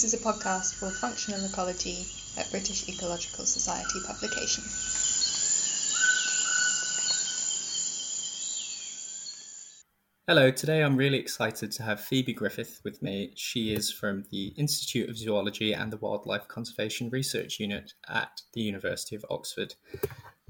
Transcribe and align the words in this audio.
This 0.00 0.14
is 0.14 0.20
a 0.22 0.24
podcast 0.24 0.76
for 0.76 0.88
functional 0.88 1.44
ecology 1.44 2.06
at 2.38 2.50
British 2.50 2.88
Ecological 2.88 3.44
Society 3.44 4.00
publication. 4.06 4.64
Hello, 10.26 10.50
today 10.50 10.82
I'm 10.82 10.96
really 10.96 11.18
excited 11.18 11.70
to 11.72 11.82
have 11.82 12.00
Phoebe 12.00 12.32
Griffith 12.32 12.80
with 12.82 13.02
me. 13.02 13.32
She 13.36 13.74
is 13.74 13.92
from 13.92 14.24
the 14.30 14.54
Institute 14.56 15.10
of 15.10 15.18
Zoology 15.18 15.74
and 15.74 15.92
the 15.92 15.98
Wildlife 15.98 16.48
Conservation 16.48 17.10
Research 17.10 17.60
Unit 17.60 17.92
at 18.08 18.40
the 18.54 18.62
University 18.62 19.16
of 19.16 19.26
Oxford. 19.28 19.74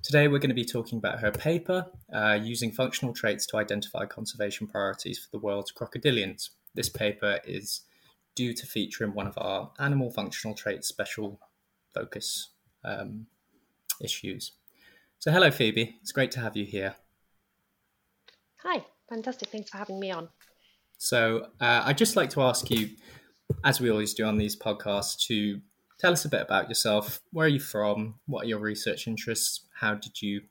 Today, 0.04 0.28
we're 0.28 0.38
going 0.38 0.50
to 0.50 0.54
be 0.54 0.64
talking 0.64 0.98
about 0.98 1.18
her 1.18 1.32
paper, 1.32 1.86
uh, 2.14 2.38
using 2.40 2.70
functional 2.70 3.12
traits 3.12 3.46
to 3.46 3.56
identify 3.56 4.06
conservation 4.06 4.68
priorities 4.68 5.18
for 5.18 5.28
the 5.32 5.44
world's 5.44 5.72
crocodilians. 5.72 6.50
This 6.76 6.88
paper 6.88 7.40
is 7.44 7.80
due 8.34 8.54
to 8.54 8.66
feature 8.66 9.04
in 9.04 9.14
one 9.14 9.26
of 9.26 9.36
our 9.38 9.70
animal 9.78 10.10
functional 10.10 10.54
traits 10.54 10.88
special 10.88 11.40
focus 11.92 12.50
um, 12.84 13.26
issues. 14.00 14.52
So, 15.18 15.30
hello, 15.30 15.50
Phoebe. 15.50 15.96
It's 16.00 16.12
great 16.12 16.30
to 16.32 16.40
have 16.40 16.56
you 16.56 16.64
here. 16.64 16.94
Hi, 18.62 18.84
fantastic. 19.08 19.48
Thanks 19.50 19.70
for 19.70 19.78
having 19.78 20.00
me 20.00 20.10
on. 20.10 20.28
So, 20.96 21.48
uh, 21.60 21.82
I'd 21.84 21.98
just 21.98 22.16
like 22.16 22.30
to 22.30 22.42
ask 22.42 22.70
you, 22.70 22.90
as 23.64 23.80
we 23.80 23.90
always 23.90 24.14
do 24.14 24.24
on 24.24 24.38
these 24.38 24.56
podcasts, 24.56 25.18
to 25.26 25.60
tell 25.98 26.12
us 26.12 26.24
a 26.24 26.28
bit 26.28 26.40
about 26.40 26.68
yourself. 26.68 27.20
Where 27.32 27.46
are 27.46 27.50
you 27.50 27.60
from? 27.60 28.14
What 28.26 28.44
are 28.44 28.48
your 28.48 28.60
research 28.60 29.06
interests? 29.06 29.66
How 29.80 29.94
did 29.94 30.22
you 30.22 30.42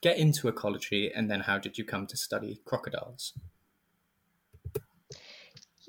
get 0.00 0.16
into 0.16 0.48
ecology? 0.48 1.12
And 1.14 1.30
then 1.30 1.40
how 1.40 1.58
did 1.58 1.76
you 1.76 1.84
come 1.84 2.06
to 2.06 2.16
study 2.16 2.60
crocodiles? 2.64 3.34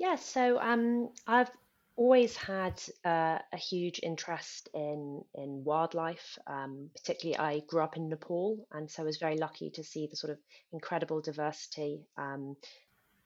Yeah, 0.02 0.16
so 0.16 0.58
um, 0.58 1.10
I've 1.28 1.52
always 1.94 2.36
had 2.36 2.82
uh, 3.04 3.38
a 3.52 3.56
huge 3.56 4.00
interest 4.02 4.68
in 4.74 5.22
in 5.32 5.62
wildlife. 5.62 6.40
Um, 6.44 6.90
particularly, 6.96 7.38
I 7.38 7.60
grew 7.68 7.82
up 7.84 7.96
in 7.96 8.08
Nepal, 8.08 8.66
and 8.72 8.90
so 8.90 9.04
I 9.04 9.06
was 9.06 9.18
very 9.18 9.36
lucky 9.36 9.70
to 9.70 9.84
see 9.84 10.08
the 10.08 10.16
sort 10.16 10.32
of 10.32 10.38
incredible 10.72 11.20
diversity 11.20 12.00
um, 12.16 12.56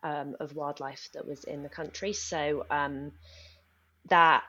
um, 0.03 0.37
of 0.39 0.55
wildlife 0.55 1.09
that 1.15 1.27
was 1.27 1.45
in 1.45 1.63
the 1.63 1.71
country. 1.71 2.13
So 2.13 2.67
um, 2.71 3.13
that 4.11 4.45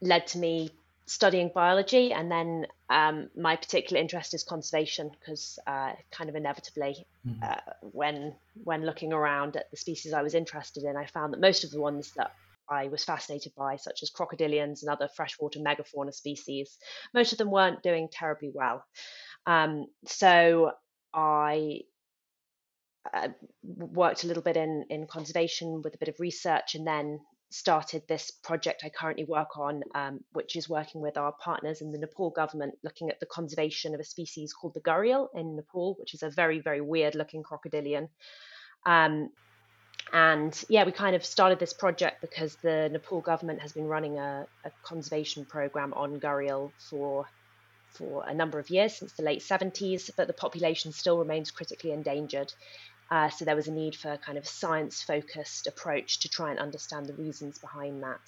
led 0.00 0.28
to 0.28 0.38
me 0.38 0.70
studying 1.10 1.50
biology, 1.52 2.12
and 2.12 2.30
then 2.30 2.66
um, 2.88 3.28
my 3.36 3.56
particular 3.56 4.00
interest 4.00 4.32
is 4.32 4.44
conservation 4.44 5.10
because 5.10 5.58
uh, 5.66 5.92
kind 6.12 6.30
of 6.30 6.36
inevitably, 6.36 7.04
mm-hmm. 7.26 7.42
uh, 7.42 7.72
when 7.80 8.36
when 8.62 8.86
looking 8.86 9.12
around 9.12 9.56
at 9.56 9.68
the 9.72 9.76
species 9.76 10.12
I 10.12 10.22
was 10.22 10.34
interested 10.34 10.84
in, 10.84 10.96
I 10.96 11.06
found 11.06 11.32
that 11.32 11.40
most 11.40 11.64
of 11.64 11.72
the 11.72 11.80
ones 11.80 12.12
that 12.16 12.30
I 12.68 12.86
was 12.86 13.02
fascinated 13.04 13.52
by, 13.56 13.74
such 13.74 14.04
as 14.04 14.10
crocodilians 14.10 14.82
and 14.82 14.88
other 14.88 15.08
freshwater 15.08 15.58
megafauna 15.58 16.14
species, 16.14 16.78
most 17.12 17.32
of 17.32 17.38
them 17.38 17.50
weren't 17.50 17.82
doing 17.82 18.08
terribly 18.12 18.52
well. 18.54 18.84
Um, 19.46 19.86
so 20.06 20.70
I 21.12 21.80
uh, 23.12 23.28
worked 23.64 24.22
a 24.22 24.28
little 24.28 24.44
bit 24.44 24.56
in 24.56 24.84
in 24.90 25.08
conservation 25.08 25.82
with 25.82 25.96
a 25.96 25.98
bit 25.98 26.08
of 26.08 26.20
research, 26.20 26.76
and 26.76 26.86
then 26.86 27.18
started 27.50 28.02
this 28.06 28.30
project 28.30 28.82
I 28.84 28.88
currently 28.88 29.24
work 29.24 29.58
on, 29.58 29.82
um, 29.94 30.20
which 30.32 30.56
is 30.56 30.68
working 30.68 31.00
with 31.00 31.16
our 31.16 31.32
partners 31.32 31.80
in 31.80 31.92
the 31.92 31.98
Nepal 31.98 32.30
government, 32.30 32.78
looking 32.82 33.10
at 33.10 33.20
the 33.20 33.26
conservation 33.26 33.94
of 33.94 34.00
a 34.00 34.04
species 34.04 34.52
called 34.52 34.74
the 34.74 34.80
gharial 34.80 35.28
in 35.34 35.56
Nepal, 35.56 35.94
which 35.98 36.14
is 36.14 36.22
a 36.22 36.30
very, 36.30 36.60
very 36.60 36.80
weird 36.80 37.14
looking 37.14 37.42
crocodilian. 37.42 38.08
Um, 38.86 39.30
and 40.12 40.64
yeah, 40.68 40.84
we 40.84 40.92
kind 40.92 41.14
of 41.14 41.24
started 41.24 41.58
this 41.58 41.72
project 41.72 42.20
because 42.20 42.56
the 42.56 42.88
Nepal 42.90 43.20
government 43.20 43.60
has 43.60 43.72
been 43.72 43.86
running 43.86 44.18
a, 44.18 44.46
a 44.64 44.70
conservation 44.82 45.44
program 45.44 45.92
on 45.94 46.20
gharial 46.20 46.70
for 46.78 47.26
for 47.90 48.24
a 48.24 48.32
number 48.32 48.60
of 48.60 48.70
years 48.70 48.94
since 48.94 49.12
the 49.14 49.22
late 49.24 49.40
70s, 49.40 50.10
but 50.16 50.28
the 50.28 50.32
population 50.32 50.92
still 50.92 51.18
remains 51.18 51.50
critically 51.50 51.90
endangered. 51.90 52.52
Uh, 53.10 53.28
so 53.28 53.44
there 53.44 53.56
was 53.56 53.66
a 53.66 53.72
need 53.72 53.96
for 53.96 54.12
a 54.12 54.18
kind 54.18 54.38
of 54.38 54.46
science 54.46 55.02
focused 55.02 55.66
approach 55.66 56.20
to 56.20 56.28
try 56.28 56.50
and 56.50 56.60
understand 56.60 57.06
the 57.06 57.14
reasons 57.14 57.58
behind 57.58 58.02
that. 58.02 58.20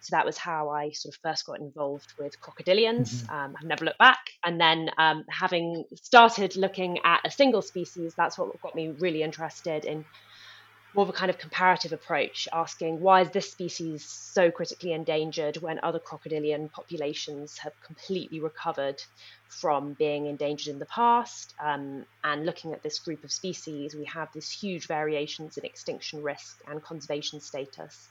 So 0.00 0.14
that 0.14 0.24
was 0.24 0.38
how 0.38 0.68
I 0.68 0.90
sort 0.90 1.14
of 1.14 1.20
first 1.20 1.44
got 1.44 1.58
involved 1.58 2.12
with 2.18 2.40
crocodilians. 2.40 3.14
Mm-hmm. 3.14 3.34
Um, 3.34 3.56
I've 3.58 3.66
never 3.66 3.84
looked 3.84 3.98
back. 3.98 4.30
And 4.44 4.60
then 4.60 4.90
um, 4.96 5.24
having 5.28 5.84
started 6.00 6.56
looking 6.56 6.98
at 7.04 7.20
a 7.24 7.30
single 7.30 7.62
species, 7.62 8.14
that's 8.14 8.38
what 8.38 8.60
got 8.62 8.76
me 8.76 8.94
really 9.00 9.24
interested 9.24 9.84
in 9.84 10.04
more 10.94 11.02
of 11.02 11.08
a 11.10 11.12
kind 11.12 11.30
of 11.30 11.38
comparative 11.38 11.92
approach, 11.92 12.48
asking 12.52 13.00
why 13.00 13.20
is 13.20 13.30
this 13.30 13.50
species 13.50 14.04
so 14.04 14.50
critically 14.50 14.92
endangered 14.92 15.58
when 15.58 15.78
other 15.82 15.98
crocodilian 15.98 16.70
populations 16.70 17.58
have 17.58 17.72
completely 17.82 18.40
recovered 18.40 19.02
from 19.48 19.92
being 19.92 20.26
endangered 20.26 20.72
in 20.72 20.78
the 20.78 20.86
past? 20.86 21.54
Um, 21.62 22.06
and 22.24 22.46
looking 22.46 22.72
at 22.72 22.82
this 22.82 22.98
group 22.98 23.22
of 23.22 23.30
species, 23.30 23.94
we 23.94 24.06
have 24.06 24.28
these 24.32 24.50
huge 24.50 24.86
variations 24.86 25.58
in 25.58 25.64
extinction 25.64 26.22
risk 26.22 26.58
and 26.66 26.82
conservation 26.82 27.40
status. 27.40 28.08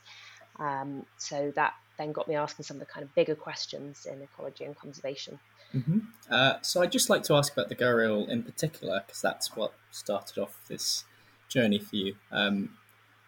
Um, 0.59 1.05
so 1.17 1.51
that 1.55 1.73
then 1.97 2.11
got 2.11 2.27
me 2.27 2.35
asking 2.35 2.63
some 2.65 2.77
of 2.77 2.79
the 2.79 2.85
kind 2.85 3.03
of 3.03 3.13
bigger 3.15 3.35
questions 3.35 4.05
in 4.05 4.21
ecology 4.21 4.65
and 4.65 4.77
conservation. 4.77 5.39
Mm-hmm. 5.75 5.99
Uh, 6.29 6.53
so 6.61 6.81
I'd 6.81 6.91
just 6.91 7.09
like 7.09 7.23
to 7.23 7.33
ask 7.33 7.51
about 7.51 7.69
the 7.69 7.75
gharial 7.75 8.29
in 8.29 8.43
particular, 8.43 9.03
because 9.05 9.21
that's 9.21 9.55
what 9.55 9.73
started 9.91 10.37
off 10.39 10.59
this 10.67 11.05
journey 11.47 11.79
for 11.79 11.95
you. 11.95 12.15
Um, 12.31 12.77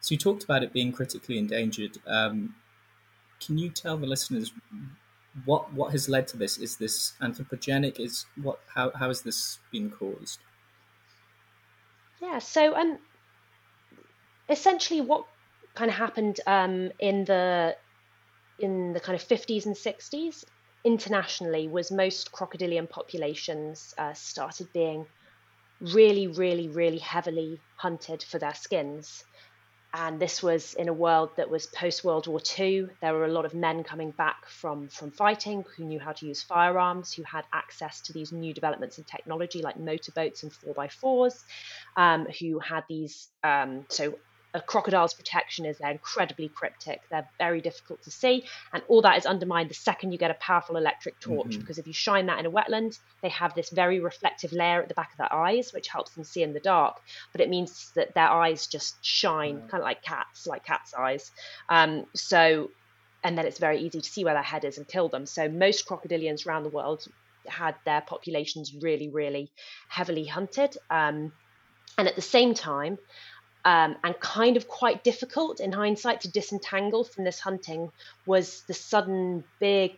so 0.02 0.14
you 0.14 0.18
talked 0.18 0.44
about 0.44 0.64
it 0.64 0.74
being 0.74 0.92
critically 0.92 1.38
endangered. 1.38 1.98
Um, 2.08 2.56
can 3.40 3.58
you 3.58 3.70
tell 3.70 3.98
the 3.98 4.08
listeners 4.08 4.52
what 5.46 5.72
what 5.74 5.92
has 5.92 6.10
led 6.10 6.28
to 6.30 6.38
this? 6.38 6.58
Is 6.58 6.78
this 6.78 7.14
anthropogenic? 7.22 8.00
Is 8.00 8.26
what 8.42 8.60
how 8.74 8.92
how 8.92 9.08
has 9.08 9.22
this 9.22 9.60
been 9.72 9.90
caused? 9.90 10.40
Yeah. 12.22 12.40
So 12.40 12.76
um, 12.76 13.00
essentially, 14.50 15.02
what 15.02 15.26
kind 15.76 15.90
of 15.90 15.96
happened 15.96 16.40
um, 16.48 16.92
in 17.00 17.26
the 17.26 17.76
in 18.60 18.94
the 18.94 19.00
kind 19.00 19.16
of 19.16 19.26
50s 19.26 19.66
and 19.66 19.76
60s 19.76 20.44
internationally 20.84 21.68
was 21.68 21.92
most 21.92 22.32
crocodilian 22.32 22.88
populations 22.88 23.94
uh, 23.98 24.14
started 24.14 24.72
being 24.74 25.06
really, 25.82 26.28
really, 26.28 26.70
really 26.70 26.98
heavily 26.98 27.60
hunted 27.78 28.24
for 28.24 28.40
their 28.40 28.54
skins. 28.54 29.24
And 29.92 30.20
this 30.20 30.44
was 30.44 30.76
in 30.76 30.88
a 30.88 30.94
world 30.94 31.32
that 31.38 31.50
was 31.50 31.66
post 31.66 32.04
World 32.04 32.28
War 32.28 32.40
II. 32.60 32.88
There 33.02 33.14
were 33.14 33.26
a 33.26 33.32
lot 33.32 33.46
of 33.46 33.56
men 33.56 33.84
coming 33.84 34.12
back 34.12 34.48
from, 34.48 34.88
from 34.88 35.10
fighting 35.10 35.66
who 35.76 35.84
knew 35.84 36.00
how 36.00 36.12
to 36.12 36.28
use 36.28 36.44
firearms, 36.44 37.12
who 37.12 37.24
had 37.24 37.44
access 37.52 38.02
to 38.02 38.14
these 38.14 38.32
new 38.32 38.54
developments 38.54 39.00
in 39.00 39.04
technology 39.06 39.64
like 39.64 39.80
motorboats 39.80 40.44
and 40.44 40.52
4x4s, 40.52 41.42
um, 41.98 42.28
who 42.40 42.60
had 42.60 42.84
these, 42.88 43.30
um, 43.44 43.86
so 43.90 44.14
a 44.54 44.62
crocodile's 44.62 45.14
protection 45.14 45.66
is 45.66 45.78
they're 45.78 45.92
incredibly 45.92 46.50
cryptic. 46.50 47.02
They're 47.12 47.30
very 47.38 47.62
difficult 47.62 48.02
to 48.04 48.12
see, 48.12 48.46
and 48.74 48.82
all 48.88 49.02
that 49.04 49.18
is 49.18 49.26
undermined 49.26 49.70
the 49.70 49.76
second 49.76 50.12
you 50.12 50.18
get 50.18 50.32
a 50.32 50.36
powerful 50.36 50.76
electric 50.78 51.20
torch. 51.20 51.50
Mm-hmm. 51.50 51.60
Because 51.60 51.78
if 51.78 51.86
you 51.86 51.94
shine 51.94 52.26
that 52.28 52.40
in 52.40 52.46
a 52.46 52.52
wetland, 52.52 52.98
they 53.22 53.30
have 53.30 53.54
this 53.54 53.70
very 53.70 54.00
reflective 54.00 54.52
layer 54.52 54.82
at 54.82 54.88
the 54.88 54.96
back 54.96 55.12
of 55.12 55.18
their 55.18 55.34
eyes, 55.34 55.72
which 55.72 55.88
helps 55.88 56.12
them 56.12 56.24
see 56.24 56.42
in 56.42 56.54
the 56.54 56.60
dark. 56.60 57.00
But 57.32 57.42
it 57.42 57.50
means 57.50 57.92
that 57.96 58.16
their 58.16 58.30
eyes 58.30 58.66
just 58.66 59.04
shine, 59.06 59.58
mm-hmm. 59.58 59.68
kind 59.68 59.82
of 59.82 59.86
like 59.86 60.02
cats, 60.02 60.48
like 60.48 60.66
cats' 60.66 60.94
eyes. 60.94 61.32
Um, 61.70 62.06
so, 62.16 62.72
and 63.24 63.38
then 63.38 63.46
it's 63.46 63.60
very 63.60 63.80
easy 63.82 64.02
to 64.02 64.10
see 64.10 64.24
where 64.24 64.34
their 64.34 64.44
head 64.44 64.66
is 64.66 64.78
and 64.78 64.88
kill 64.88 65.10
them. 65.10 65.26
So 65.26 65.48
most 65.48 65.88
crocodilians 65.88 66.48
around 66.48 66.64
the 66.64 66.70
world 66.70 67.06
had 67.46 67.76
their 67.86 68.02
populations 68.02 68.74
really, 68.74 69.10
really 69.10 69.52
heavily 69.90 70.26
hunted. 70.26 70.76
Um, 70.90 71.34
and 71.98 72.08
at 72.08 72.16
the 72.16 72.22
same 72.22 72.54
time, 72.54 72.98
um, 73.66 73.96
and 74.04 74.20
kind 74.20 74.58
of 74.58 74.68
quite 74.68 75.04
difficult 75.04 75.60
in 75.60 75.72
hindsight 75.72 76.22
to 76.22 76.32
disentangle 76.32 77.04
from 77.04 77.24
this 77.24 77.40
hunting 77.40 77.92
was 78.26 78.64
the 78.68 78.74
sudden 78.74 79.44
big 79.60 79.98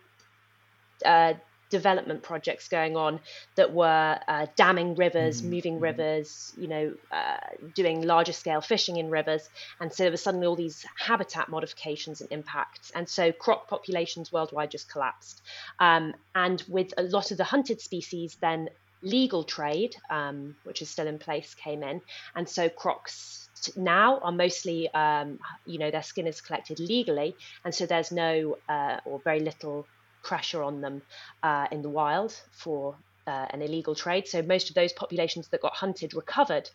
uh, 1.05 1.33
development 1.71 2.21
projects 2.21 2.67
going 2.67 2.95
on 2.95 3.19
that 3.55 3.73
were 3.73 4.19
uh, 4.27 4.45
damming 4.55 4.93
rivers, 4.93 5.41
mm-hmm. 5.41 5.51
moving 5.51 5.79
rivers, 5.79 6.53
you 6.57 6.67
know, 6.67 6.93
uh, 7.11 7.37
doing 7.73 8.01
larger 8.01 8.33
scale 8.33 8.61
fishing 8.61 8.97
in 8.97 9.09
rivers. 9.09 9.49
And 9.79 9.91
so 9.91 10.03
there 10.03 10.11
were 10.11 10.17
suddenly 10.17 10.45
all 10.45 10.55
these 10.55 10.85
habitat 10.99 11.49
modifications 11.49 12.21
and 12.21 12.31
impacts. 12.31 12.91
And 12.93 13.09
so 13.09 13.31
croc 13.31 13.67
populations 13.67 14.31
worldwide 14.31 14.69
just 14.69 14.91
collapsed. 14.91 15.41
Um, 15.79 16.13
and 16.35 16.61
with 16.67 16.93
a 16.97 17.03
lot 17.03 17.31
of 17.31 17.37
the 17.37 17.45
hunted 17.45 17.81
species, 17.81 18.37
then 18.41 18.69
legal 19.01 19.43
trade, 19.43 19.95
um, 20.09 20.55
which 20.63 20.81
is 20.81 20.89
still 20.89 21.07
in 21.07 21.17
place, 21.17 21.55
came 21.55 21.81
in. 21.83 22.01
And 22.35 22.47
so 22.47 22.69
crocs 22.69 23.49
now 23.75 24.19
are 24.19 24.31
mostly, 24.31 24.89
um, 24.93 25.39
you 25.65 25.79
know, 25.79 25.91
their 25.91 26.03
skin 26.03 26.27
is 26.27 26.41
collected 26.41 26.79
legally, 26.79 27.35
and 27.63 27.73
so 27.73 27.85
there's 27.85 28.11
no 28.11 28.57
uh, 28.69 28.97
or 29.05 29.19
very 29.19 29.39
little 29.39 29.85
pressure 30.23 30.63
on 30.63 30.81
them 30.81 31.01
uh, 31.43 31.67
in 31.71 31.81
the 31.81 31.89
wild 31.89 32.39
for 32.51 32.95
uh, 33.27 33.47
an 33.49 33.61
illegal 33.61 33.95
trade. 33.95 34.27
So 34.27 34.41
most 34.41 34.69
of 34.69 34.75
those 34.75 34.93
populations 34.93 35.47
that 35.49 35.61
got 35.61 35.73
hunted 35.73 36.13
recovered. 36.13 36.69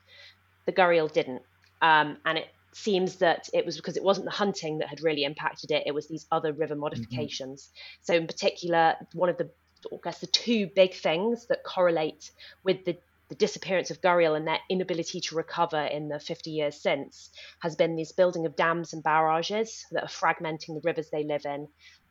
The 0.67 0.73
gharial 0.73 1.13
didn't, 1.13 1.43
um, 1.81 2.17
and 2.25 2.39
it 2.39 2.49
seems 2.73 3.17
that 3.17 3.49
it 3.55 3.65
was 3.65 3.77
because 3.77 3.97
it 3.97 4.03
wasn't 4.03 4.27
the 4.27 4.33
hunting 4.33 4.79
that 4.79 4.89
had 4.89 5.01
really 5.01 5.23
impacted 5.25 5.71
it, 5.71 5.85
it 5.87 5.95
was 5.95 6.09
these 6.09 6.27
other 6.33 6.53
river 6.53 6.75
mm-hmm. 6.75 6.83
modifications. 6.83 7.63
Mm-hmm. 7.63 8.03
So, 8.03 8.15
in 8.15 8.27
particular, 8.27 8.97
one 9.13 9.29
of 9.29 9.39
the 9.39 9.49
I 9.93 9.97
guess 10.03 10.19
the 10.19 10.27
two 10.27 10.69
big 10.75 10.95
things 10.95 11.47
that 11.47 11.63
correlate 11.63 12.31
with 12.65 12.85
the 12.85 12.97
the 13.29 13.35
disappearance 13.35 13.91
of 13.91 14.01
Gharial 14.01 14.37
and 14.37 14.47
their 14.47 14.61
inability 14.71 15.21
to 15.23 15.35
recover 15.35 15.83
in 15.83 16.09
the 16.09 16.21
50 16.21 16.51
years 16.51 16.81
since 16.81 17.31
has 17.61 17.77
been 17.77 17.97
this 17.97 18.13
building 18.13 18.47
of 18.47 18.57
dams 18.57 18.93
and 18.93 19.03
barrages 19.03 19.85
that 19.93 20.05
are 20.05 20.07
fragmenting 20.07 20.75
the 20.75 20.83
rivers 20.85 21.11
they 21.11 21.25
live 21.25 21.45
in 21.45 21.69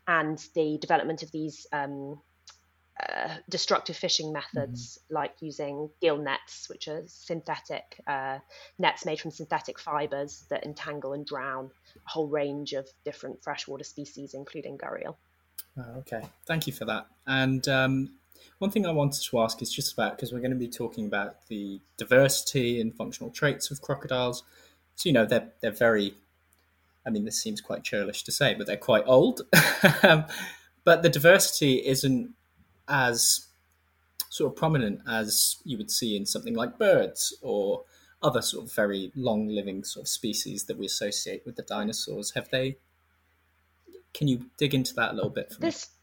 and 0.07 0.37
the 0.53 0.77
development 0.79 1.23
of 1.23 1.31
these 1.31 1.65
um, 1.71 2.19
uh, 3.09 3.35
destructive 3.49 3.95
fishing 3.95 4.31
methods 4.31 4.97
mm-hmm. 4.97 5.15
like 5.15 5.33
using 5.41 5.89
gill 6.01 6.17
nets, 6.17 6.69
which 6.69 6.87
are 6.87 7.03
synthetic 7.07 7.99
uh, 8.07 8.39
nets 8.79 9.05
made 9.05 9.19
from 9.19 9.31
synthetic 9.31 9.79
fibers 9.79 10.45
that 10.49 10.63
entangle 10.63 11.13
and 11.13 11.25
drown 11.25 11.69
a 11.95 12.09
whole 12.09 12.27
range 12.27 12.73
of 12.73 12.87
different 13.03 13.43
freshwater 13.43 13.83
species, 13.83 14.33
including 14.33 14.77
gharial. 14.77 15.15
Oh, 15.77 15.99
okay, 15.99 16.21
thank 16.45 16.67
you 16.67 16.73
for 16.73 16.85
that. 16.85 17.07
And 17.27 17.67
um, 17.67 18.11
one 18.59 18.71
thing 18.71 18.85
I 18.85 18.91
wanted 18.91 19.21
to 19.23 19.39
ask 19.39 19.61
is 19.61 19.71
just 19.71 19.93
about 19.93 20.15
because 20.15 20.31
we're 20.31 20.39
going 20.39 20.51
to 20.51 20.57
be 20.57 20.67
talking 20.67 21.05
about 21.05 21.47
the 21.47 21.81
diversity 21.97 22.79
and 22.79 22.95
functional 22.95 23.29
traits 23.29 23.71
of 23.71 23.81
crocodiles. 23.81 24.43
So 24.95 25.09
you 25.09 25.13
know 25.13 25.25
they're 25.25 25.51
they're 25.61 25.71
very. 25.71 26.15
I 27.07 27.11
mean, 27.11 27.25
this 27.25 27.39
seems 27.39 27.61
quite 27.61 27.83
churlish 27.83 28.23
to 28.23 28.31
say, 28.31 28.55
but 28.55 28.65
they're 28.65 28.77
quite 28.77 29.03
old. 29.05 29.41
Um, 30.01 30.25
but 30.83 31.03
the 31.03 31.09
diversity 31.09 31.85
isn't 31.85 32.33
as 32.87 33.47
sort 34.29 34.51
of 34.51 34.57
prominent 34.57 35.01
as 35.07 35.57
you 35.63 35.77
would 35.77 35.89
see 35.89 36.15
in 36.15 36.25
something 36.25 36.55
like 36.55 36.77
birds 36.77 37.37
or 37.41 37.83
other 38.21 38.41
sort 38.41 38.65
of 38.65 38.73
very 38.73 39.11
long 39.15 39.47
living 39.47 39.83
sort 39.83 40.03
of 40.03 40.07
species 40.07 40.65
that 40.65 40.77
we 40.77 40.85
associate 40.85 41.43
with 41.45 41.55
the 41.55 41.61
dinosaurs. 41.63 42.31
Have 42.31 42.49
they? 42.49 42.77
Can 44.13 44.27
you 44.27 44.45
dig 44.57 44.73
into 44.73 44.93
that 44.95 45.11
a 45.11 45.13
little 45.13 45.29
bit 45.29 45.51
for 45.51 45.59
this, 45.59 45.87
me? 45.87 45.94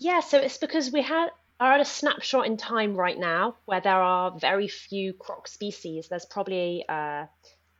Yeah, 0.00 0.20
so 0.20 0.38
it's 0.38 0.56
because 0.58 0.90
we 0.90 1.02
had 1.02 1.28
are 1.60 1.74
at 1.74 1.80
a 1.80 1.84
snapshot 1.84 2.46
in 2.46 2.56
time 2.56 2.96
right 2.96 3.18
now 3.18 3.54
where 3.66 3.82
there 3.82 4.00
are 4.00 4.38
very 4.38 4.66
few 4.66 5.12
croc 5.12 5.46
species. 5.46 6.08
There's 6.08 6.24
probably 6.24 6.86
uh, 6.88 7.26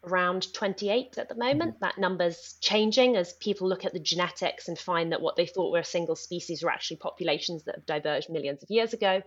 around 0.05 0.52
28 0.52 1.17
at 1.17 1.31
the 1.31 1.34
moment. 1.34 1.76
Mm-hmm. 1.76 1.84
That 1.84 1.96
number's 1.96 2.58
changing 2.61 3.17
as 3.17 3.32
people 3.32 3.69
look 3.69 3.87
at 3.87 3.94
the 3.94 3.99
genetics 3.99 4.69
and 4.69 4.78
find 4.78 5.12
that 5.12 5.22
what 5.22 5.37
they 5.37 5.46
thought 5.46 5.72
were 5.72 5.78
a 5.78 5.84
single 5.84 6.14
species 6.14 6.62
were 6.62 6.70
actually 6.70 6.99
populations 6.99 7.64
that 7.64 7.76
have 7.76 7.87
diverged 7.87 8.28
millions 8.28 8.62
of 8.62 8.70
years 8.70 8.93
ago. 8.93 9.23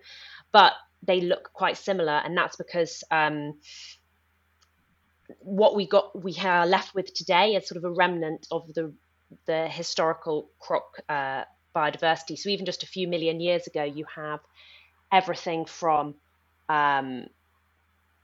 But 0.51 0.74
they 1.01 1.19
look 1.19 1.51
quite 1.51 1.78
similar, 1.78 2.22
and 2.24 2.38
that's 2.38 2.56
because 2.56 3.04
um, 3.10 3.56
what 5.39 5.75
we 5.75 5.88
got 5.88 6.22
we 6.24 6.38
are 6.44 6.68
left 6.68 6.94
with 6.94 7.12
today 7.12 7.56
is 7.56 7.68
sort 7.68 7.78
of 7.78 7.86
a 7.86 7.92
remnant 7.92 8.46
of 8.51 8.72
the 8.75 8.94
the 9.46 9.68
historical 9.68 10.51
croc 10.60 11.01
uh, 11.10 11.44
biodiversity. 11.74 12.38
So 12.38 12.50
even 12.50 12.66
just 12.66 12.84
a 12.84 12.88
few 12.88 13.08
million 13.08 13.40
years 13.40 13.68
ago, 13.68 13.84
you 13.84 14.06
have 14.16 14.40
everything 15.12 15.66
from 15.66 16.16
um, 16.70 17.28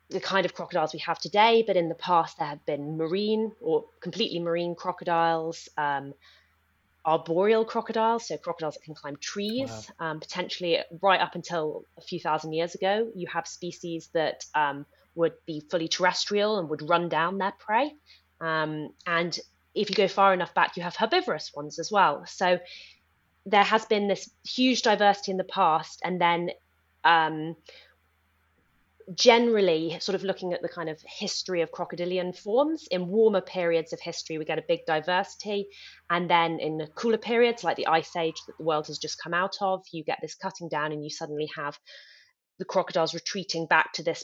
the 0.10 0.20
kind 0.20 0.46
of 0.46 0.54
crocodiles 0.54 0.94
we 0.94 1.00
have 1.00 1.20
today, 1.20 1.64
but 1.66 1.78
in 1.78 1.90
the 1.90 1.96
past 1.96 2.38
there 2.38 2.48
have 2.48 2.66
been 2.66 2.98
marine 2.98 3.52
or 3.62 3.86
completely 4.02 4.40
marine 4.40 4.76
crocodiles, 4.76 5.70
um, 5.78 6.14
arboreal 7.06 7.64
crocodiles, 7.64 8.28
so 8.28 8.38
crocodiles 8.38 8.76
that 8.76 8.84
can 8.84 8.96
climb 8.96 9.16
trees. 9.18 9.70
Wow. 10.00 10.12
Um, 10.12 10.20
potentially, 10.20 10.80
right 11.02 11.20
up 11.20 11.36
until 11.36 11.84
a 11.98 12.02
few 12.02 12.20
thousand 12.20 12.54
years 12.54 12.76
ago, 12.76 13.12
you 13.16 13.28
have 13.34 13.48
species 13.48 14.10
that 14.14 14.46
um, 14.56 14.86
would 15.16 15.34
be 15.46 15.62
fully 15.72 15.88
terrestrial 15.88 16.60
and 16.60 16.70
would 16.70 16.88
run 16.88 17.10
down 17.10 17.38
their 17.38 17.54
prey. 17.60 17.94
Um, 18.42 18.90
and 19.06 19.38
if 19.76 19.90
you 19.90 19.96
go 19.96 20.08
far 20.08 20.34
enough 20.34 20.54
back, 20.54 20.76
you 20.76 20.84
have 20.84 20.96
herbivorous 20.96 21.52
ones 21.56 21.80
as 21.80 21.92
well. 21.92 22.24
So 22.26 22.60
there 23.50 23.64
has 23.64 23.86
been 23.86 24.08
this 24.08 24.30
huge 24.46 24.82
diversity 24.82 25.32
in 25.32 25.38
the 25.38 25.44
past, 25.44 26.02
and 26.04 26.22
then 26.22 26.52
um, 27.04 27.56
generally, 29.16 29.98
sort 30.00 30.16
of 30.16 30.24
looking 30.24 30.54
at 30.54 30.62
the 30.62 30.70
kind 30.70 30.90
of 30.90 31.02
history 31.06 31.62
of 31.62 31.72
crocodilian 31.72 32.34
forms, 32.34 32.88
in 32.92 33.08
warmer 33.08 33.42
periods 33.42 33.94
of 33.94 34.00
history, 34.00 34.38
we 34.38 34.46
get 34.46 34.60
a 34.60 34.66
big 34.68 34.86
diversity, 34.86 35.68
and 36.10 36.30
then 36.30 36.60
in 36.60 36.78
the 36.78 36.88
cooler 36.88 37.18
periods, 37.18 37.64
like 37.64 37.78
the 37.78 37.88
ice 37.88 38.16
age 38.16 38.36
that 38.46 38.58
the 38.58 38.64
world 38.64 38.88
has 38.88 39.00
just 39.00 39.22
come 39.22 39.34
out 39.34 39.56
of, 39.62 39.84
you 39.92 40.04
get 40.04 40.20
this 40.22 40.36
cutting 40.36 40.70
down, 40.70 40.92
and 40.92 41.04
you 41.04 41.10
suddenly 41.10 41.50
have 41.56 41.78
the 42.60 42.66
crocodiles 42.66 43.14
retreating 43.14 43.66
back 43.66 43.94
to 43.94 44.04
this 44.04 44.24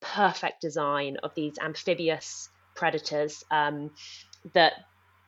perfect 0.00 0.60
design 0.60 1.16
of 1.22 1.34
these 1.34 1.54
amphibious 1.60 2.48
predators 2.74 3.44
um, 3.50 3.90
that 4.54 4.74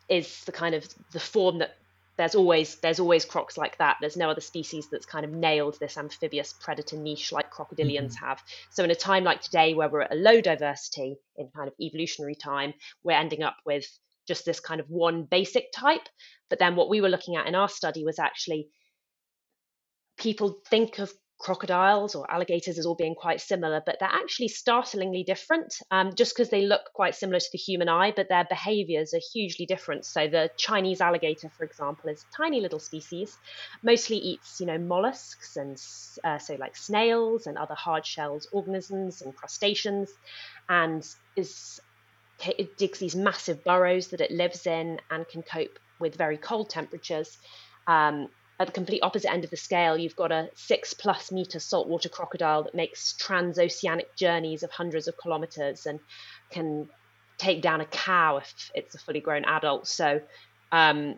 is 0.09 0.45
the 0.45 0.53
kind 0.53 0.75
of 0.75 0.87
the 1.13 1.21
form 1.21 1.59
that 1.59 1.77
there's 2.19 2.35
always 2.35 2.75
there's 2.81 2.99
always 2.99 3.25
crocs 3.25 3.57
like 3.57 3.79
that. 3.79 3.97
There's 4.01 4.17
no 4.17 4.29
other 4.29 4.41
species 4.41 4.89
that's 4.91 5.07
kind 5.07 5.25
of 5.25 5.31
nailed 5.31 5.79
this 5.79 5.97
amphibious 5.97 6.53
predator 6.53 6.97
niche 6.97 7.33
like 7.33 7.51
crocodilians 7.53 8.15
mm-hmm. 8.15 8.27
have. 8.27 8.43
So 8.71 8.83
in 8.83 8.91
a 8.91 8.97
time 8.97 9.23
like 9.23 9.41
today, 9.41 9.73
where 9.75 9.89
we're 9.89 10.03
at 10.03 10.13
a 10.13 10.17
low 10.17 10.41
diversity 10.41 11.17
in 11.37 11.49
kind 11.55 11.69
of 11.69 11.75
evolutionary 11.81 12.35
time, 12.35 12.75
we're 13.05 13.13
ending 13.13 13.45
up 13.45 13.57
with 13.65 13.87
just 14.27 14.45
this 14.45 14.59
kind 14.59 14.81
of 14.81 14.91
one 14.91 15.23
basic 15.23 15.73
type. 15.73 16.09
But 16.51 16.59
then 16.59 16.75
what 16.75 16.91
we 16.91 17.01
were 17.01 17.09
looking 17.09 17.37
at 17.37 17.47
in 17.47 17.55
our 17.55 17.69
study 17.69 18.05
was 18.05 18.19
actually 18.19 18.69
people 20.19 20.59
think 20.69 20.99
of 20.99 21.13
crocodiles 21.39 22.15
or 22.15 22.31
alligators 22.31 22.79
as 22.79 22.87
all 22.87 22.95
being 22.95 23.15
quite 23.15 23.41
similar, 23.41 23.81
but 23.85 23.97
they're 24.01 24.09
actually 24.09 24.49
startlingly 24.49 25.23
different 25.23 25.81
um, 25.91 26.15
just 26.15 26.35
because 26.35 26.51
they 26.51 26.63
look 26.63 26.93
quite 26.95 27.15
similar 27.15 27.39
to 27.39 27.49
the 27.53 27.59
human 27.59 27.89
eye, 27.89 28.13
but 28.15 28.29
their 28.29 28.45
behaviors 28.45 29.15
are 29.15 29.21
hugely 29.33 29.65
different. 29.65 30.05
So 30.05 30.27
the 30.27 30.51
Chinese 30.57 31.01
alligator, 31.01 31.49
for 31.57 31.65
example, 31.65 32.11
is 32.11 32.25
a 32.25 32.37
tiny 32.37 32.61
little 32.61 32.81
species, 32.81 33.37
mostly 33.83 34.17
eats, 34.17 34.59
you 34.61 34.67
know, 34.67 34.79
mollusks 34.79 35.57
and 35.57 35.81
uh, 36.25 36.39
so 36.39 36.57
like 36.57 36.77
snails 36.77 37.47
and 37.47 37.57
other 37.57 37.75
hard 37.75 38.05
shells 38.05 38.49
organisms 38.53 39.23
and 39.23 39.35
crustaceans, 39.35 40.11
and 40.69 41.07
is 41.37 41.81
it 42.47 42.77
digs 42.77 42.99
these 42.99 43.17
massive 43.17 43.65
burrows 43.65 44.09
that 44.09 44.21
it 44.21 44.31
lives 44.31 44.67
in 44.67 45.01
and 45.11 45.27
can 45.29 45.43
cope 45.43 45.79
with 45.99 46.15
very 46.15 46.37
cold 46.37 46.71
temperatures. 46.71 47.37
Um, 47.87 48.29
at 48.61 48.67
the 48.67 48.73
complete 48.73 49.01
opposite 49.03 49.31
end 49.31 49.45
of 49.45 49.51
the 49.51 49.57
scale, 49.57 49.97
you've 49.97 50.17
got 50.17 50.33
a 50.33 50.51
six 50.55 50.93
plus 50.93 51.31
meter 51.31 51.61
saltwater 51.61 52.09
crocodile 52.09 52.65
that 52.65 52.75
makes 52.75 53.15
transoceanic 53.15 54.17
journeys 54.17 54.63
of 54.63 54.71
hundreds 54.71 55.07
of 55.07 55.17
kilometers 55.17 55.87
and 55.87 56.01
can 56.51 56.89
take 57.37 57.63
down 57.63 57.81
a 57.81 57.85
cow 57.87 58.39
if 58.39 58.71
it's 58.75 58.95
a 58.97 58.99
fully 58.99 59.21
grown 59.21 59.45
adult. 59.45 59.87
So, 59.87 60.21
um, 60.73 61.15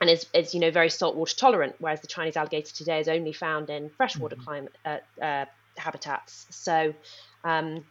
and 0.00 0.08
is, 0.08 0.26
is 0.32 0.54
you 0.54 0.60
know 0.60 0.70
very 0.70 0.90
saltwater 0.90 1.36
tolerant, 1.36 1.74
whereas 1.78 2.00
the 2.00 2.06
Chinese 2.06 2.36
alligator 2.36 2.72
today 2.72 3.00
is 3.00 3.08
only 3.08 3.32
found 3.32 3.68
in 3.68 3.90
freshwater 3.90 4.36
mm-hmm. 4.36 4.44
climate 4.44 4.76
uh, 4.84 4.98
uh, 5.20 5.44
habitats. 5.76 6.46
So, 6.50 6.94
um, 7.42 7.84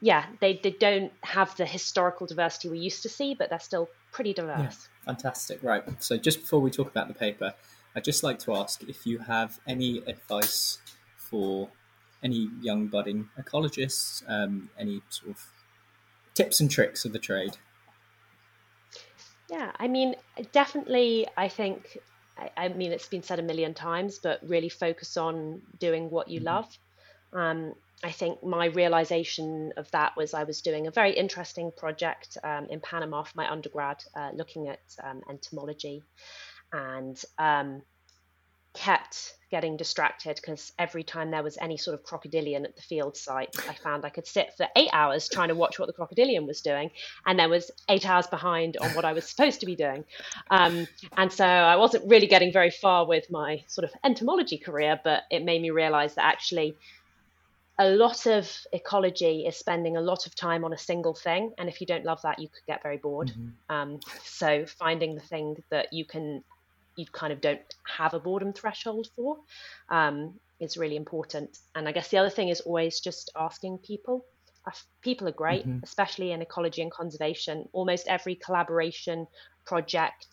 yeah, 0.00 0.24
they, 0.40 0.58
they 0.62 0.70
don't 0.70 1.12
have 1.22 1.54
the 1.56 1.66
historical 1.66 2.26
diversity 2.26 2.70
we 2.70 2.78
used 2.78 3.02
to 3.02 3.08
see, 3.08 3.34
but 3.34 3.50
they're 3.50 3.60
still 3.60 3.88
pretty 4.10 4.32
diverse. 4.32 4.58
Yeah, 4.58 5.04
fantastic. 5.04 5.62
Right. 5.62 5.84
So, 6.02 6.16
just 6.16 6.40
before 6.40 6.60
we 6.60 6.70
talk 6.70 6.88
about 6.88 7.08
the 7.08 7.14
paper, 7.14 7.54
I'd 7.96 8.04
just 8.04 8.22
like 8.22 8.38
to 8.40 8.54
ask 8.54 8.82
if 8.82 9.06
you 9.06 9.18
have 9.20 9.58
any 9.66 10.02
advice 10.06 10.78
for 11.16 11.70
any 12.22 12.50
young 12.60 12.88
budding 12.88 13.30
ecologists, 13.40 14.22
um, 14.28 14.68
any 14.78 15.00
sort 15.08 15.30
of 15.30 15.46
tips 16.34 16.60
and 16.60 16.70
tricks 16.70 17.06
of 17.06 17.14
the 17.14 17.18
trade. 17.18 17.56
Yeah, 19.50 19.72
I 19.78 19.88
mean, 19.88 20.14
definitely, 20.52 21.26
I 21.38 21.48
think, 21.48 21.96
I, 22.36 22.50
I 22.56 22.68
mean, 22.68 22.92
it's 22.92 23.08
been 23.08 23.22
said 23.22 23.38
a 23.38 23.42
million 23.42 23.72
times, 23.72 24.18
but 24.18 24.40
really 24.46 24.68
focus 24.68 25.16
on 25.16 25.62
doing 25.78 26.10
what 26.10 26.28
you 26.28 26.40
mm-hmm. 26.40 26.48
love. 26.48 26.78
Um, 27.32 27.74
I 28.04 28.10
think 28.12 28.44
my 28.44 28.66
realization 28.66 29.72
of 29.78 29.90
that 29.92 30.16
was 30.16 30.34
I 30.34 30.44
was 30.44 30.60
doing 30.60 30.86
a 30.86 30.90
very 30.90 31.12
interesting 31.12 31.72
project 31.74 32.36
um, 32.44 32.66
in 32.68 32.80
Panama 32.80 33.22
for 33.22 33.32
my 33.36 33.50
undergrad, 33.50 34.04
uh, 34.14 34.32
looking 34.34 34.68
at 34.68 34.80
um, 35.02 35.22
entomology 35.30 36.02
and 36.72 37.22
um, 37.38 37.82
kept 38.76 39.34
getting 39.50 39.76
distracted 39.76 40.36
because 40.36 40.72
every 40.78 41.02
time 41.02 41.30
there 41.30 41.42
was 41.42 41.56
any 41.60 41.76
sort 41.76 41.94
of 41.94 42.04
crocodilian 42.04 42.64
at 42.64 42.76
the 42.76 42.82
field 42.82 43.16
site, 43.16 43.54
I 43.68 43.74
found 43.74 44.04
I 44.04 44.10
could 44.10 44.26
sit 44.26 44.52
for 44.56 44.66
eight 44.76 44.90
hours 44.92 45.28
trying 45.28 45.48
to 45.48 45.54
watch 45.54 45.78
what 45.78 45.86
the 45.86 45.92
crocodilian 45.92 46.46
was 46.46 46.60
doing, 46.60 46.90
and 47.24 47.38
there 47.38 47.48
was 47.48 47.70
eight 47.88 48.06
hours 48.08 48.26
behind 48.26 48.76
on 48.76 48.90
what 48.90 49.04
I 49.04 49.12
was 49.12 49.28
supposed 49.28 49.60
to 49.60 49.66
be 49.66 49.76
doing. 49.76 50.04
Um, 50.50 50.86
and 51.16 51.32
so 51.32 51.44
I 51.44 51.76
wasn't 51.76 52.08
really 52.08 52.26
getting 52.26 52.52
very 52.52 52.70
far 52.70 53.06
with 53.06 53.30
my 53.30 53.62
sort 53.66 53.84
of 53.84 53.92
entomology 54.04 54.58
career, 54.58 55.00
but 55.02 55.22
it 55.30 55.44
made 55.44 55.62
me 55.62 55.70
realize 55.70 56.14
that 56.16 56.24
actually 56.24 56.76
a 57.78 57.88
lot 57.88 58.26
of 58.26 58.50
ecology 58.72 59.46
is 59.46 59.56
spending 59.56 59.96
a 59.96 60.00
lot 60.00 60.26
of 60.26 60.34
time 60.34 60.64
on 60.64 60.72
a 60.72 60.78
single 60.78 61.14
thing 61.14 61.52
and 61.58 61.68
if 61.68 61.78
you 61.80 61.86
don't 61.86 62.06
love 62.06 62.20
that 62.22 62.38
you 62.38 62.48
could 62.48 62.64
get 62.66 62.82
very 62.82 62.96
bored 62.96 63.28
mm-hmm. 63.28 63.48
um, 63.68 64.00
so 64.24 64.64
finding 64.64 65.14
the 65.14 65.20
thing 65.20 65.56
that 65.70 65.92
you 65.92 66.02
can 66.04 66.42
you 66.96 67.06
kind 67.12 67.32
of 67.32 67.40
don't 67.40 67.60
have 67.96 68.14
a 68.14 68.20
boredom 68.20 68.52
threshold 68.52 69.08
for 69.14 69.38
um, 69.90 70.34
is 70.60 70.76
really 70.76 70.96
important 70.96 71.58
and 71.74 71.88
i 71.88 71.92
guess 71.92 72.08
the 72.08 72.18
other 72.18 72.30
thing 72.30 72.48
is 72.48 72.60
always 72.62 73.00
just 73.00 73.30
asking 73.36 73.78
people 73.78 74.24
people 75.02 75.28
are 75.28 75.32
great, 75.32 75.66
mm-hmm. 75.66 75.78
especially 75.82 76.32
in 76.32 76.42
ecology 76.42 76.82
and 76.82 76.90
conservation. 76.90 77.68
Almost 77.72 78.08
every 78.08 78.34
collaboration 78.34 79.26
project 79.64 80.26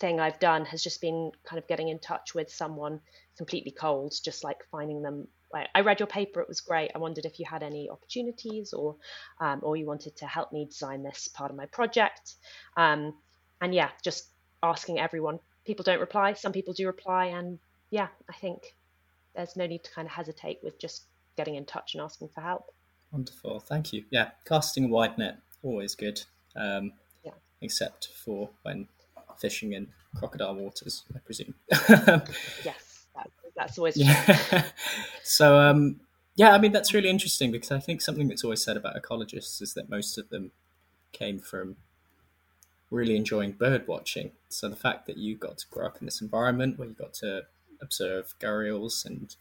thing 0.00 0.20
I've 0.20 0.38
done 0.38 0.64
has 0.66 0.82
just 0.82 1.00
been 1.00 1.32
kind 1.44 1.58
of 1.58 1.68
getting 1.68 1.88
in 1.88 1.98
touch 1.98 2.34
with 2.34 2.50
someone 2.50 3.00
completely 3.36 3.72
cold, 3.72 4.14
just 4.24 4.44
like 4.44 4.58
finding 4.70 5.02
them. 5.02 5.28
I 5.74 5.80
read 5.80 5.98
your 5.98 6.06
paper; 6.06 6.42
it 6.42 6.48
was 6.48 6.60
great. 6.60 6.90
I 6.94 6.98
wondered 6.98 7.24
if 7.24 7.38
you 7.38 7.46
had 7.48 7.62
any 7.62 7.88
opportunities, 7.88 8.74
or 8.74 8.96
um, 9.40 9.60
or 9.62 9.76
you 9.76 9.86
wanted 9.86 10.14
to 10.16 10.26
help 10.26 10.52
me 10.52 10.66
design 10.66 11.02
this 11.02 11.28
part 11.28 11.50
of 11.50 11.56
my 11.56 11.66
project. 11.66 12.34
Um, 12.76 13.14
and 13.62 13.74
yeah, 13.74 13.88
just 14.04 14.26
asking 14.62 14.98
everyone. 14.98 15.38
People 15.64 15.82
don't 15.82 16.00
reply. 16.00 16.32
Some 16.32 16.52
people 16.52 16.74
do 16.74 16.86
reply, 16.86 17.26
and 17.26 17.58
yeah, 17.90 18.08
I 18.28 18.32
think 18.34 18.74
there's 19.34 19.56
no 19.56 19.66
need 19.66 19.84
to 19.84 19.90
kind 19.90 20.06
of 20.06 20.12
hesitate 20.12 20.58
with 20.62 20.78
just 20.78 21.04
getting 21.36 21.54
in 21.54 21.64
touch 21.64 21.94
and 21.94 22.02
asking 22.02 22.28
for 22.34 22.40
help. 22.40 22.72
Wonderful, 23.12 23.60
thank 23.60 23.92
you. 23.92 24.04
Yeah, 24.10 24.30
casting 24.46 24.84
a 24.84 24.88
wide 24.88 25.16
net 25.18 25.38
always 25.62 25.94
good. 25.94 26.20
Um, 26.56 26.92
yeah. 27.24 27.32
Except 27.60 28.08
for 28.24 28.50
when 28.62 28.88
fishing 29.38 29.72
in 29.72 29.88
crocodile 30.16 30.54
waters, 30.54 31.04
I 31.14 31.18
presume. 31.20 31.54
yes, 31.70 33.06
that, 33.14 33.30
that's 33.56 33.78
always 33.78 33.96
yeah. 33.96 34.64
so, 35.22 35.58
um, 35.58 36.00
yeah, 36.34 36.52
I 36.52 36.58
mean 36.58 36.72
that's 36.72 36.92
really 36.94 37.08
interesting 37.08 37.50
because 37.50 37.70
I 37.70 37.80
think 37.80 38.00
something 38.00 38.28
that's 38.28 38.44
always 38.44 38.62
said 38.62 38.76
about 38.76 38.94
ecologists 38.96 39.62
is 39.62 39.74
that 39.74 39.88
most 39.88 40.18
of 40.18 40.28
them 40.28 40.52
came 41.12 41.38
from 41.38 41.76
really 42.90 43.16
enjoying 43.16 43.52
bird 43.52 43.86
watching. 43.86 44.32
So 44.48 44.68
the 44.68 44.76
fact 44.76 45.06
that 45.06 45.18
you 45.18 45.36
got 45.36 45.58
to 45.58 45.66
grow 45.70 45.86
up 45.86 45.98
in 46.00 46.06
this 46.06 46.20
environment 46.20 46.78
where 46.78 46.88
you 46.88 46.94
got 46.94 47.14
to 47.14 47.42
observe 47.80 48.34
gharials 48.40 49.04
and 49.04 49.34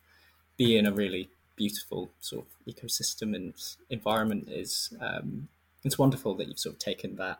be 0.58 0.77
in 0.77 0.86
a 0.86 0.92
really 0.92 1.30
beautiful 1.56 2.12
sort 2.20 2.46
of 2.46 2.74
ecosystem 2.74 3.36
and 3.36 3.54
environment 3.89 4.48
is 4.50 4.94
um, 5.01 5.48
it's 5.84 5.98
wonderful 5.98 6.36
that 6.36 6.48
you've 6.48 6.60
sort 6.60 6.75
of 6.75 6.80
taken 6.80 7.16
that 7.16 7.39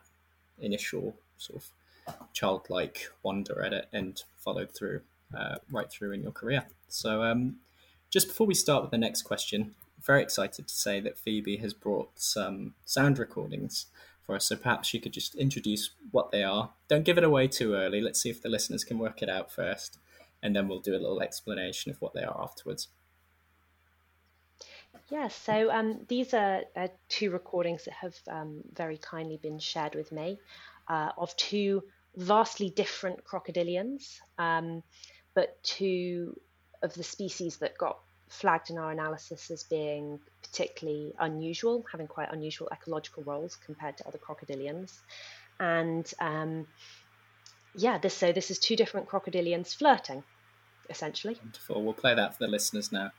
initial 0.60 1.14
sort 1.36 1.62
of 1.62 2.14
childlike 2.32 3.10
wonder 3.22 3.62
at 3.62 3.72
it 3.72 3.88
and 3.92 4.22
followed 4.38 4.74
through 4.74 5.00
uh, 5.36 5.56
right 5.70 5.90
through 5.90 6.12
in 6.12 6.22
your 6.22 6.32
career. 6.32 6.64
So 6.88 7.22
um, 7.22 7.56
just 8.10 8.28
before 8.28 8.46
we 8.46 8.54
start 8.54 8.82
with 8.82 8.90
the 8.90 8.98
next 8.98 9.22
question, 9.22 9.74
very 10.02 10.22
excited 10.22 10.66
to 10.66 10.74
say 10.74 11.00
that 11.00 11.18
Phoebe 11.18 11.58
has 11.58 11.74
brought 11.74 12.10
some 12.14 12.74
sound 12.84 13.18
recordings 13.18 13.86
for 14.28 14.36
us. 14.36 14.44
So 14.44 14.56
perhaps 14.56 14.92
you 14.92 15.00
could 15.00 15.14
just 15.14 15.34
introduce 15.36 15.90
what 16.10 16.30
they 16.30 16.42
are. 16.42 16.70
Don't 16.86 17.04
give 17.04 17.16
it 17.16 17.24
away 17.24 17.48
too 17.48 17.72
early. 17.72 18.02
Let's 18.02 18.20
see 18.20 18.28
if 18.28 18.42
the 18.42 18.50
listeners 18.50 18.84
can 18.84 18.98
work 18.98 19.22
it 19.22 19.30
out 19.30 19.50
first 19.50 19.98
and 20.42 20.54
then 20.54 20.68
we'll 20.68 20.80
do 20.80 20.92
a 20.92 21.00
little 21.00 21.22
explanation 21.22 21.90
of 21.90 22.00
what 22.02 22.12
they 22.12 22.22
are 22.22 22.38
afterwards. 22.38 22.88
Yeah, 25.08 25.28
so 25.28 25.70
um, 25.70 26.04
these 26.08 26.34
are 26.34 26.60
uh, 26.76 26.88
two 27.08 27.30
recordings 27.30 27.86
that 27.86 27.94
have 27.94 28.14
um, 28.30 28.60
very 28.74 28.98
kindly 28.98 29.38
been 29.42 29.58
shared 29.58 29.94
with 29.94 30.12
me 30.12 30.38
uh, 30.88 31.12
of 31.16 31.34
two 31.36 31.82
vastly 32.16 32.68
different 32.68 33.24
crocodilians, 33.24 34.18
um, 34.36 34.82
but 35.34 35.62
two 35.62 36.38
of 36.82 36.92
the 36.92 37.02
species 37.02 37.56
that 37.56 37.78
got 37.78 37.98
flagged 38.28 38.70
in 38.70 38.78
our 38.78 38.90
analysis 38.90 39.50
as 39.50 39.62
being 39.64 40.20
particularly 40.42 41.12
unusual, 41.18 41.84
having 41.90 42.06
quite 42.06 42.32
unusual 42.32 42.68
ecological 42.72 43.22
roles 43.24 43.56
compared 43.56 43.96
to 43.98 44.06
other 44.06 44.18
crocodilians. 44.18 44.98
And 45.60 46.10
um, 46.20 46.66
yeah, 47.74 47.98
this 47.98 48.14
so 48.14 48.32
this 48.32 48.50
is 48.50 48.58
two 48.58 48.76
different 48.76 49.08
crocodilians 49.08 49.74
flirting, 49.74 50.22
essentially. 50.88 51.36
Wonderful. 51.42 51.82
We'll 51.82 51.94
play 51.94 52.14
that 52.14 52.36
for 52.36 52.44
the 52.44 52.50
listeners 52.50 52.92
now. 52.92 53.12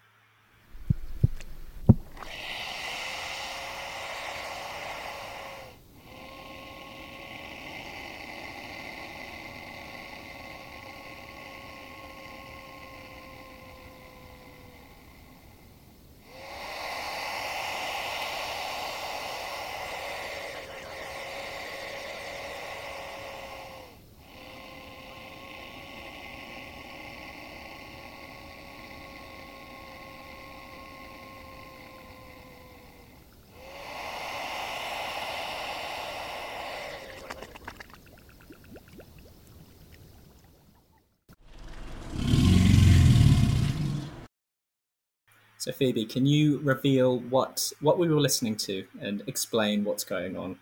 So 45.70 45.74
Phoebe, 45.74 46.06
can 46.06 46.26
you 46.26 46.58
reveal 46.64 47.20
what 47.30 47.72
what 47.80 48.00
we 48.00 48.08
were 48.10 48.20
listening 48.20 48.56
to 48.56 48.88
and 49.02 49.22
explain 49.28 49.84
what's 49.84 50.04
going 50.04 50.36
on? 50.36 50.58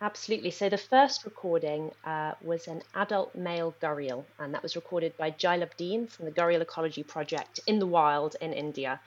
Absolutely. 0.00 0.52
So 0.52 0.68
the 0.68 0.78
first 0.78 1.24
recording 1.24 1.90
uh, 2.04 2.34
was 2.40 2.68
an 2.68 2.82
adult 2.94 3.34
male 3.34 3.74
gharial, 3.82 4.24
and 4.38 4.54
that 4.54 4.62
was 4.62 4.76
recorded 4.76 5.16
by 5.16 5.32
Jailabdeen 5.32 6.08
from 6.08 6.26
the 6.26 6.30
Gharial 6.30 6.60
Ecology 6.60 7.02
Project 7.02 7.58
in 7.66 7.80
the 7.80 7.88
wild 7.88 8.36
in 8.40 8.52
India. 8.52 9.00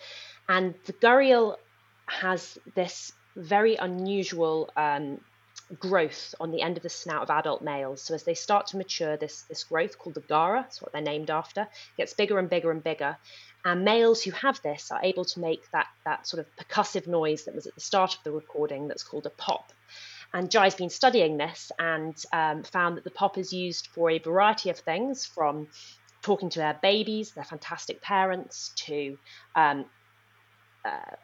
And 0.49 0.73
the 0.83 0.91
gharial 0.91 1.55
has 2.07 2.57
this 2.75 3.13
very 3.37 3.77
unusual 3.77 4.69
um, 4.75 5.21
growth 5.79 6.33
on 6.39 6.51
the 6.51 6.61
end 6.61 6.77
of 6.77 6.83
the 6.83 6.89
snout 6.89 7.23
of 7.23 7.29
adult 7.29 7.61
males. 7.61 8.01
So 8.01 8.13
as 8.13 8.23
they 8.23 8.33
start 8.33 8.67
to 8.67 8.77
mature, 8.77 9.17
this 9.17 9.41
this 9.43 9.63
growth 9.63 9.97
called 9.97 10.15
the 10.15 10.21
ghara, 10.21 10.63
that's 10.63 10.81
what 10.81 10.91
they're 10.93 11.01
named 11.01 11.29
after, 11.29 11.67
gets 11.97 12.13
bigger 12.13 12.39
and 12.39 12.49
bigger 12.49 12.71
and 12.71 12.83
bigger. 12.83 13.17
And 13.65 13.83
males 13.83 14.23
who 14.23 14.31
have 14.31 14.61
this 14.61 14.91
are 14.91 15.01
able 15.03 15.25
to 15.25 15.39
make 15.39 15.69
that, 15.71 15.87
that 16.05 16.25
sort 16.25 16.39
of 16.39 16.55
percussive 16.55 17.07
noise 17.07 17.45
that 17.45 17.55
was 17.55 17.67
at 17.67 17.75
the 17.75 17.81
start 17.81 18.15
of 18.15 18.23
the 18.23 18.31
recording 18.31 18.87
that's 18.87 19.03
called 19.03 19.25
a 19.25 19.29
pop. 19.31 19.73
And 20.33 20.49
Jai's 20.49 20.75
been 20.75 20.89
studying 20.89 21.37
this 21.37 21.71
and 21.77 22.15
um, 22.31 22.63
found 22.63 22.97
that 22.97 23.03
the 23.03 23.11
pop 23.11 23.37
is 23.37 23.51
used 23.51 23.87
for 23.87 24.09
a 24.09 24.19
variety 24.19 24.69
of 24.69 24.77
things 24.77 25.25
from 25.25 25.67
talking 26.21 26.49
to 26.49 26.59
their 26.59 26.77
babies, 26.81 27.31
their 27.31 27.43
fantastic 27.43 28.01
parents, 28.01 28.71
to 28.75 29.17
um, 29.55 29.85
uh, 30.85 31.15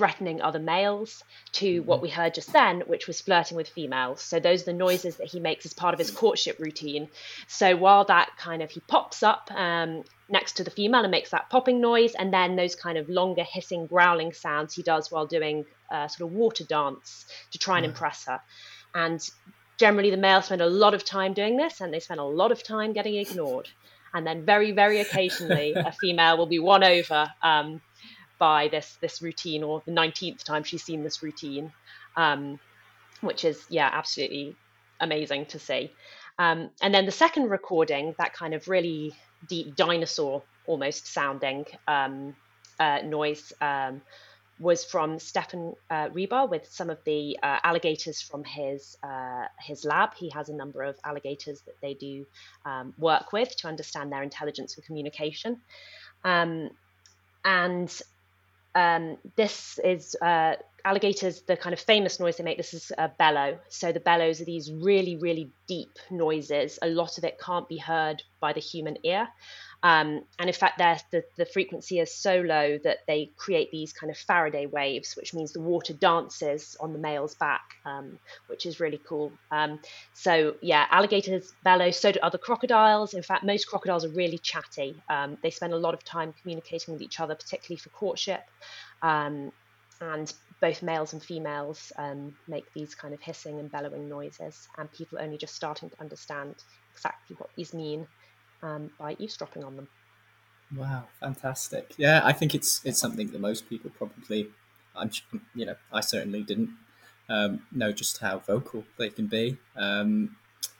threatening 0.00 0.40
other 0.40 0.58
males 0.58 1.22
to 1.52 1.80
what 1.80 1.96
mm-hmm. 1.96 2.04
we 2.04 2.08
heard 2.08 2.32
just 2.32 2.50
then, 2.54 2.80
which 2.86 3.06
was 3.06 3.20
flirting 3.20 3.54
with 3.54 3.68
females. 3.68 4.22
So 4.22 4.40
those 4.40 4.62
are 4.62 4.72
the 4.72 4.72
noises 4.72 5.16
that 5.16 5.26
he 5.26 5.40
makes 5.40 5.66
as 5.66 5.74
part 5.74 5.92
of 5.92 5.98
his 5.98 6.10
courtship 6.10 6.58
routine. 6.58 7.10
So 7.48 7.76
while 7.76 8.06
that 8.06 8.30
kind 8.38 8.62
of 8.62 8.70
he 8.70 8.80
pops 8.80 9.22
up 9.22 9.50
um, 9.54 10.04
next 10.30 10.54
to 10.54 10.64
the 10.64 10.70
female 10.70 11.02
and 11.02 11.10
makes 11.10 11.32
that 11.32 11.50
popping 11.50 11.82
noise, 11.82 12.14
and 12.14 12.32
then 12.32 12.56
those 12.56 12.74
kind 12.74 12.96
of 12.96 13.10
longer 13.10 13.42
hissing, 13.42 13.86
growling 13.88 14.32
sounds 14.32 14.72
he 14.72 14.82
does 14.82 15.10
while 15.10 15.26
doing 15.26 15.66
a 15.90 16.08
sort 16.08 16.30
of 16.30 16.34
water 16.34 16.64
dance 16.64 17.26
to 17.50 17.58
try 17.58 17.76
and 17.76 17.84
impress 17.84 18.24
her. 18.24 18.40
And 18.94 19.20
generally, 19.76 20.10
the 20.10 20.16
males 20.16 20.46
spend 20.46 20.62
a 20.62 20.66
lot 20.66 20.94
of 20.94 21.04
time 21.04 21.34
doing 21.34 21.58
this, 21.58 21.82
and 21.82 21.92
they 21.92 22.00
spend 22.00 22.20
a 22.20 22.24
lot 22.24 22.52
of 22.52 22.62
time 22.62 22.94
getting 22.94 23.16
ignored. 23.16 23.68
And 24.14 24.26
then, 24.26 24.46
very, 24.46 24.72
very 24.72 25.00
occasionally, 25.00 25.72
a 25.76 25.92
female 25.92 26.38
will 26.38 26.46
be 26.46 26.58
won 26.58 26.82
over 26.82 27.30
um, 27.42 27.82
by 28.40 28.68
this 28.68 28.98
this 29.00 29.22
routine, 29.22 29.62
or 29.62 29.82
the 29.84 29.92
nineteenth 29.92 30.42
time 30.42 30.64
she's 30.64 30.82
seen 30.82 31.04
this 31.04 31.22
routine, 31.22 31.72
um, 32.16 32.58
which 33.20 33.44
is 33.44 33.64
yeah, 33.68 33.88
absolutely 33.92 34.56
amazing 34.98 35.46
to 35.46 35.58
see. 35.58 35.92
Um, 36.38 36.70
and 36.82 36.92
then 36.94 37.04
the 37.06 37.12
second 37.12 37.50
recording, 37.50 38.14
that 38.18 38.32
kind 38.32 38.54
of 38.54 38.66
really 38.66 39.14
deep 39.46 39.76
dinosaur 39.76 40.42
almost 40.66 41.06
sounding 41.06 41.66
um, 41.86 42.34
uh, 42.78 43.00
noise, 43.04 43.52
um, 43.60 44.00
was 44.58 44.84
from 44.84 45.18
Stefan 45.18 45.74
uh, 45.90 46.08
Reber 46.12 46.46
with 46.46 46.66
some 46.70 46.90
of 46.90 46.98
the 47.04 47.38
uh, 47.42 47.58
alligators 47.62 48.20
from 48.20 48.44
his 48.44 48.96
uh, 49.02 49.44
his 49.58 49.84
lab. 49.84 50.14
He 50.14 50.30
has 50.30 50.48
a 50.48 50.54
number 50.54 50.82
of 50.82 50.96
alligators 51.04 51.60
that 51.62 51.80
they 51.80 51.94
do 51.94 52.26
um, 52.64 52.94
work 52.98 53.32
with 53.32 53.54
to 53.56 53.68
understand 53.68 54.12
their 54.12 54.22
intelligence 54.22 54.76
and 54.76 54.84
communication. 54.84 55.60
Um, 56.24 56.70
and 57.44 57.90
um, 58.74 59.16
this 59.36 59.78
is 59.84 60.16
uh, 60.22 60.54
alligators, 60.84 61.42
the 61.42 61.56
kind 61.56 61.72
of 61.72 61.80
famous 61.80 62.20
noise 62.20 62.36
they 62.36 62.44
make. 62.44 62.56
This 62.56 62.74
is 62.74 62.92
a 62.96 63.08
bellow. 63.08 63.58
So 63.68 63.92
the 63.92 64.00
bellows 64.00 64.40
are 64.40 64.44
these 64.44 64.70
really, 64.72 65.16
really 65.16 65.50
deep 65.66 65.98
noises. 66.10 66.78
A 66.82 66.88
lot 66.88 67.18
of 67.18 67.24
it 67.24 67.38
can't 67.40 67.68
be 67.68 67.78
heard 67.78 68.22
by 68.40 68.52
the 68.52 68.60
human 68.60 68.96
ear. 69.04 69.28
Um, 69.82 70.24
and 70.38 70.48
in 70.48 70.52
fact, 70.52 70.78
the, 70.78 71.24
the 71.36 71.46
frequency 71.46 72.00
is 72.00 72.14
so 72.14 72.40
low 72.40 72.78
that 72.84 72.98
they 73.06 73.30
create 73.36 73.70
these 73.70 73.92
kind 73.92 74.10
of 74.10 74.18
Faraday 74.18 74.66
waves, 74.66 75.14
which 75.16 75.32
means 75.32 75.52
the 75.52 75.60
water 75.60 75.94
dances 75.94 76.76
on 76.80 76.92
the 76.92 76.98
male's 76.98 77.34
back, 77.34 77.62
um, 77.86 78.18
which 78.48 78.66
is 78.66 78.78
really 78.78 79.00
cool. 79.08 79.32
Um, 79.50 79.80
so, 80.12 80.56
yeah, 80.60 80.86
alligators 80.90 81.52
bellow, 81.64 81.90
so 81.90 82.12
do 82.12 82.20
other 82.22 82.38
crocodiles. 82.38 83.14
In 83.14 83.22
fact, 83.22 83.42
most 83.42 83.66
crocodiles 83.68 84.04
are 84.04 84.10
really 84.10 84.38
chatty. 84.38 84.94
Um, 85.08 85.38
they 85.42 85.50
spend 85.50 85.72
a 85.72 85.78
lot 85.78 85.94
of 85.94 86.04
time 86.04 86.34
communicating 86.42 86.92
with 86.92 87.02
each 87.02 87.18
other, 87.18 87.34
particularly 87.34 87.78
for 87.78 87.88
courtship. 87.90 88.42
Um, 89.02 89.50
and 90.02 90.32
both 90.60 90.82
males 90.82 91.14
and 91.14 91.22
females 91.22 91.90
um, 91.96 92.34
make 92.48 92.70
these 92.74 92.94
kind 92.94 93.14
of 93.14 93.20
hissing 93.20 93.58
and 93.58 93.72
bellowing 93.72 94.08
noises, 94.08 94.68
and 94.76 94.92
people 94.92 95.18
are 95.18 95.22
only 95.22 95.38
just 95.38 95.54
starting 95.54 95.88
to 95.88 96.00
understand 96.00 96.54
exactly 96.94 97.36
what 97.36 97.48
these 97.56 97.72
mean 97.72 98.06
um, 98.62 98.90
by 98.98 99.16
eavesdropping 99.18 99.64
on 99.64 99.76
them. 99.76 99.88
Wow, 100.76 101.04
fantastic! 101.18 101.94
Yeah, 101.96 102.20
I 102.24 102.32
think 102.32 102.54
it's 102.54 102.80
it's 102.84 103.00
something 103.00 103.30
that 103.32 103.40
most 103.40 103.68
people 103.68 103.90
probably, 103.96 104.48
I'm 104.94 105.10
you 105.54 105.66
know, 105.66 105.74
I 105.92 106.00
certainly 106.00 106.42
didn't 106.42 106.70
um, 107.28 107.62
know 107.72 107.92
just 107.92 108.18
how 108.18 108.38
vocal 108.38 108.84
they 108.96 109.08
can 109.08 109.26
be. 109.26 109.58
Um, 109.76 110.36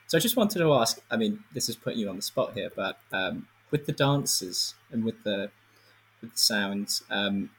so 0.07 0.19
I 0.19 0.21
just 0.21 0.37
wanted 0.37 0.59
to 0.59 0.73
ask. 0.75 1.01
I 1.11 1.17
mean, 1.17 1.45
this 1.55 1.69
is 1.69 1.77
putting 1.77 1.99
you 1.99 2.09
on 2.09 2.17
the 2.17 2.23
spot 2.23 2.55
here, 2.55 2.71
but 2.75 2.99
um, 3.13 3.49
with 3.71 3.87
the 3.87 3.93
dances 3.93 4.75
and 4.93 5.05
with 5.05 5.23
the 5.25 5.51
with 6.21 6.33
the 6.33 6.39
sounds, 6.39 7.03
um, 7.11 7.51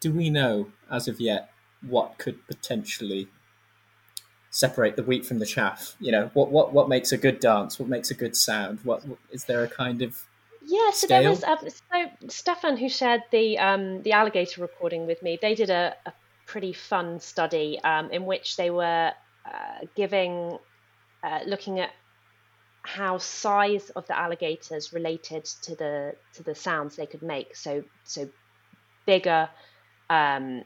do 0.00 0.12
we 0.12 0.30
know 0.30 0.72
as 0.90 1.08
of 1.08 1.20
yet 1.20 1.50
what 1.80 2.18
could 2.18 2.46
potentially 2.46 3.28
separate 4.54 4.94
the 4.94 5.02
wheat 5.02 5.26
from 5.26 5.40
the 5.40 5.46
chaff? 5.46 5.96
You 5.98 6.12
know, 6.12 6.30
what 6.32 6.50
what 6.50 6.72
what 6.72 6.88
makes 6.88 7.12
a 7.12 7.18
good 7.18 7.40
dance? 7.40 7.78
What 7.78 7.88
makes 7.88 8.10
a 8.10 8.14
good 8.14 8.36
sound? 8.36 8.78
What, 8.84 9.06
what 9.06 9.18
is 9.30 9.44
there 9.44 9.64
a 9.64 9.68
kind 9.68 10.00
of 10.00 10.24
yeah, 10.64 10.90
so 10.92 11.06
scale? 11.06 11.20
there 11.20 11.30
was 11.30 11.44
um, 11.44 11.58
so 11.68 12.28
Stefan 12.28 12.76
who 12.76 12.88
shared 12.88 13.22
the 13.30 13.58
um, 13.58 14.02
the 14.02 14.12
alligator 14.12 14.62
recording 14.62 15.06
with 15.06 15.22
me. 15.22 15.38
They 15.40 15.54
did 15.54 15.70
a, 15.70 15.94
a 16.06 16.12
pretty 16.46 16.72
fun 16.72 17.20
study 17.20 17.78
um, 17.82 18.10
in 18.10 18.26
which 18.26 18.56
they 18.56 18.70
were 18.70 19.12
uh, 19.44 19.86
giving 19.94 20.58
uh, 21.22 21.40
looking 21.46 21.80
at 21.80 21.90
how 22.82 23.18
size 23.18 23.90
of 23.90 24.06
the 24.06 24.16
alligators 24.16 24.92
related 24.92 25.44
to 25.44 25.74
the 25.74 26.14
to 26.34 26.42
the 26.42 26.54
sounds 26.54 26.96
they 26.96 27.06
could 27.06 27.22
make. 27.22 27.56
So 27.56 27.82
so 28.04 28.28
bigger 29.04 29.48
um, 30.08 30.62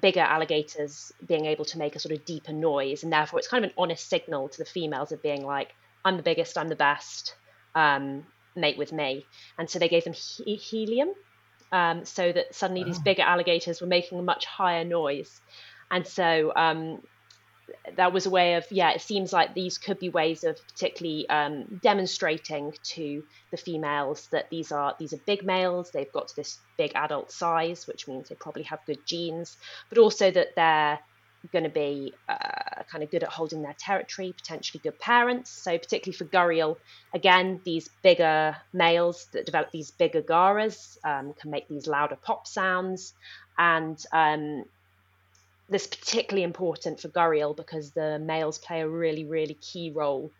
bigger 0.00 0.20
alligators 0.20 1.12
being 1.26 1.46
able 1.46 1.64
to 1.66 1.78
make 1.78 1.96
a 1.96 1.98
sort 1.98 2.12
of 2.12 2.24
deeper 2.24 2.52
noise, 2.52 3.02
and 3.02 3.12
therefore 3.12 3.38
it's 3.38 3.48
kind 3.48 3.64
of 3.64 3.70
an 3.70 3.74
honest 3.78 4.08
signal 4.08 4.48
to 4.48 4.58
the 4.58 4.64
females 4.64 5.12
of 5.12 5.22
being 5.22 5.44
like, 5.44 5.74
"I'm 6.04 6.16
the 6.16 6.22
biggest, 6.22 6.58
I'm 6.58 6.68
the 6.68 6.76
best, 6.76 7.36
um, 7.74 8.26
mate 8.56 8.78
with 8.78 8.92
me." 8.92 9.26
And 9.58 9.68
so 9.68 9.78
they 9.78 9.88
gave 9.88 10.04
them 10.04 10.12
he- 10.12 10.56
helium, 10.56 11.10
um, 11.72 12.04
so 12.04 12.32
that 12.32 12.54
suddenly 12.54 12.82
oh. 12.82 12.86
these 12.86 12.98
bigger 12.98 13.22
alligators 13.22 13.80
were 13.80 13.86
making 13.86 14.18
a 14.18 14.22
much 14.22 14.46
higher 14.46 14.84
noise, 14.84 15.40
and 15.90 16.06
so 16.06 16.52
um, 16.54 17.02
that 17.96 18.12
was 18.12 18.26
a 18.26 18.30
way 18.30 18.54
of 18.54 18.64
yeah 18.70 18.90
it 18.90 19.00
seems 19.00 19.32
like 19.32 19.54
these 19.54 19.78
could 19.78 19.98
be 19.98 20.08
ways 20.08 20.44
of 20.44 20.58
particularly 20.68 21.28
um, 21.28 21.80
demonstrating 21.82 22.72
to 22.82 23.22
the 23.50 23.56
females 23.56 24.28
that 24.32 24.50
these 24.50 24.72
are 24.72 24.94
these 24.98 25.12
are 25.12 25.20
big 25.26 25.44
males. 25.44 25.90
They've 25.90 26.12
got 26.12 26.28
to 26.28 26.36
this 26.36 26.58
big 26.76 26.92
adult 26.94 27.30
size 27.30 27.86
which 27.86 28.08
means 28.08 28.28
they 28.28 28.34
probably 28.34 28.64
have 28.64 28.80
good 28.86 29.04
genes 29.06 29.56
but 29.88 29.98
also 29.98 30.30
that 30.30 30.54
they're 30.56 30.98
going 31.52 31.64
to 31.64 31.70
be 31.70 32.14
uh, 32.26 32.82
kind 32.90 33.04
of 33.04 33.10
good 33.10 33.22
at 33.22 33.28
holding 33.28 33.60
their 33.60 33.76
territory 33.78 34.34
potentially 34.36 34.80
good 34.82 34.98
parents. 34.98 35.50
So 35.50 35.76
particularly 35.76 36.16
for 36.16 36.24
gharial 36.24 36.76
again 37.12 37.60
these 37.64 37.88
bigger 38.02 38.56
males 38.72 39.26
that 39.32 39.46
develop 39.46 39.70
these 39.70 39.90
bigger 39.90 40.22
gharas 40.22 40.96
um, 41.04 41.34
can 41.34 41.50
make 41.50 41.68
these 41.68 41.86
louder 41.86 42.16
pop 42.16 42.46
sounds. 42.46 43.14
And 43.56 44.02
um, 44.12 44.64
this 45.68 45.82
is 45.82 45.88
particularly 45.88 46.44
important 46.44 47.00
for 47.00 47.08
Gharial 47.08 47.56
because 47.56 47.92
the 47.92 48.18
males 48.18 48.58
play 48.58 48.80
a 48.80 48.88
really, 48.88 49.24
really 49.24 49.54
key 49.54 49.92
role 49.94 50.30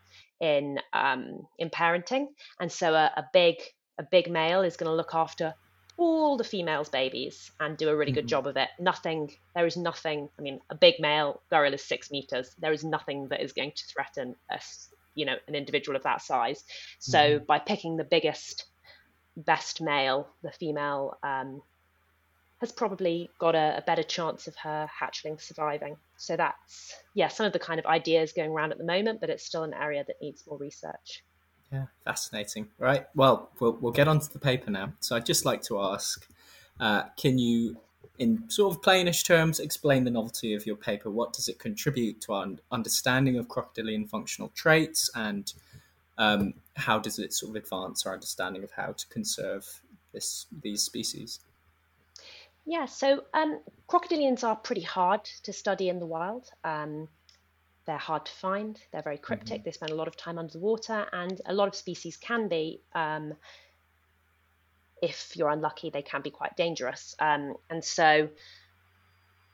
in 0.41 0.79
um, 0.93 1.47
in 1.59 1.71
parenting, 1.71 2.27
and 2.61 2.71
so 2.71 2.95
a, 2.95 3.11
a 3.17 3.25
big 3.33 3.57
a 3.99 4.03
big 4.03 4.31
male 4.31 4.63
is 4.63 4.77
going 4.77 4.91
to 4.91 4.97
look 4.97 5.15
after 5.15 5.55
all 5.97 6.37
the 6.37 6.45
females' 6.45 6.89
babies 6.89 7.51
and 7.61 7.77
do 7.77 7.89
a 7.89 7.97
really 7.97 8.13
good 8.13 8.23
mm-hmm. 8.23 8.29
job 8.29 8.47
of 8.47 8.57
it. 8.57 8.69
Nothing, 8.81 9.31
there 9.55 9.67
is 9.67 9.77
nothing. 9.77 10.29
I 10.39 10.43
mean, 10.43 10.61
a 10.71 10.75
big 10.75 10.95
male 10.99 11.41
Gharial 11.53 11.75
is 11.75 11.85
six 11.85 12.11
meters. 12.11 12.55
There 12.59 12.73
is 12.73 12.85
nothing 12.85 13.29
that 13.29 13.41
is 13.41 13.53
going 13.53 13.73
to 13.77 13.85
threaten 13.87 14.35
us, 14.53 14.89
you 15.15 15.25
know, 15.25 15.37
an 15.47 15.55
individual 15.55 15.97
of 15.97 16.03
that 16.03 16.23
size. 16.23 16.65
So 16.99 17.19
mm-hmm. 17.19 17.45
by 17.45 17.61
picking 17.61 17.97
the 17.97 18.05
biggest, 18.05 18.67
best 19.37 19.81
male, 19.81 20.29
the 20.43 20.51
female 20.51 21.17
um, 21.23 21.63
has 22.65 22.73
probably 22.73 23.31
got 23.39 23.55
a, 23.55 23.79
a, 23.79 23.83
better 23.83 24.03
chance 24.03 24.47
of 24.47 24.57
her 24.57 24.89
hatchling 25.01 25.41
surviving. 25.41 25.97
So 26.17 26.37
that's 26.37 26.95
yeah, 27.15 27.29
some 27.29 27.47
of 27.47 27.53
the 27.53 27.59
kind 27.59 27.79
of 27.79 27.87
ideas 27.87 28.33
going 28.33 28.51
around 28.51 28.73
at 28.73 28.79
the 28.79 28.85
moment, 28.85 29.21
but 29.21 29.31
it's 29.31 29.45
still 29.45 29.63
an 29.63 29.75
area 29.75 30.05
that 30.07 30.17
needs 30.21 30.45
more 30.47 30.59
research. 30.59 31.23
Yeah, 31.73 31.87
fascinating. 32.05 32.69
Right. 32.79 33.07
Well, 33.15 33.51
we'll 33.61 33.77
we'll 33.81 33.93
get 33.93 34.09
on 34.09 34.21
to 34.21 34.33
the 34.33 34.39
paper 34.39 34.71
now. 34.71 34.93
So 35.01 35.17
I'd 35.17 35.27
just 35.27 35.45
like 35.45 35.63
to 35.63 35.81
ask, 35.81 36.27
uh, 36.81 37.05
can 37.17 37.39
you, 37.39 37.77
in 38.19 38.49
sort 38.49 38.75
of 38.75 38.83
plainish 38.83 39.25
terms, 39.25 39.61
explain 39.61 40.05
the 40.05 40.11
novelty 40.11 40.55
of 40.55 40.67
your 40.67 40.77
paper? 40.77 41.11
What 41.11 41.33
does 41.33 41.49
it 41.49 41.59
contribute 41.59 42.21
to 42.23 42.33
our 42.33 42.47
understanding 42.71 43.39
of 43.39 43.49
crocodilian 43.49 44.07
functional 44.07 44.51
traits, 44.51 45.11
and 45.15 45.53
um, 46.17 46.55
how 46.77 46.99
does 46.99 47.19
it 47.19 47.33
sort 47.33 47.57
of 47.57 47.63
advance 47.63 48.07
our 48.07 48.15
understanding 48.15 48.63
of 48.63 48.71
how 48.71 48.93
to 48.93 49.09
conserve 49.09 49.65
this 50.13 50.47
these 50.63 50.83
species? 50.83 51.41
Yeah, 52.67 52.87
so 52.87 53.25
um, 53.35 53.61
crocodilians 53.89 54.43
are 54.43 54.57
pretty 54.57 54.83
hard 54.83 55.25
to 55.43 55.53
study 55.53 55.89
in 55.89 55.99
the 55.99 56.07
wild. 56.07 56.49
Um, 56.65 57.09
they're 57.87 57.99
hard 57.99 58.25
to 58.27 58.33
find. 58.33 58.81
They're 58.93 59.03
very 59.03 59.19
cryptic. 59.19 59.59
Mm-hmm. 59.59 59.65
They 59.65 59.73
spend 59.73 59.93
a 59.93 59.95
lot 59.95 60.09
of 60.09 60.17
time 60.17 60.39
under 60.39 60.53
the 60.53 60.59
water, 60.59 61.07
and 61.13 61.41
a 61.45 61.53
lot 61.53 61.69
of 61.69 61.75
species 61.75 62.17
can 62.17 62.49
be, 62.49 62.81
um, 62.95 63.35
if 65.03 65.33
you're 65.37 65.51
unlucky, 65.51 65.91
they 65.91 66.01
can 66.03 66.23
be 66.23 66.31
quite 66.31 66.57
dangerous. 66.57 67.15
Um, 67.19 67.55
and 67.69 67.85
so, 67.85 68.31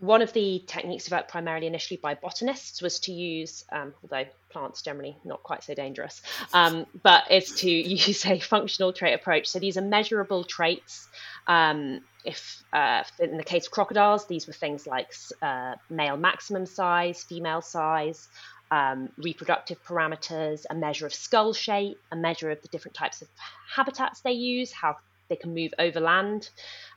one 0.01 0.23
of 0.23 0.33
the 0.33 0.63
techniques 0.67 1.05
developed 1.05 1.31
primarily 1.31 1.67
initially 1.67 2.01
by 2.03 2.15
botanists 2.15 2.81
was 2.81 2.99
to 3.01 3.13
use, 3.13 3.65
um, 3.71 3.93
although 4.03 4.25
plants 4.49 4.83
generally 4.83 5.17
not 5.25 5.43
quite 5.43 5.63
so 5.63 5.75
dangerous, 5.75 6.23
um, 6.55 6.87
but 7.03 7.31
is 7.31 7.55
to 7.57 7.71
use 8.09 8.25
a 8.27 8.41
functional 8.41 8.93
trait 8.93 9.15
approach. 9.15 9.47
So 9.47 9.59
these 9.59 9.77
are 9.77 9.83
measurable 9.83 10.45
traits. 10.45 11.07
Um, 11.47 12.01
if 12.25 12.63
uh, 12.73 13.05
in 13.19 13.37
the 13.37 13.45
case 13.45 13.67
of 13.67 13.73
crocodiles, 13.73 14.27
these 14.27 14.47
were 14.47 14.53
things 14.53 14.87
like 14.87 15.13
uh, 15.43 15.75
male 15.91 16.17
maximum 16.17 16.65
size, 16.65 17.23
female 17.23 17.61
size, 17.61 18.29
um, 18.71 19.11
reproductive 19.19 19.83
parameters, 19.85 20.65
a 20.71 20.75
measure 20.75 21.07
of 21.07 21.15
skull 21.15 21.53
shape, 21.53 21.99
a 22.11 22.17
measure 22.17 22.51
of 22.51 22.63
the 22.63 22.69
different 22.69 22.95
types 22.95 23.21
of 23.21 23.29
habitats 23.75 24.21
they 24.21 24.33
use, 24.33 24.73
how 24.73 24.97
they 25.29 25.37
can 25.37 25.55
move 25.55 25.73
over 25.79 26.01
land. 26.01 26.51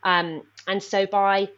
Um, 0.03 0.43
and 0.67 0.81
so 0.81 1.05
by 1.05 1.49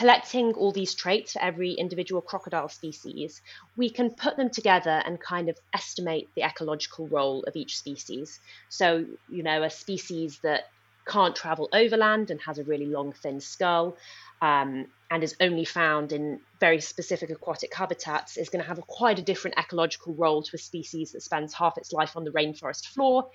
collecting 0.00 0.54
all 0.54 0.72
these 0.72 0.94
traits 0.94 1.34
for 1.34 1.42
every 1.42 1.72
individual 1.72 2.22
crocodile 2.22 2.70
species, 2.70 3.42
we 3.76 3.90
can 3.90 4.08
put 4.08 4.34
them 4.38 4.48
together 4.48 5.02
and 5.04 5.20
kind 5.20 5.50
of 5.50 5.58
estimate 5.74 6.26
the 6.34 6.42
ecological 6.42 7.06
role 7.08 7.44
of 7.46 7.54
each 7.54 7.76
species. 7.76 8.40
So, 8.70 9.04
you 9.28 9.42
know, 9.42 9.62
a 9.62 9.68
species 9.68 10.38
that 10.42 10.70
can't 11.06 11.36
travel 11.36 11.68
overland 11.74 12.30
and 12.30 12.40
has 12.40 12.56
a 12.58 12.64
really 12.64 12.86
long, 12.86 13.12
thin 13.12 13.40
skull. 13.42 13.98
Um, 14.40 14.86
and 15.10 15.22
is 15.22 15.36
only 15.38 15.66
found 15.66 16.12
in 16.12 16.40
very 16.60 16.80
specific 16.80 17.28
aquatic 17.28 17.74
habitats 17.74 18.38
is 18.38 18.48
going 18.48 18.62
to 18.62 18.68
have 18.68 18.78
a, 18.78 18.82
quite 18.82 19.18
a 19.18 19.22
different 19.22 19.58
ecological 19.58 20.14
role 20.14 20.42
to 20.42 20.52
a 20.54 20.58
species 20.58 21.12
that 21.12 21.20
spends 21.20 21.52
half 21.52 21.76
its 21.76 21.92
life 21.92 22.16
on 22.16 22.24
the 22.24 22.30
rainforest 22.30 22.86
floor, 22.86 23.28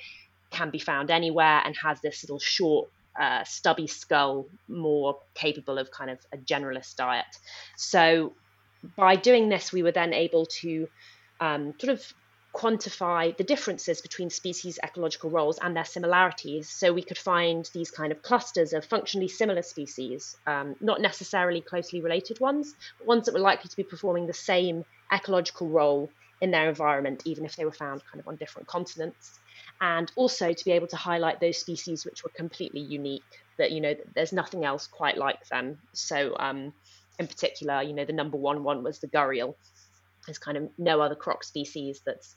can 0.50 0.72
be 0.72 0.80
found 0.80 1.12
anywhere, 1.12 1.62
and 1.64 1.76
has 1.76 2.02
this 2.02 2.24
little 2.24 2.40
short 2.40 2.90
uh, 3.20 3.44
stubby 3.44 3.88
skull 3.88 4.48
more 4.68 5.18
capable 5.34 5.78
of 5.78 5.92
kind 5.92 6.10
of 6.10 6.20
a 6.34 6.38
generalist 6.38 6.96
diet. 6.96 7.26
So 7.76 8.34
by 8.96 9.16
doing 9.16 9.50
this, 9.50 9.72
we 9.72 9.84
were 9.84 9.92
then 9.92 10.14
able 10.14 10.46
to 10.62 10.88
um, 11.40 11.74
sort 11.80 11.94
of 11.94 12.14
quantify 12.54 13.36
the 13.36 13.44
differences 13.44 14.00
between 14.02 14.30
species 14.30 14.80
ecological 14.82 15.30
roles 15.30 15.60
and 15.60 15.76
their 15.76 15.86
similarities. 15.86 16.70
So 16.70 16.94
we 16.94 17.02
could 17.02 17.18
find 17.18 17.70
these 17.74 17.92
kind 17.92 18.14
of 18.14 18.22
clusters 18.22 18.72
of 18.72 18.86
functionally 18.86 19.28
similar 19.28 19.62
species, 19.62 20.38
um, 20.48 20.76
not 20.80 21.02
necessarily 21.02 21.60
closely 21.60 22.02
related 22.02 22.40
ones, 22.40 22.74
but 22.98 23.08
ones 23.08 23.26
that 23.26 23.34
were 23.34 23.42
likely 23.42 23.70
to 23.70 23.76
be 23.76 23.84
performing 23.84 24.28
the 24.28 24.34
same 24.34 24.86
ecological 25.12 25.68
role 25.68 26.10
in 26.40 26.52
their 26.52 26.70
environment, 26.70 27.24
even 27.26 27.44
if 27.46 27.58
they 27.58 27.66
were 27.66 27.72
found 27.74 28.02
kind 28.10 28.22
of 28.22 28.28
on 28.28 28.38
different 28.38 28.68
continents 28.68 29.40
and 29.82 30.12
also 30.16 30.54
to 30.54 30.66
be 30.66 30.72
able 30.72 30.88
to 30.88 30.96
highlight 30.96 31.40
those 31.40 31.58
species 31.58 32.06
which 32.06 32.24
were 32.24 32.32
completely 32.36 32.82
unique 32.82 33.24
that 33.58 33.72
you 33.72 33.82
know 33.82 33.94
there's 34.16 34.34
nothing 34.34 34.66
else 34.66 34.88
quite 34.88 35.18
like 35.18 35.48
them 35.48 35.78
so 35.94 36.36
um, 36.40 36.74
in 37.20 37.28
particular 37.28 37.82
you 37.82 37.94
know 37.94 38.06
the 38.06 38.14
number 38.14 38.38
one 38.38 38.64
one 38.64 38.84
was 38.84 39.00
the 39.00 39.08
gharial 39.08 39.56
there's 40.26 40.38
kind 40.38 40.58
of 40.58 40.70
no 40.78 41.02
other 41.02 41.16
croc 41.16 41.44
species 41.44 42.02
that's 42.06 42.36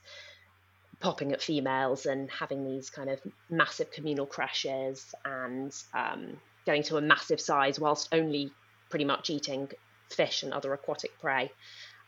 popping 1.01 1.33
at 1.33 1.41
females 1.41 2.07
and 2.07 2.31
having 2.31 2.65
these 2.65 2.91
kind 2.91 3.09
of 3.09 3.21
massive 3.49 3.91
communal 3.91 4.27
crashes 4.27 5.15
and 5.25 5.73
um, 5.95 6.37
getting 6.67 6.83
to 6.83 6.97
a 6.97 7.01
massive 7.01 7.41
size 7.41 7.79
whilst 7.79 8.09
only 8.13 8.51
pretty 8.91 9.05
much 9.05 9.31
eating 9.31 9.69
fish 10.11 10.43
and 10.43 10.53
other 10.53 10.73
aquatic 10.73 11.19
prey. 11.21 11.51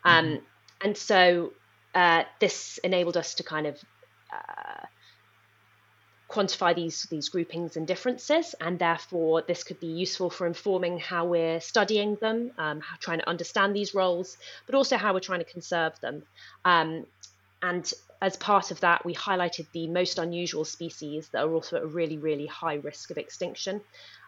Um, 0.04 0.24
mm-hmm. 0.24 0.44
And 0.82 0.96
so 0.96 1.52
uh, 1.94 2.24
this 2.40 2.78
enabled 2.82 3.16
us 3.16 3.34
to 3.34 3.42
kind 3.42 3.66
of 3.66 3.78
uh, 4.32 4.86
quantify 6.30 6.74
these 6.74 7.02
these 7.10 7.28
groupings 7.28 7.76
and 7.76 7.86
differences, 7.86 8.54
and 8.60 8.78
therefore 8.78 9.42
this 9.42 9.64
could 9.64 9.80
be 9.80 9.88
useful 9.88 10.30
for 10.30 10.46
informing 10.46 10.98
how 10.98 11.26
we're 11.26 11.60
studying 11.60 12.16
them, 12.16 12.52
um, 12.56 12.80
how, 12.80 12.96
trying 13.00 13.18
to 13.18 13.28
understand 13.28 13.74
these 13.74 13.94
roles, 13.94 14.36
but 14.66 14.74
also 14.74 14.96
how 14.96 15.12
we're 15.12 15.20
trying 15.20 15.44
to 15.44 15.52
conserve 15.52 15.98
them. 16.00 16.22
Um, 16.64 17.06
and 17.62 17.92
as 18.22 18.36
part 18.36 18.70
of 18.70 18.80
that, 18.80 19.04
we 19.04 19.14
highlighted 19.14 19.66
the 19.72 19.86
most 19.88 20.18
unusual 20.18 20.64
species 20.64 21.28
that 21.30 21.44
are 21.44 21.52
also 21.52 21.76
at 21.76 21.82
a 21.82 21.86
really, 21.86 22.18
really 22.18 22.46
high 22.46 22.74
risk 22.74 23.10
of 23.10 23.18
extinction 23.18 23.80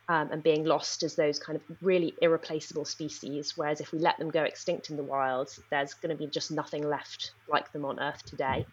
um, 0.09 0.31
and 0.33 0.43
being 0.43 0.65
lost 0.65 1.03
as 1.03 1.15
those 1.15 1.39
kind 1.39 1.57
of 1.57 1.63
really 1.81 2.15
irreplaceable 2.21 2.85
species. 2.85 3.57
Whereas 3.57 3.81
if 3.81 3.93
we 3.93 3.99
let 3.99 4.19
them 4.19 4.31
go 4.31 4.43
extinct 4.43 4.91
in 4.91 4.97
the 4.97 5.03
wild, 5.03 5.51
there's 5.71 5.95
going 5.95 6.15
to 6.15 6.17
be 6.17 6.27
just 6.27 6.51
nothing 6.51 6.89
left 6.89 7.33
like 7.49 7.73
them 7.73 7.85
on 7.85 8.01
Earth 8.01 8.25
today. 8.25 8.67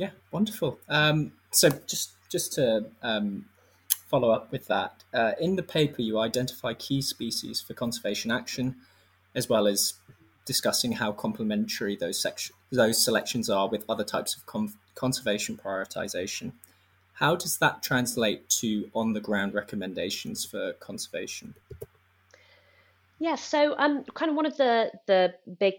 Yeah, 0.00 0.12
wonderful. 0.32 0.78
Um, 0.88 1.32
so 1.50 1.68
just 1.86 2.12
just 2.30 2.54
to 2.54 2.86
um, 3.02 3.44
follow 4.08 4.30
up 4.30 4.50
with 4.50 4.66
that, 4.68 5.04
uh, 5.12 5.32
in 5.38 5.56
the 5.56 5.62
paper 5.62 6.00
you 6.00 6.18
identify 6.18 6.72
key 6.72 7.02
species 7.02 7.60
for 7.60 7.74
conservation 7.74 8.30
action, 8.30 8.76
as 9.34 9.50
well 9.50 9.66
as 9.66 9.92
discussing 10.46 10.92
how 10.92 11.12
complementary 11.12 11.96
those 11.96 12.18
section, 12.18 12.56
those 12.72 13.04
selections 13.04 13.50
are 13.50 13.68
with 13.68 13.84
other 13.90 14.02
types 14.02 14.34
of 14.34 14.46
con- 14.46 14.72
conservation 14.94 15.60
prioritization. 15.62 16.52
How 17.12 17.36
does 17.36 17.58
that 17.58 17.82
translate 17.82 18.48
to 18.60 18.90
on 18.94 19.12
the 19.12 19.20
ground 19.20 19.52
recommendations 19.52 20.46
for 20.46 20.72
conservation? 20.80 21.52
Yeah, 23.18 23.34
so 23.34 23.74
um, 23.76 24.04
kind 24.14 24.30
of 24.30 24.34
one 24.34 24.46
of 24.46 24.56
the 24.56 24.92
the 25.04 25.34
big 25.58 25.74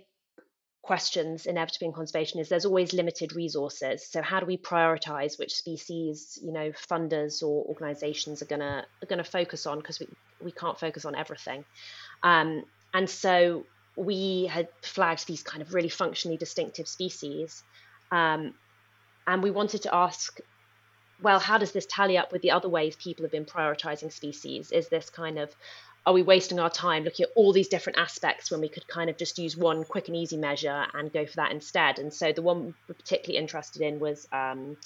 questions 0.82 1.46
inevitably 1.46 1.88
in 1.88 1.94
conservation 1.94 2.40
is 2.40 2.50
there's 2.50 2.66
always 2.66 2.94
limited 2.94 3.36
resources. 3.36 4.06
So 4.06 4.22
how 4.22 4.40
do 4.40 4.46
we 4.46 4.58
prioritize 4.58 5.38
which 5.38 5.54
species, 5.54 6.40
you 6.44 6.52
know, 6.52 6.72
funders 6.72 7.44
or 7.44 7.66
organizations 7.66 8.42
are 8.42 8.46
gonna 8.46 8.86
are 9.02 9.06
gonna 9.06 9.24
focus 9.24 9.66
on 9.66 9.78
because 9.78 10.00
we, 10.00 10.08
we 10.44 10.52
can't 10.52 10.80
focus 10.80 11.06
on 11.06 11.16
everything. 11.16 11.66
Um, 12.24 12.64
and 12.94 13.10
so 13.10 13.66
we 13.96 14.46
had 14.46 14.70
flagged 14.82 15.28
these 15.28 15.44
kind 15.44 15.62
of 15.62 15.74
really 15.74 15.90
functionally 15.90 16.38
distinctive 16.38 16.88
species. 16.88 17.64
Um, 18.12 18.54
and 19.28 19.44
we 19.44 19.52
wanted 19.52 19.84
to 19.84 19.94
ask, 19.94 20.40
well, 21.22 21.40
how 21.40 21.58
does 21.58 21.72
this 21.72 21.86
tally 21.86 22.18
up 22.18 22.32
with 22.32 22.42
the 22.42 22.52
other 22.52 22.68
ways 22.68 22.96
people 22.96 23.24
have 23.24 23.32
been 23.32 23.46
prioritizing 23.46 24.12
species? 24.12 24.72
Is 24.72 24.88
this 24.88 25.10
kind 25.10 25.38
of 25.38 25.56
are 26.06 26.14
we 26.14 26.24
wasting 26.24 26.60
our 26.60 26.70
time 26.70 27.04
looking 27.04 27.26
at 27.26 27.32
all 27.36 27.54
these 27.54 27.68
different 27.68 28.00
aspects 28.00 28.50
when 28.50 28.60
we 28.60 28.70
could 28.70 28.88
kind 28.88 29.10
of 29.10 29.18
just 29.18 29.38
use 29.38 29.56
one 29.56 29.84
quick 29.84 30.08
and 30.08 30.18
easy 30.18 30.38
measure 30.38 30.86
and 30.94 31.14
go 31.14 31.26
for 31.26 31.36
that 31.36 31.52
instead? 31.52 32.00
And 32.00 32.14
so 32.14 32.32
the 32.32 32.42
one 32.42 32.74
we're 32.88 32.96
particularly 32.96 33.38
interested 33.38 33.82
in 33.82 34.00
was 34.00 34.28
um, 34.32 34.78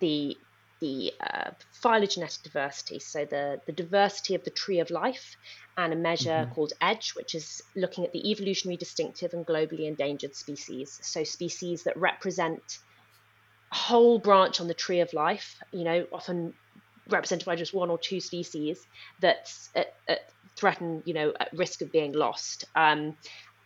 the 0.00 0.36
the 0.80 1.12
uh, 1.20 1.50
phylogenetic 1.70 2.42
diversity, 2.42 2.98
so 2.98 3.24
the, 3.24 3.60
the 3.66 3.72
diversity 3.72 4.34
of 4.34 4.42
the 4.42 4.50
tree 4.50 4.80
of 4.80 4.90
life, 4.90 5.36
and 5.76 5.92
a 5.92 5.96
measure 5.96 6.30
mm-hmm. 6.30 6.52
called 6.54 6.72
EDGE, 6.80 7.14
which 7.14 7.36
is 7.36 7.62
looking 7.76 8.04
at 8.04 8.12
the 8.12 8.32
evolutionary 8.32 8.76
distinctive 8.76 9.32
and 9.32 9.46
globally 9.46 9.86
endangered 9.86 10.34
species. 10.34 10.98
So 11.00 11.22
species 11.22 11.84
that 11.84 11.96
represent 11.96 12.80
a 13.70 13.76
whole 13.76 14.18
branch 14.18 14.60
on 14.60 14.66
the 14.66 14.74
tree 14.74 14.98
of 14.98 15.12
life, 15.12 15.62
you 15.70 15.84
know, 15.84 16.04
often 16.12 16.52
represented 17.08 17.46
by 17.46 17.56
just 17.56 17.74
one 17.74 17.90
or 17.90 17.98
two 17.98 18.20
species 18.20 18.86
that's 19.20 19.70
at, 19.74 19.94
at 20.08 20.30
threaten, 20.56 21.02
you 21.04 21.14
know, 21.14 21.32
at 21.38 21.52
risk 21.52 21.82
of 21.82 21.90
being 21.92 22.12
lost. 22.12 22.64
Um, 22.74 23.16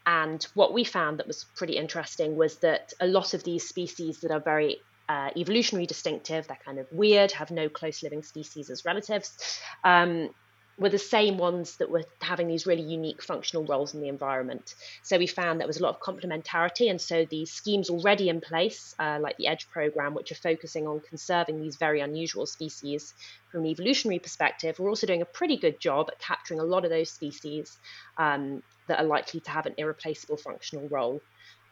and 0.07 0.42
what 0.55 0.72
we 0.72 0.85
found 0.85 1.18
that 1.18 1.27
was 1.27 1.44
pretty 1.57 1.77
interesting 1.77 2.37
was 2.37 2.57
that 2.59 2.92
a 3.01 3.07
lot 3.07 3.35
of 3.35 3.42
these 3.42 3.68
species 3.68 4.20
that 4.20 4.31
are 4.31 4.40
very 4.40 4.79
uh, 5.09 5.31
evolutionary 5.37 5.87
distinctive, 5.87 6.46
they're 6.46 6.59
kind 6.64 6.79
of 6.79 6.87
weird, 6.92 7.33
have 7.33 7.51
no 7.51 7.68
close 7.68 8.03
living 8.03 8.22
species 8.22 8.70
as 8.70 8.85
relatives, 8.85 9.61
um, 9.85 10.31
were 10.78 10.90
the 10.90 10.98
same 10.98 11.38
ones 11.38 11.76
that 11.76 11.90
were 11.90 12.04
having 12.20 12.48
these 12.48 12.66
really 12.66 12.82
unique 12.82 13.22
functional 13.22 13.64
roles 13.64 13.94
in 13.94 14.00
the 14.00 14.08
environment. 14.08 14.74
So 15.02 15.16
we 15.16 15.26
found 15.26 15.58
there 15.58 15.66
was 15.66 15.80
a 15.80 15.82
lot 15.82 15.94
of 15.94 16.00
complementarity, 16.00 16.90
and 16.90 17.00
so 17.00 17.24
the 17.24 17.46
schemes 17.46 17.88
already 17.88 18.28
in 18.28 18.40
place, 18.42 18.94
uh, 18.98 19.18
like 19.20 19.38
the 19.38 19.46
EDGE 19.46 19.70
program, 19.70 20.14
which 20.14 20.32
are 20.32 20.36
focusing 20.36 20.86
on 20.86 21.00
conserving 21.00 21.60
these 21.60 21.76
very 21.76 22.00
unusual 22.00 22.44
species 22.44 23.14
from 23.50 23.64
an 23.64 23.70
evolutionary 23.70 24.18
perspective, 24.18 24.78
we're 24.78 24.90
also 24.90 25.06
doing 25.06 25.22
a 25.22 25.26
pretty 25.26 25.56
good 25.56 25.80
job 25.80 26.08
at 26.12 26.18
capturing 26.18 26.60
a 26.60 26.64
lot 26.64 26.84
of 26.84 26.90
those 26.90 27.10
species 27.10 27.78
um, 28.18 28.62
that 28.86 29.00
are 29.00 29.06
likely 29.06 29.40
to 29.40 29.50
have 29.50 29.64
an 29.64 29.74
irreplaceable 29.78 30.36
functional 30.36 30.86
role. 30.88 31.22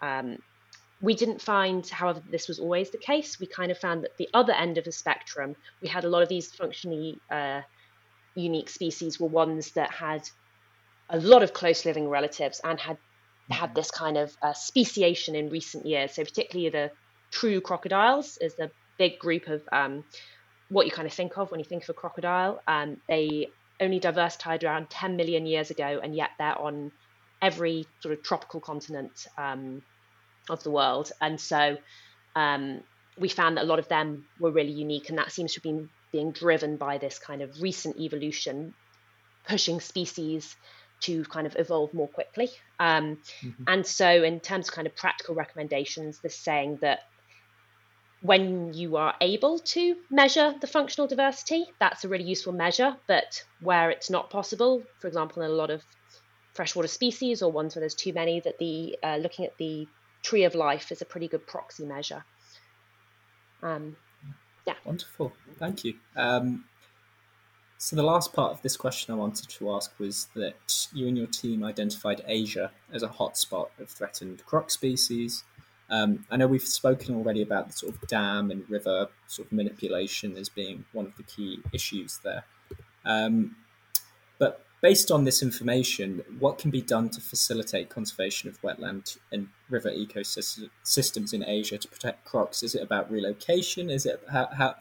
Um, 0.00 0.38
we 1.02 1.14
didn't 1.14 1.42
find, 1.42 1.86
however, 1.86 2.22
this 2.30 2.48
was 2.48 2.58
always 2.58 2.90
the 2.90 2.98
case. 2.98 3.38
We 3.38 3.46
kind 3.46 3.70
of 3.70 3.76
found 3.76 4.04
that 4.04 4.16
the 4.16 4.30
other 4.32 4.54
end 4.54 4.78
of 4.78 4.84
the 4.84 4.92
spectrum, 4.92 5.56
we 5.82 5.88
had 5.88 6.04
a 6.04 6.08
lot 6.08 6.22
of 6.22 6.30
these 6.30 6.50
functionally 6.52 7.18
uh, 7.30 7.60
unique 8.35 8.68
species 8.68 9.20
were 9.20 9.29
ones 9.29 9.73
that 9.73 9.90
had 9.90 10.29
a 11.09 11.18
lot 11.18 11.42
of 11.42 11.53
close 11.53 11.85
living 11.85 12.09
relatives 12.09 12.61
and 12.64 12.81
had 12.81 12.99
had 13.51 13.70
mm-hmm. 13.70 13.75
this 13.75 13.90
kind 13.90 14.16
of 14.16 14.37
uh, 14.42 14.53
speciation 14.53 15.35
in 15.35 15.51
recent 15.51 15.87
years. 15.87 16.14
So 16.14 16.25
particularly 16.25 16.70
the 16.70 16.90
true 17.31 17.61
crocodiles 17.61 18.38
is 18.40 18.55
the 18.55 18.70
big 18.99 19.18
group 19.18 19.49
of 19.49 19.62
um, 19.73 20.05
what 20.68 20.87
you 20.87 20.92
kind 20.92 21.07
of 21.07 21.12
think 21.12 21.37
of 21.37 21.51
when 21.51 21.61
you 21.61 21.64
think 21.64 21.83
of 21.83 21.90
a 21.90 21.94
crocodile. 21.94 22.62
Um, 22.66 22.99
they 23.09 23.49
only 23.81 23.99
diversified 23.99 24.64
around 24.64 24.88
10 24.90 25.16
million 25.16 25.47
years 25.47 25.70
ago, 25.70 26.01
and 26.03 26.14
yet 26.14 26.31
they're 26.38 26.59
on 26.59 26.92
every 27.42 27.87
sort 28.01 28.16
of 28.16 28.23
tropical 28.23 28.61
continent 28.61 29.27
um, 29.37 29.83
of 30.49 30.62
the 30.62 30.70
world. 30.70 31.12
And 31.20 31.40
so 31.40 31.77
um, 32.37 32.83
we 33.18 33.29
found 33.29 33.57
that 33.57 33.64
a 33.64 33.66
lot 33.66 33.79
of 33.79 33.88
them 33.88 34.27
were 34.40 34.51
really 34.51 34.73
unique, 34.73 35.09
and 35.09 35.18
that 35.18 35.33
seems 35.33 35.53
to 35.53 35.59
have 35.59 35.64
been 35.64 35.90
being 36.14 36.31
driven 36.31 36.77
by 36.77 36.96
this 36.96 37.18
kind 37.18 37.42
of 37.42 37.61
recent 37.61 37.98
evolution, 37.98 38.72
pushing 39.48 39.81
species 39.81 40.55
to 41.00 41.24
kind 41.24 41.44
of 41.44 41.57
evolve 41.59 41.92
more 41.92 42.07
quickly. 42.07 42.48
Um, 42.79 43.18
mm-hmm. 43.42 43.64
And 43.66 43.85
so, 43.85 44.22
in 44.22 44.38
terms 44.38 44.68
of 44.68 44.74
kind 44.77 44.87
of 44.87 44.94
practical 44.94 45.35
recommendations, 45.35 46.20
this 46.20 46.38
saying 46.38 46.79
that 46.83 47.00
when 48.20 48.72
you 48.74 48.96
are 48.96 49.14
able 49.20 49.59
to 49.59 49.96
measure 50.09 50.55
the 50.61 50.68
functional 50.68 51.09
diversity, 51.09 51.64
that's 51.81 52.05
a 52.05 52.09
really 52.09 52.22
useful 52.22 52.53
measure. 52.53 52.96
But 53.09 53.42
where 53.61 53.90
it's 53.90 54.09
not 54.09 54.31
possible, 54.31 54.85
for 55.00 55.09
example, 55.09 55.42
in 55.42 55.50
a 55.50 55.55
lot 55.55 55.70
of 55.70 55.83
freshwater 56.53 56.87
species 56.87 57.42
or 57.42 57.50
ones 57.50 57.74
where 57.74 57.81
there's 57.81 57.96
too 57.96 58.12
many, 58.12 58.38
that 58.38 58.59
the 58.61 58.96
uh, 59.03 59.16
looking 59.16 59.46
at 59.46 59.59
the 59.59 59.88
tree 60.22 60.44
of 60.44 60.55
life 60.55 60.92
is 60.92 61.03
a 61.03 61.05
pretty 61.05 61.27
good 61.27 61.44
proxy 61.44 61.85
measure. 61.85 62.24
Um, 63.64 63.96
yeah. 64.66 64.74
Wonderful. 64.85 65.33
Thank 65.59 65.85
you. 65.85 65.94
Um, 66.16 66.64
so 67.79 67.96
the 67.96 68.03
last 68.03 68.33
part 68.33 68.53
of 68.53 68.62
this 68.62 68.77
question 68.77 69.12
I 69.12 69.16
wanted 69.16 69.48
to 69.48 69.72
ask 69.72 69.92
was 69.98 70.29
that 70.35 70.88
you 70.92 71.07
and 71.07 71.18
your 71.18 71.27
team 71.27 71.64
identified 71.64 72.22
Asia 72.27 72.70
as 72.92 73.03
a 73.03 73.09
hotspot 73.09 73.68
of 73.79 73.90
threatened 73.90 74.44
croc 74.46 74.70
species. 74.70 75.44
Um, 75.90 76.24
I 76.31 76.37
know 76.37 76.46
we've 76.46 76.62
spoken 76.62 77.14
already 77.14 77.42
about 77.42 77.66
the 77.66 77.74
sort 77.74 77.94
of 77.94 78.09
dam 78.09 78.50
and 78.50 78.68
river 78.70 79.09
sort 79.27 79.48
of 79.48 79.53
manipulation 79.53 80.37
as 80.37 80.48
being 80.48 80.85
one 80.92 81.07
of 81.07 81.16
the 81.16 81.24
key 81.24 81.61
issues 81.72 82.20
there. 82.24 82.44
Um, 83.05 83.57
but 84.38 84.63
Based 84.85 85.11
on 85.11 85.25
this 85.25 85.42
information, 85.42 86.23
what 86.38 86.59
can 86.59 86.70
be 86.70 86.83
done 86.83 87.09
to 87.09 87.20
facilitate 87.23 87.88
conservation 87.88 88.51
of 88.51 88.61
wetland 88.61 89.16
and 89.33 89.49
river 89.70 89.90
ecosystems 89.90 91.33
in 91.33 91.42
Asia 91.42 91.79
to 91.79 91.88
protect 91.88 92.27
crocs? 92.27 92.62
Is 92.62 92.75
it 92.75 92.83
about 92.83 93.11
relocation? 93.11 93.88
Is 93.88 94.05
it 94.05 94.23
how 94.31 94.47
how 94.53 94.75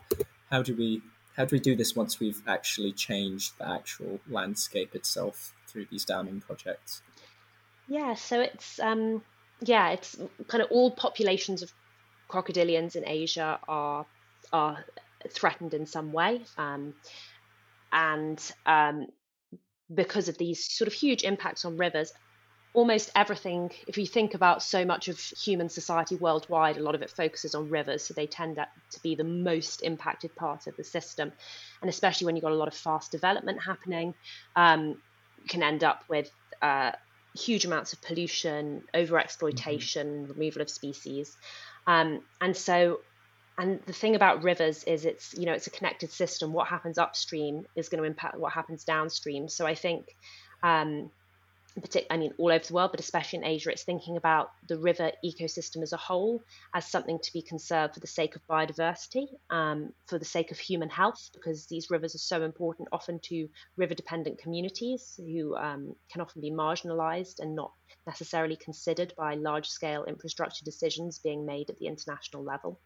how 0.52 0.62
do 0.62 0.76
we 0.76 1.02
how 1.38 1.46
do 1.46 1.56
we 1.56 1.62
do 1.62 1.74
this 1.78 1.96
once 1.96 2.20
we've 2.20 2.42
actually 2.46 2.92
changed 2.92 3.58
the 3.58 3.72
actual 3.72 4.20
landscape 4.30 4.94
itself 4.94 5.54
through 5.70 5.86
these 5.89 6.04
damming 6.04 6.42
projects? 6.42 7.02
Yeah, 7.88 8.16
so 8.16 8.42
it's 8.42 8.80
um, 8.80 9.24
yeah, 9.62 9.92
it's 9.92 10.18
kind 10.50 10.62
of 10.62 10.70
all 10.70 10.92
populations 10.92 11.62
of 11.62 11.72
crocodilians 12.30 12.98
in 12.98 13.08
Asia 13.08 13.58
are 13.70 14.06
are 14.52 14.84
threatened 15.30 15.74
in 15.74 15.86
some 15.86 16.12
way, 16.12 16.42
um, 16.58 16.94
and 17.94 18.52
um, 18.66 19.08
because 19.93 20.27
of 20.29 20.38
these 20.38 20.63
sort 20.63 20.88
of 20.88 20.93
huge 20.93 21.23
impacts 21.23 21.65
on 21.65 21.77
rivers. 21.77 22.13
Almost 22.73 23.12
everything, 23.15 23.71
if 23.88 23.99
you 23.99 24.08
think 24.08 24.34
about 24.34 24.63
so 24.63 24.84
much 24.84 25.08
of 25.08 25.19
human 25.19 25.69
society 25.69 26.15
worldwide, 26.15 26.77
a 26.77 26.82
lot 26.82 26.95
of 26.95 27.03
it 27.03 27.12
focuses 27.12 27.53
on 27.53 27.69
rivers, 27.69 28.03
so 28.03 28.15
they 28.15 28.25
tend 28.25 28.56
to 28.56 29.03
be 29.03 29.13
the 29.13 29.23
most 29.23 29.84
impacted 29.84 30.36
part 30.36 30.65
of 30.65 30.75
the 30.75 30.84
system. 30.84 31.32
And 31.82 31.89
especially 31.89 32.25
when 32.25 32.36
you've 32.36 32.43
got 32.43 32.51
a 32.51 32.56
lot 32.56 32.67
of 32.67 32.73
fast 32.73 33.12
development 33.12 33.62
happening, 33.62 34.15
um, 34.56 34.97
you 35.43 35.49
can 35.49 35.62
end 35.62 35.84
up 35.84 36.03
with 36.10 36.32
uh, 36.63 36.93
huge 37.36 37.65
amounts 37.65 37.93
of 37.93 38.01
pollution, 38.01 38.84
overexploitation, 38.93 40.06
mm-hmm. 40.06 40.32
removal 40.32 40.63
of 40.63 40.69
species. 40.69 41.38
Um, 41.86 42.23
and 42.41 42.56
so 42.56 43.01
and 43.58 43.80
the 43.86 43.94
thing 43.94 44.16
about 44.16 44.44
rivers 44.44 44.84
is 44.86 45.06
it's 45.06 45.34
you 45.38 45.46
know 45.46 45.54
it's 45.54 45.68
a 45.68 45.72
connected 45.72 46.12
system. 46.12 46.54
What 46.54 46.68
happens 46.68 46.98
upstream 46.98 47.66
is 47.76 47.89
going 47.89 48.02
to 48.02 48.08
impact 48.08 48.38
what 48.38 48.54
happens 48.54 48.84
downstream. 48.84 49.48
So 49.50 49.66
i 49.66 49.76
think 49.76 50.16
um, 50.63 51.12
I 52.12 52.17
mean, 52.17 52.33
all 52.38 52.51
over 52.51 52.63
the 52.63 52.73
world, 52.73 52.91
but 52.91 52.99
especially 52.99 53.39
in 53.39 53.45
Asia, 53.45 53.71
it's 53.71 53.83
thinking 53.83 54.15
about 54.15 54.51
the 54.67 54.77
river 54.77 55.12
ecosystem 55.25 55.81
as 55.81 55.91
a 55.91 55.97
whole 55.97 56.43
as 56.75 56.86
something 56.86 57.17
to 57.23 57.33
be 57.33 57.41
conserved 57.41 57.95
for 57.95 57.99
the 57.99 58.07
sake 58.07 58.36
of 58.36 58.45
biodiversity, 58.47 59.25
um, 59.49 59.91
for 60.05 60.19
the 60.19 60.25
sake 60.25 60.51
of 60.51 60.59
human 60.59 60.89
health, 60.89 61.31
because 61.33 61.65
these 61.65 61.89
rivers 61.89 62.13
are 62.13 62.19
so 62.19 62.43
important 62.43 62.89
often 62.91 63.19
to 63.23 63.47
river 63.75 63.95
dependent 63.95 64.38
communities 64.38 65.15
who 65.17 65.55
um, 65.55 65.95
can 66.12 66.21
often 66.21 66.41
be 66.41 66.51
marginalized 66.51 67.39
and 67.39 67.55
not 67.55 67.71
necessarily 68.05 68.55
considered 68.55 69.13
by 69.17 69.33
large 69.33 69.67
scale 69.67 70.05
infrastructure 70.05 70.63
decisions 70.63 71.19
being 71.19 71.43
made 71.43 71.71
at 71.71 71.77
the 71.79 71.88
international 71.88 72.43
level. 72.43 72.79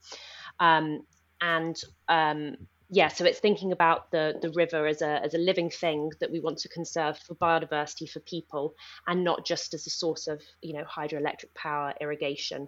Um, 0.62 1.02
and 1.42 1.76
um, 2.08 2.56
yeah, 2.90 3.10
so 3.10 3.26
it's 3.26 3.40
thinking 3.40 3.72
about 3.74 4.12
the 4.12 4.38
the 4.42 4.50
river 4.52 4.88
as 4.88 5.02
a 5.02 5.22
as 5.24 5.34
a 5.34 5.38
living 5.38 5.70
thing 5.70 6.12
that 6.20 6.32
we 6.32 6.40
want 6.40 6.60
to 6.60 6.70
conserve 6.70 7.18
for 7.18 7.36
biodiversity 7.36 8.10
for 8.10 8.22
people, 8.22 8.76
and 9.06 9.24
not 9.24 9.46
just 9.46 9.74
as 9.74 9.86
a 9.88 9.90
source 9.90 10.28
of 10.28 10.42
you 10.62 10.74
know 10.74 10.86
hydroelectric 10.86 11.54
power, 11.54 11.94
irrigation, 12.00 12.68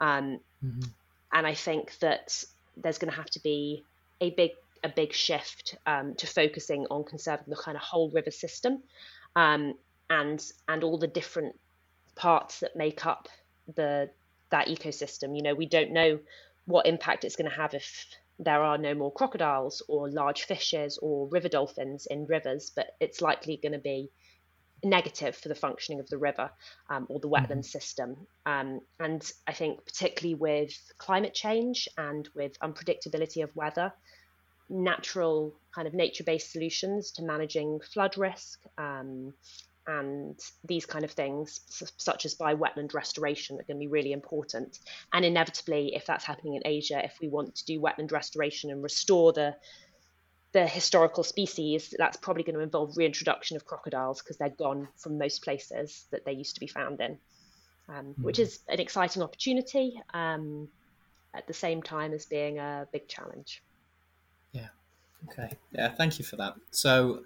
um, 0.00 0.40
mm-hmm. 0.64 0.88
and 1.32 1.46
I 1.46 1.52
think 1.54 1.98
that 1.98 2.44
there's 2.78 2.98
going 2.98 3.10
to 3.10 3.16
have 3.16 3.30
to 3.30 3.40
be 3.40 3.84
a 4.22 4.30
big 4.30 4.52
a 4.84 4.88
big 4.88 5.12
shift 5.12 5.76
um, 5.86 6.14
to 6.14 6.26
focusing 6.26 6.86
on 6.90 7.04
conserving 7.04 7.46
the 7.48 7.56
kind 7.56 7.76
of 7.76 7.82
whole 7.82 8.10
river 8.10 8.30
system, 8.30 8.82
um, 9.36 9.74
and 10.08 10.50
and 10.68 10.82
all 10.82 10.96
the 10.96 11.06
different 11.06 11.54
parts 12.14 12.60
that 12.60 12.74
make 12.74 13.04
up 13.04 13.28
the 13.74 14.08
that 14.48 14.68
ecosystem. 14.68 15.36
You 15.36 15.42
know, 15.42 15.54
we 15.54 15.66
don't 15.66 15.92
know 15.92 16.20
what 16.64 16.86
impact 16.86 17.24
it's 17.24 17.36
going 17.36 17.50
to 17.50 17.56
have 17.56 17.74
if 17.74 18.06
there 18.38 18.62
are 18.62 18.78
no 18.78 18.94
more 18.94 19.12
crocodiles 19.12 19.82
or 19.88 20.10
large 20.10 20.44
fishes 20.44 20.98
or 20.98 21.28
river 21.28 21.48
dolphins 21.48 22.06
in 22.06 22.26
rivers, 22.26 22.70
but 22.74 22.96
it's 23.00 23.20
likely 23.20 23.58
going 23.60 23.72
to 23.72 23.78
be 23.78 24.10
negative 24.84 25.34
for 25.34 25.48
the 25.48 25.54
functioning 25.54 25.98
of 25.98 26.08
the 26.08 26.18
river 26.18 26.50
um, 26.88 27.06
or 27.08 27.18
the 27.18 27.28
wetland 27.28 27.50
mm-hmm. 27.50 27.60
system. 27.62 28.16
Um, 28.46 28.80
and 29.00 29.28
I 29.46 29.52
think, 29.52 29.84
particularly 29.84 30.34
with 30.34 30.72
climate 30.98 31.34
change 31.34 31.88
and 31.96 32.28
with 32.34 32.58
unpredictability 32.60 33.42
of 33.42 33.54
weather, 33.56 33.92
natural 34.70 35.54
kind 35.74 35.88
of 35.88 35.94
nature 35.94 36.24
based 36.24 36.52
solutions 36.52 37.10
to 37.12 37.22
managing 37.22 37.80
flood 37.92 38.16
risk 38.18 38.60
um, 38.76 39.32
and 39.88 40.38
these 40.64 40.84
kind 40.84 41.02
of 41.02 41.10
things, 41.12 41.60
such 41.96 42.26
as 42.26 42.34
by 42.34 42.54
wetland 42.54 42.92
restoration, 42.92 43.56
are 43.56 43.62
going 43.62 43.78
to 43.78 43.86
be 43.86 43.88
really 43.88 44.12
important. 44.12 44.78
And 45.14 45.24
inevitably, 45.24 45.94
if 45.94 46.04
that's 46.04 46.26
happening 46.26 46.56
in 46.56 46.62
Asia, 46.66 47.02
if 47.02 47.16
we 47.22 47.28
want 47.28 47.56
to 47.56 47.64
do 47.64 47.80
wetland 47.80 48.12
restoration 48.12 48.70
and 48.70 48.82
restore 48.82 49.32
the 49.32 49.56
the 50.52 50.66
historical 50.66 51.22
species, 51.22 51.94
that's 51.98 52.16
probably 52.16 52.42
going 52.42 52.54
to 52.54 52.62
involve 52.62 52.96
reintroduction 52.96 53.56
of 53.56 53.66
crocodiles 53.66 54.22
because 54.22 54.38
they're 54.38 54.48
gone 54.48 54.88
from 54.96 55.18
most 55.18 55.42
places 55.42 56.06
that 56.10 56.24
they 56.24 56.32
used 56.32 56.54
to 56.54 56.60
be 56.60 56.66
found 56.66 57.00
in, 57.00 57.18
um, 57.88 58.14
mm. 58.18 58.22
which 58.22 58.38
is 58.38 58.60
an 58.68 58.80
exciting 58.80 59.22
opportunity 59.22 60.00
um, 60.14 60.68
at 61.34 61.46
the 61.46 61.52
same 61.52 61.82
time 61.82 62.14
as 62.14 62.24
being 62.26 62.58
a 62.58 62.86
big 62.92 63.08
challenge. 63.08 63.62
Yeah. 64.52 64.68
Okay. 65.30 65.50
Yeah. 65.72 65.88
Thank 65.88 66.18
you 66.18 66.26
for 66.26 66.36
that. 66.36 66.54
So. 66.72 67.24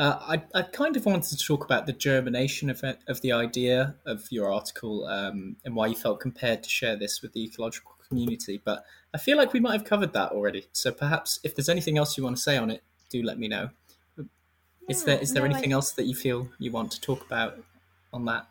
Uh, 0.00 0.18
I, 0.54 0.58
I 0.58 0.62
kind 0.62 0.96
of 0.96 1.04
wanted 1.04 1.36
to 1.36 1.44
talk 1.44 1.62
about 1.62 1.84
the 1.84 1.92
germination 1.92 2.70
of, 2.70 2.82
it, 2.82 3.00
of 3.06 3.20
the 3.20 3.32
idea 3.32 3.96
of 4.06 4.26
your 4.30 4.50
article 4.50 5.06
um, 5.06 5.56
and 5.62 5.76
why 5.76 5.88
you 5.88 5.94
felt 5.94 6.20
compelled 6.20 6.62
to 6.62 6.70
share 6.70 6.96
this 6.96 7.20
with 7.20 7.34
the 7.34 7.44
ecological 7.44 7.92
community, 8.08 8.62
but 8.64 8.82
I 9.12 9.18
feel 9.18 9.36
like 9.36 9.52
we 9.52 9.60
might 9.60 9.74
have 9.74 9.84
covered 9.84 10.14
that 10.14 10.32
already. 10.32 10.68
So 10.72 10.90
perhaps 10.90 11.38
if 11.44 11.54
there's 11.54 11.68
anything 11.68 11.98
else 11.98 12.16
you 12.16 12.24
want 12.24 12.36
to 12.36 12.42
say 12.42 12.56
on 12.56 12.70
it, 12.70 12.82
do 13.10 13.22
let 13.22 13.38
me 13.38 13.46
know. 13.46 13.68
Is 14.88 15.04
there 15.04 15.18
is 15.18 15.34
there 15.34 15.46
no, 15.46 15.50
anything 15.50 15.74
I... 15.74 15.76
else 15.76 15.92
that 15.92 16.06
you 16.06 16.14
feel 16.14 16.48
you 16.58 16.72
want 16.72 16.92
to 16.92 17.00
talk 17.02 17.22
about 17.26 17.62
on 18.10 18.24
that? 18.24 18.48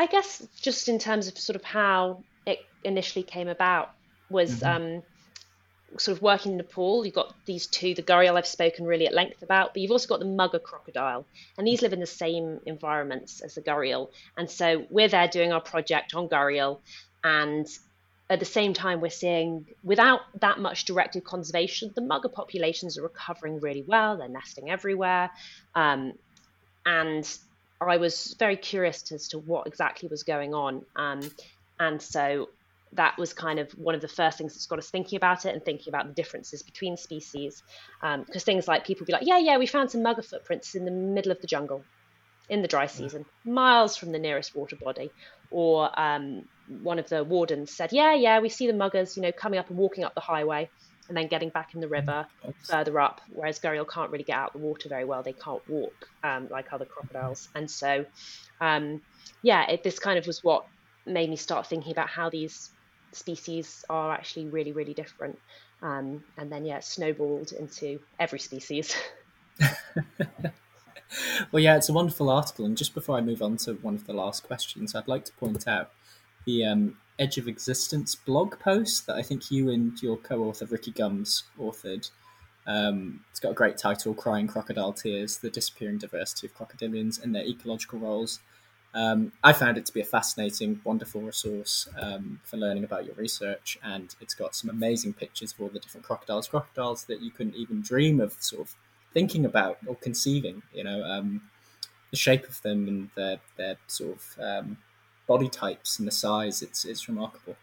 I 0.00 0.06
guess 0.06 0.44
just 0.60 0.88
in 0.88 0.98
terms 0.98 1.28
of 1.28 1.38
sort 1.38 1.54
of 1.54 1.62
how 1.62 2.24
it 2.44 2.58
initially 2.82 3.22
came 3.22 3.46
about 3.46 3.92
was 4.30 4.60
mm-hmm. 4.60 4.96
um, 4.96 5.02
sort 5.98 6.16
of 6.16 6.22
working 6.22 6.52
in 6.52 6.58
Nepal, 6.58 7.04
you've 7.04 7.14
got 7.14 7.34
these 7.44 7.66
two, 7.66 7.94
the 7.94 8.02
gharial 8.02 8.36
I've 8.36 8.46
spoken 8.46 8.86
really 8.86 9.06
at 9.06 9.14
length 9.14 9.42
about, 9.42 9.74
but 9.74 9.80
you've 9.80 9.90
also 9.90 10.08
got 10.08 10.20
the 10.20 10.26
mugger 10.26 10.58
crocodile, 10.58 11.26
and 11.58 11.66
these 11.66 11.82
live 11.82 11.92
in 11.92 12.00
the 12.00 12.06
same 12.06 12.60
environments 12.66 13.40
as 13.40 13.54
the 13.54 13.60
gharial. 13.60 14.10
And 14.36 14.50
so 14.50 14.86
we're 14.90 15.08
there 15.08 15.28
doing 15.28 15.52
our 15.52 15.60
project 15.60 16.14
on 16.14 16.28
gharial, 16.28 16.80
and 17.22 17.66
at 18.30 18.40
the 18.40 18.46
same 18.46 18.72
time, 18.72 19.00
we're 19.00 19.10
seeing 19.10 19.66
without 19.84 20.20
that 20.40 20.58
much 20.58 20.84
directed 20.86 21.24
conservation, 21.24 21.92
the 21.94 22.00
mugger 22.00 22.30
populations 22.30 22.96
are 22.96 23.02
recovering 23.02 23.60
really 23.60 23.84
well. 23.86 24.16
They're 24.16 24.28
nesting 24.28 24.70
everywhere, 24.70 25.30
um, 25.74 26.14
and 26.86 27.28
I 27.80 27.96
was 27.98 28.34
very 28.38 28.56
curious 28.56 29.12
as 29.12 29.28
to 29.28 29.38
what 29.38 29.66
exactly 29.66 30.08
was 30.08 30.22
going 30.22 30.54
on. 30.54 30.84
Um, 30.96 31.20
and 31.78 32.00
so 32.00 32.48
that 32.94 33.16
was 33.18 33.32
kind 33.32 33.58
of 33.58 33.70
one 33.72 33.94
of 33.94 34.00
the 34.00 34.08
first 34.08 34.38
things 34.38 34.54
that's 34.54 34.66
got 34.66 34.78
us 34.78 34.90
thinking 34.90 35.16
about 35.16 35.46
it 35.46 35.54
and 35.54 35.64
thinking 35.64 35.90
about 35.90 36.06
the 36.06 36.12
differences 36.12 36.62
between 36.62 36.96
species. 36.96 37.62
Because 38.00 38.36
um, 38.36 38.40
things 38.40 38.68
like 38.68 38.84
people 38.84 39.06
be 39.06 39.12
like, 39.12 39.26
yeah, 39.26 39.38
yeah, 39.38 39.58
we 39.58 39.66
found 39.66 39.90
some 39.90 40.02
mugger 40.02 40.22
footprints 40.22 40.74
in 40.74 40.84
the 40.84 40.90
middle 40.90 41.32
of 41.32 41.40
the 41.40 41.46
jungle 41.46 41.84
in 42.48 42.60
the 42.60 42.68
dry 42.68 42.86
season, 42.86 43.24
miles 43.44 43.96
from 43.96 44.12
the 44.12 44.18
nearest 44.18 44.54
water 44.54 44.76
body. 44.76 45.10
Or 45.50 45.88
um, 45.98 46.44
one 46.82 46.98
of 46.98 47.08
the 47.08 47.24
wardens 47.24 47.74
said, 47.74 47.92
yeah, 47.92 48.14
yeah, 48.14 48.40
we 48.40 48.48
see 48.48 48.66
the 48.66 48.72
muggers, 48.72 49.16
you 49.16 49.22
know, 49.22 49.32
coming 49.32 49.58
up 49.58 49.70
and 49.70 49.78
walking 49.78 50.04
up 50.04 50.14
the 50.14 50.20
highway 50.20 50.68
and 51.08 51.16
then 51.16 51.28
getting 51.28 51.48
back 51.48 51.74
in 51.74 51.80
the 51.80 51.88
river 51.88 52.26
further 52.64 53.00
up. 53.00 53.20
Whereas 53.32 53.58
gharial 53.58 53.88
can't 53.88 54.10
really 54.10 54.24
get 54.24 54.36
out 54.36 54.52
the 54.52 54.58
water 54.58 54.88
very 54.88 55.04
well; 55.04 55.22
they 55.22 55.32
can't 55.32 55.66
walk 55.68 56.08
um, 56.22 56.48
like 56.50 56.72
other 56.72 56.84
crocodiles. 56.84 57.48
And 57.54 57.70
so, 57.70 58.04
um, 58.60 59.02
yeah, 59.42 59.70
it, 59.70 59.82
this 59.82 59.98
kind 59.98 60.18
of 60.18 60.26
was 60.26 60.44
what 60.44 60.64
made 61.04 61.28
me 61.28 61.36
start 61.36 61.66
thinking 61.66 61.92
about 61.92 62.08
how 62.08 62.30
these 62.30 62.70
species 63.12 63.84
are 63.88 64.12
actually 64.12 64.46
really, 64.46 64.72
really 64.72 64.94
different. 64.94 65.38
Um, 65.82 66.22
and 66.38 66.50
then, 66.50 66.64
yeah, 66.64 66.80
snowballed 66.80 67.52
into 67.52 68.00
every 68.20 68.38
species. 68.38 68.94
well, 71.50 71.62
yeah, 71.62 71.76
it's 71.76 71.88
a 71.88 71.92
wonderful 71.92 72.30
article. 72.30 72.64
And 72.64 72.76
just 72.76 72.94
before 72.94 73.16
I 73.16 73.20
move 73.20 73.42
on 73.42 73.56
to 73.58 73.74
one 73.74 73.94
of 73.94 74.06
the 74.06 74.12
last 74.12 74.44
questions, 74.44 74.94
I'd 74.94 75.08
like 75.08 75.24
to 75.26 75.32
point 75.34 75.66
out 75.66 75.90
the 76.44 76.64
um, 76.64 76.96
Edge 77.18 77.38
of 77.38 77.48
Existence 77.48 78.14
blog 78.14 78.58
post 78.58 79.06
that 79.06 79.16
I 79.16 79.22
think 79.22 79.50
you 79.50 79.70
and 79.70 80.00
your 80.02 80.16
co 80.16 80.44
author, 80.44 80.66
Rikki 80.66 80.92
Gumbs, 80.92 81.44
authored. 81.58 82.10
Um, 82.66 83.24
it's 83.30 83.40
got 83.40 83.50
a 83.50 83.54
great 83.54 83.76
title 83.76 84.14
Crying 84.14 84.46
Crocodile 84.46 84.92
Tears 84.92 85.38
The 85.38 85.50
Disappearing 85.50 85.98
Diversity 85.98 86.46
of 86.46 86.54
Crocodilians 86.54 87.22
and 87.22 87.34
Their 87.34 87.44
Ecological 87.44 87.98
Roles. 87.98 88.40
Um, 88.94 89.32
I 89.42 89.52
found 89.52 89.78
it 89.78 89.86
to 89.86 89.92
be 89.92 90.00
a 90.00 90.04
fascinating, 90.04 90.80
wonderful 90.84 91.22
resource 91.22 91.88
um, 91.98 92.40
for 92.44 92.58
learning 92.58 92.84
about 92.84 93.06
your 93.06 93.14
research, 93.14 93.78
and 93.82 94.14
it's 94.20 94.34
got 94.34 94.54
some 94.54 94.68
amazing 94.68 95.14
pictures 95.14 95.52
of 95.52 95.60
all 95.60 95.68
the 95.68 95.78
different 95.78 96.06
crocodiles, 96.06 96.48
crocodiles 96.48 97.04
that 97.04 97.22
you 97.22 97.30
couldn't 97.30 97.56
even 97.56 97.80
dream 97.80 98.20
of 98.20 98.34
sort 98.40 98.62
of 98.62 98.74
thinking 99.14 99.46
about 99.46 99.78
or 99.86 99.94
conceiving. 99.96 100.62
You 100.74 100.84
know, 100.84 101.02
um, 101.04 101.42
the 102.10 102.16
shape 102.16 102.46
of 102.46 102.60
them 102.62 102.86
and 102.86 103.10
their 103.16 103.38
their 103.56 103.76
sort 103.86 104.16
of 104.16 104.38
um, 104.40 104.76
body 105.26 105.48
types 105.48 105.98
and 105.98 106.06
the 106.06 106.12
size. 106.12 106.60
It's 106.60 106.84
it's 106.84 107.08
remarkable. 107.08 107.56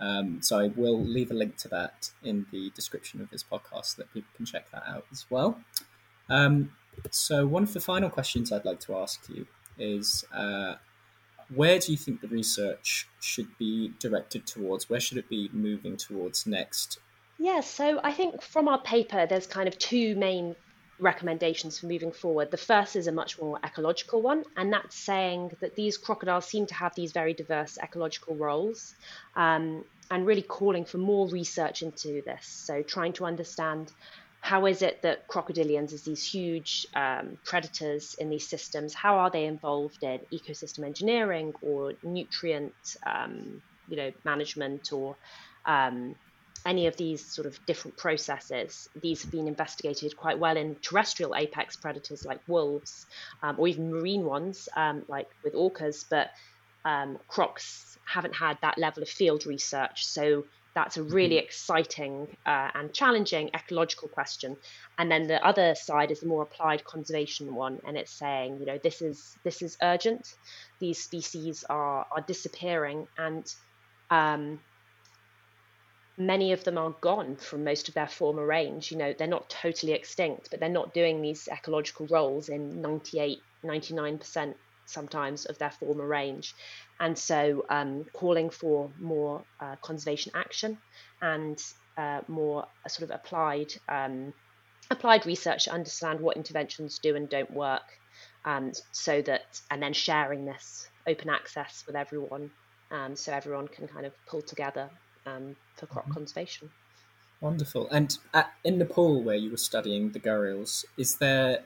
Um, 0.00 0.40
so 0.40 0.60
I 0.60 0.68
will 0.68 1.00
leave 1.02 1.32
a 1.32 1.34
link 1.34 1.56
to 1.58 1.68
that 1.68 2.10
in 2.22 2.46
the 2.52 2.70
description 2.70 3.20
of 3.20 3.30
this 3.30 3.42
podcast 3.42 3.86
so 3.86 4.02
that 4.02 4.14
people 4.14 4.30
can 4.36 4.46
check 4.46 4.70
that 4.70 4.84
out 4.86 5.04
as 5.10 5.26
well. 5.28 5.58
Um, 6.28 6.70
so 7.10 7.46
one 7.46 7.64
of 7.64 7.72
the 7.72 7.80
final 7.80 8.08
questions 8.08 8.52
I'd 8.52 8.64
like 8.64 8.78
to 8.80 8.96
ask 8.96 9.28
you 9.28 9.46
is 9.78 10.24
uh, 10.34 10.74
where 11.54 11.78
do 11.78 11.92
you 11.92 11.98
think 11.98 12.20
the 12.20 12.28
research 12.28 13.08
should 13.20 13.56
be 13.58 13.92
directed 13.98 14.46
towards? 14.46 14.90
Where 14.90 15.00
should 15.00 15.18
it 15.18 15.28
be 15.28 15.48
moving 15.52 15.96
towards 15.96 16.46
next? 16.46 16.98
Yeah, 17.38 17.60
so 17.60 18.00
I 18.02 18.12
think 18.12 18.42
from 18.42 18.68
our 18.68 18.80
paper, 18.80 19.26
there's 19.26 19.46
kind 19.46 19.68
of 19.68 19.78
two 19.78 20.16
main 20.16 20.56
recommendations 20.98 21.78
for 21.78 21.86
moving 21.86 22.12
forward. 22.12 22.50
The 22.50 22.56
first 22.56 22.96
is 22.96 23.06
a 23.06 23.12
much 23.12 23.40
more 23.40 23.58
ecological 23.64 24.20
one, 24.20 24.44
and 24.56 24.72
that's 24.72 24.96
saying 24.96 25.52
that 25.60 25.76
these 25.76 25.96
crocodiles 25.96 26.46
seem 26.46 26.66
to 26.66 26.74
have 26.74 26.94
these 26.94 27.12
very 27.12 27.34
diverse 27.34 27.78
ecological 27.82 28.34
roles, 28.34 28.94
um, 29.36 29.84
and 30.10 30.26
really 30.26 30.42
calling 30.42 30.84
for 30.84 30.98
more 30.98 31.28
research 31.28 31.82
into 31.82 32.22
this. 32.22 32.46
So, 32.46 32.82
trying 32.82 33.12
to 33.14 33.24
understand 33.24 33.92
how 34.40 34.66
is 34.66 34.82
it 34.82 35.02
that 35.02 35.28
crocodilians, 35.28 35.92
as 35.92 36.04
these 36.04 36.24
huge 36.26 36.86
um, 36.94 37.38
predators 37.44 38.14
in 38.14 38.30
these 38.30 38.48
systems, 38.48 38.94
how 38.94 39.18
are 39.18 39.30
they 39.30 39.44
involved 39.44 40.02
in 40.02 40.20
ecosystem 40.32 40.84
engineering 40.84 41.52
or 41.60 41.92
nutrient, 42.02 42.96
um, 43.06 43.60
you 43.88 43.96
know, 43.96 44.12
management 44.24 44.92
or 44.92 45.16
um, 45.66 46.14
any 46.66 46.86
of 46.86 46.96
these 46.96 47.24
sort 47.24 47.46
of 47.46 47.58
different 47.66 47.96
processes. 47.96 48.88
These 49.00 49.22
have 49.22 49.30
been 49.30 49.48
investigated 49.48 50.16
quite 50.16 50.38
well 50.38 50.56
in 50.56 50.76
terrestrial 50.76 51.34
apex 51.34 51.76
predators 51.76 52.24
like 52.24 52.40
wolves, 52.46 53.06
um, 53.42 53.56
or 53.58 53.68
even 53.68 53.90
marine 53.90 54.24
ones 54.24 54.68
um, 54.76 55.04
like 55.08 55.28
with 55.44 55.54
orcas, 55.54 56.04
but 56.08 56.30
um, 56.84 57.18
crocs 57.28 57.98
haven't 58.06 58.34
had 58.34 58.58
that 58.62 58.78
level 58.78 59.02
of 59.02 59.08
field 59.08 59.46
research. 59.46 60.06
So 60.06 60.44
that's 60.74 60.96
a 60.96 61.02
really 61.02 61.36
mm-hmm. 61.36 61.44
exciting 61.44 62.36
uh, 62.46 62.70
and 62.74 62.92
challenging 62.92 63.50
ecological 63.54 64.08
question. 64.08 64.56
And 64.98 65.10
then 65.10 65.26
the 65.26 65.44
other 65.44 65.74
side 65.74 66.10
is 66.10 66.20
the 66.20 66.26
more 66.26 66.42
applied 66.42 66.84
conservation 66.84 67.54
one, 67.54 67.80
and 67.86 67.96
it's 67.96 68.12
saying, 68.12 68.58
you 68.60 68.66
know, 68.66 68.78
this 68.82 69.02
is 69.02 69.36
this 69.44 69.62
is 69.62 69.76
urgent. 69.82 70.34
These 70.78 71.02
species 71.02 71.64
are 71.68 72.06
are 72.10 72.20
disappearing, 72.20 73.08
and 73.16 73.52
um, 74.10 74.60
many 76.16 76.52
of 76.52 76.64
them 76.64 76.76
are 76.76 76.90
gone 77.00 77.36
from 77.36 77.64
most 77.64 77.88
of 77.88 77.94
their 77.94 78.08
former 78.08 78.44
range. 78.44 78.90
You 78.90 78.98
know, 78.98 79.14
they're 79.16 79.26
not 79.26 79.48
totally 79.48 79.92
extinct, 79.92 80.50
but 80.50 80.60
they're 80.60 80.68
not 80.68 80.92
doing 80.92 81.22
these 81.22 81.48
ecological 81.48 82.06
roles 82.08 82.48
in 82.48 82.82
98, 82.82 83.38
99% 83.64 84.54
sometimes 84.88 85.44
of 85.44 85.58
their 85.58 85.70
former 85.70 86.06
range. 86.06 86.54
And 86.98 87.16
so 87.16 87.64
um, 87.68 88.06
calling 88.12 88.50
for 88.50 88.90
more 88.98 89.44
uh, 89.60 89.76
conservation 89.82 90.32
action 90.34 90.78
and 91.20 91.62
uh, 91.96 92.20
more 92.28 92.66
uh, 92.84 92.88
sort 92.88 93.10
of 93.10 93.14
applied 93.14 93.72
um, 93.88 94.32
applied 94.90 95.26
research 95.26 95.64
to 95.64 95.72
understand 95.72 96.20
what 96.20 96.36
interventions 96.36 96.98
do 96.98 97.14
and 97.14 97.28
don't 97.28 97.50
work 97.50 97.82
um, 98.44 98.72
so 98.90 99.20
that 99.22 99.60
and 99.70 99.82
then 99.82 99.92
sharing 99.92 100.46
this 100.46 100.88
open 101.06 101.28
access 101.28 101.84
with 101.86 101.94
everyone 101.94 102.50
um, 102.90 103.14
so 103.14 103.32
everyone 103.32 103.68
can 103.68 103.86
kind 103.86 104.06
of 104.06 104.12
pull 104.26 104.40
together 104.40 104.88
um, 105.26 105.56
for 105.76 105.86
croc 105.86 106.04
mm-hmm. 106.04 106.14
conservation. 106.14 106.70
Wonderful. 107.40 107.88
And 107.90 108.16
at, 108.34 108.52
in 108.64 108.78
Nepal, 108.78 109.22
where 109.22 109.36
you 109.36 109.50
were 109.50 109.58
studying 109.58 110.10
the 110.10 110.20
gharials, 110.20 110.84
is 110.96 111.16
there 111.16 111.62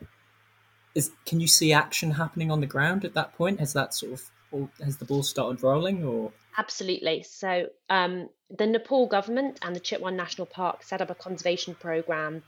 is 0.95 1.11
can 1.27 1.41
you 1.41 1.47
see 1.47 1.73
action 1.73 2.13
happening 2.13 2.51
on 2.51 2.61
the 2.61 2.67
ground 2.67 3.05
at 3.05 3.15
that 3.15 3.35
point? 3.35 3.61
Has 3.61 3.73
that 3.73 3.95
sort 3.95 4.13
of 4.13 4.69
has 4.83 4.99
the 4.99 5.05
ball 5.05 5.23
started 5.23 5.63
rolling 5.63 6.05
or? 6.05 6.33
Absolutely. 6.57 7.23
So 7.23 7.69
um, 7.89 8.29
the 8.51 8.67
Nepal 8.67 9.07
government 9.07 9.59
and 9.63 9.75
the 9.75 9.81
Chitwan 9.81 10.15
National 10.15 10.47
Park 10.47 10.83
set 10.83 11.01
up 11.01 11.11
a 11.11 11.15
conservation 11.15 11.75
program 11.75 12.43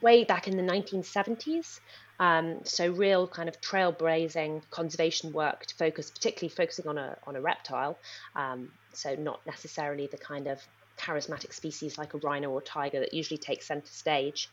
way 0.00 0.24
back 0.24 0.48
in 0.48 0.56
the 0.56 0.62
1970s. 0.62 1.78
Um, 2.18 2.60
so 2.64 2.90
real 2.90 3.28
kind 3.28 3.48
of 3.48 3.60
trailblazing 3.60 4.62
conservation 4.70 5.32
work 5.32 5.66
to 5.66 5.74
focus, 5.74 6.10
particularly 6.10 6.54
focusing 6.54 6.88
on 6.88 6.98
a 6.98 7.16
on 7.26 7.36
a 7.36 7.40
reptile. 7.40 7.98
Um, 8.34 8.70
so 8.92 9.14
not 9.14 9.40
necessarily 9.46 10.06
the 10.06 10.18
kind 10.18 10.46
of 10.46 10.60
charismatic 10.98 11.52
species 11.52 11.98
like 11.98 12.14
a 12.14 12.18
rhino 12.18 12.50
or 12.50 12.62
tiger 12.62 13.00
that 13.00 13.14
usually 13.14 13.38
takes 13.38 13.66
center 13.66 13.86
stage. 13.86 14.48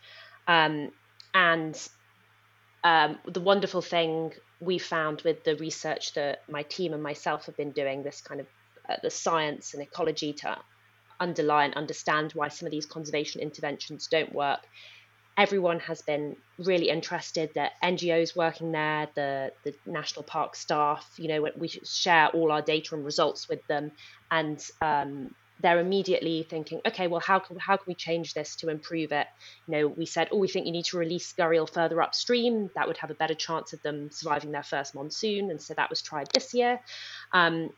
Um, 0.48 0.92
and 1.34 1.90
um, 2.84 3.20
the 3.26 3.42
wonderful 3.42 3.82
thing 3.82 4.34
we 4.60 4.78
found 4.78 5.22
with 5.24 5.44
the 5.44 5.56
research 5.56 6.14
that 6.14 6.44
my 6.50 6.64
team 6.64 6.94
and 6.94 7.04
myself 7.04 7.46
have 7.46 7.58
been 7.58 7.72
doing, 7.72 8.04
this 8.04 8.22
kind 8.22 8.42
of 8.42 8.48
uh, 8.90 8.96
the 9.04 9.10
science 9.10 9.74
and 9.74 9.84
ecology 9.84 10.34
to 10.34 10.58
underlie 11.20 11.66
and 11.66 11.76
understand 11.76 12.32
why 12.34 12.48
some 12.48 12.66
of 12.66 12.72
these 12.72 12.86
conservation 12.86 13.42
interventions 13.42 14.08
don't 14.08 14.34
work. 14.34 14.60
Everyone 15.38 15.80
has 15.80 16.02
been 16.02 16.36
really 16.58 16.90
interested. 16.90 17.52
The 17.54 17.70
NGOs 17.84 18.36
working 18.36 18.72
there, 18.72 19.08
the 19.16 19.52
the 19.64 19.74
national 19.86 20.24
park 20.24 20.56
staff, 20.56 21.08
you 21.18 21.28
know, 21.28 21.48
we 21.56 21.68
share 21.68 22.28
all 22.30 22.52
our 22.52 22.62
data 22.62 22.96
and 22.96 23.06
results 23.06 23.48
with 23.48 23.66
them, 23.68 23.92
and 24.30 24.64
um, 24.82 25.34
they're 25.62 25.80
immediately 25.80 26.46
thinking, 26.50 26.82
okay, 26.86 27.08
well, 27.08 27.20
how 27.20 27.40
can 27.40 27.58
how 27.58 27.78
can 27.78 27.86
we 27.88 27.96
change 27.96 28.34
this 28.34 28.56
to 28.58 28.70
improve 28.70 29.12
it? 29.12 29.28
You 29.68 29.72
know, 29.72 29.88
we 29.88 30.06
said, 30.06 30.30
oh, 30.32 30.38
we 30.38 30.48
think 30.48 30.66
you 30.66 30.72
need 30.72 30.86
to 30.86 30.98
release 30.98 31.34
gharial 31.34 31.70
further 31.70 32.02
upstream. 32.02 32.70
That 32.76 32.88
would 32.88 32.98
have 32.98 33.12
a 33.12 33.16
better 33.16 33.36
chance 33.36 33.74
of 33.74 33.82
them 33.82 34.10
surviving 34.12 34.52
their 34.52 34.64
first 34.64 34.96
monsoon, 34.96 35.52
and 35.52 35.62
so 35.62 35.74
that 35.76 35.90
was 35.90 36.02
tried 36.02 36.28
this 36.34 36.54
year. 36.54 36.80
Um, 37.32 37.70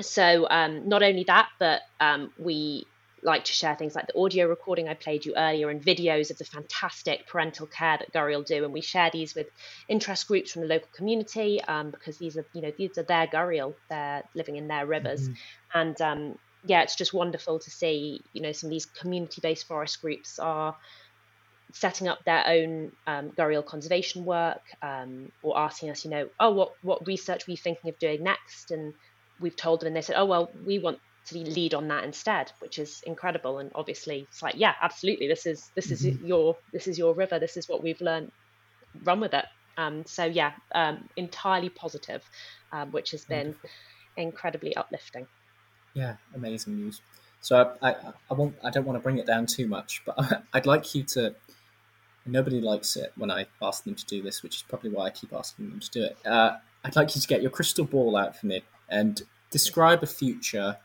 so 0.00 0.46
um, 0.50 0.88
not 0.88 1.02
only 1.02 1.24
that, 1.24 1.48
but 1.58 1.82
um, 2.00 2.32
we 2.38 2.86
like 3.24 3.44
to 3.44 3.52
share 3.52 3.74
things 3.74 3.94
like 3.94 4.06
the 4.06 4.18
audio 4.18 4.46
recording 4.46 4.88
I 4.88 4.94
played 4.94 5.24
you 5.24 5.34
earlier 5.34 5.70
and 5.70 5.82
videos 5.82 6.30
of 6.30 6.36
the 6.36 6.44
fantastic 6.44 7.26
parental 7.26 7.66
care 7.66 7.96
that 7.98 8.12
Gharial 8.12 8.44
do. 8.44 8.64
And 8.64 8.72
we 8.72 8.82
share 8.82 9.10
these 9.10 9.34
with 9.34 9.48
interest 9.88 10.28
groups 10.28 10.52
from 10.52 10.62
the 10.62 10.68
local 10.68 10.88
community 10.94 11.62
um, 11.64 11.90
because 11.90 12.18
these 12.18 12.36
are, 12.36 12.46
you 12.52 12.60
know, 12.60 12.72
these 12.76 12.98
are 12.98 13.02
their 13.02 13.26
Gharial. 13.26 13.74
They're 13.88 14.22
living 14.34 14.56
in 14.56 14.68
their 14.68 14.84
rivers. 14.84 15.22
Mm-hmm. 15.22 15.78
And 15.78 16.00
um, 16.02 16.38
yeah, 16.66 16.82
it's 16.82 16.96
just 16.96 17.12
wonderful 17.12 17.58
to 17.58 17.70
see, 17.70 18.22
you 18.32 18.40
know, 18.40 18.52
some 18.52 18.68
of 18.68 18.70
these 18.70 18.86
community-based 18.86 19.66
forest 19.66 20.00
groups 20.00 20.38
are 20.38 20.74
setting 21.72 22.08
up 22.08 22.24
their 22.24 22.46
own 22.46 22.92
um, 23.06 23.30
gharial 23.30 23.64
conservation 23.64 24.24
work 24.24 24.62
um, 24.80 25.30
or 25.42 25.58
asking 25.58 25.90
us, 25.90 26.04
you 26.04 26.10
know, 26.10 26.28
oh, 26.38 26.50
what, 26.50 26.72
what 26.82 27.06
research 27.06 27.46
were 27.46 27.50
you 27.50 27.56
thinking 27.56 27.90
of 27.90 27.98
doing 27.98 28.22
next? 28.22 28.70
And 28.70 28.94
we've 29.40 29.56
told 29.56 29.80
them 29.80 29.88
and 29.88 29.96
they 29.96 30.00
said, 30.00 30.16
oh, 30.16 30.24
well, 30.24 30.50
we 30.64 30.78
want 30.78 31.00
to 31.26 31.38
lead 31.38 31.74
on 31.74 31.88
that 31.88 32.04
instead, 32.04 32.52
which 32.60 32.78
is 32.78 33.02
incredible. 33.06 33.58
And 33.58 33.72
obviously 33.74 34.26
it's 34.30 34.42
like, 34.42 34.54
yeah, 34.56 34.74
absolutely. 34.80 35.26
This 35.26 35.46
is, 35.46 35.70
this 35.74 35.90
is 35.90 36.04
mm-hmm. 36.04 36.26
your, 36.26 36.56
this 36.72 36.86
is 36.86 36.96
your 36.98 37.12
river. 37.12 37.38
This 37.38 37.56
is 37.56 37.68
what 37.68 37.82
we've 37.82 38.00
learned. 38.00 38.30
Run 39.02 39.20
with 39.20 39.34
it. 39.34 39.44
Um, 39.76 40.04
so 40.06 40.24
yeah, 40.24 40.52
um, 40.74 41.08
entirely 41.16 41.70
positive, 41.70 42.22
um, 42.72 42.92
which 42.92 43.10
has 43.10 43.24
been 43.24 43.56
incredibly 44.16 44.76
uplifting. 44.76 45.26
Yeah, 45.94 46.16
amazing 46.34 46.76
news. 46.76 47.00
So 47.40 47.74
I, 47.80 47.90
I, 47.90 47.94
I 48.30 48.34
won't. 48.34 48.56
I 48.64 48.70
don't 48.70 48.84
want 48.84 48.98
to 48.98 49.02
bring 49.02 49.18
it 49.18 49.26
down 49.26 49.46
too 49.46 49.66
much, 49.66 50.02
but 50.04 50.44
I'd 50.52 50.66
like 50.66 50.94
you 50.94 51.04
to. 51.04 51.34
Nobody 52.26 52.60
likes 52.60 52.96
it 52.96 53.12
when 53.16 53.30
I 53.30 53.46
ask 53.62 53.84
them 53.84 53.94
to 53.94 54.06
do 54.06 54.22
this, 54.22 54.42
which 54.42 54.56
is 54.56 54.62
probably 54.62 54.90
why 54.90 55.06
I 55.06 55.10
keep 55.10 55.32
asking 55.32 55.68
them 55.68 55.80
to 55.80 55.90
do 55.90 56.04
it. 56.04 56.16
Uh, 56.24 56.56
I'd 56.82 56.96
like 56.96 57.14
you 57.14 57.20
to 57.20 57.28
get 57.28 57.42
your 57.42 57.50
crystal 57.50 57.84
ball 57.84 58.16
out 58.16 58.34
for 58.34 58.46
me 58.46 58.62
and 58.88 59.22
describe 59.50 60.02
a 60.02 60.06
future, 60.06 60.78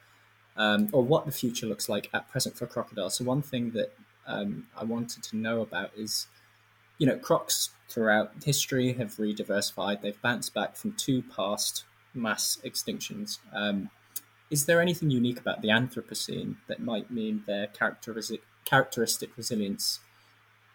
um, 0.58 0.90
or 0.92 1.02
what 1.02 1.26
the 1.26 1.32
future 1.32 1.66
looks 1.66 1.88
like 1.88 2.10
at 2.14 2.30
present 2.30 2.58
for 2.58 2.68
crocodiles. 2.68 3.16
So 3.16 3.24
one 3.24 3.42
thing 3.42 3.72
that 3.72 3.94
um, 4.28 4.68
I 4.78 4.84
wanted 4.84 5.24
to 5.24 5.38
know 5.38 5.62
about 5.62 5.92
is, 5.96 6.28
you 6.98 7.08
know, 7.08 7.18
crocs 7.18 7.70
throughout 7.88 8.32
history 8.44 8.94
have 8.94 9.18
re-diversified. 9.18 10.02
They've 10.02 10.22
bounced 10.22 10.54
back 10.54 10.76
from 10.76 10.92
two 10.94 11.24
past 11.24 11.86
mass 12.14 12.60
extinctions. 12.66 13.40
Um, 13.54 13.90
is 14.50 14.66
there 14.66 14.82
anything 14.82 15.12
unique 15.12 15.40
about 15.40 15.62
the 15.62 15.68
Anthropocene 15.70 16.56
that 16.68 16.82
might 16.82 17.12
mean 17.12 17.44
their 17.46 17.68
characteristic 17.68 18.42
characteristic 18.66 19.36
resilience 19.38 20.00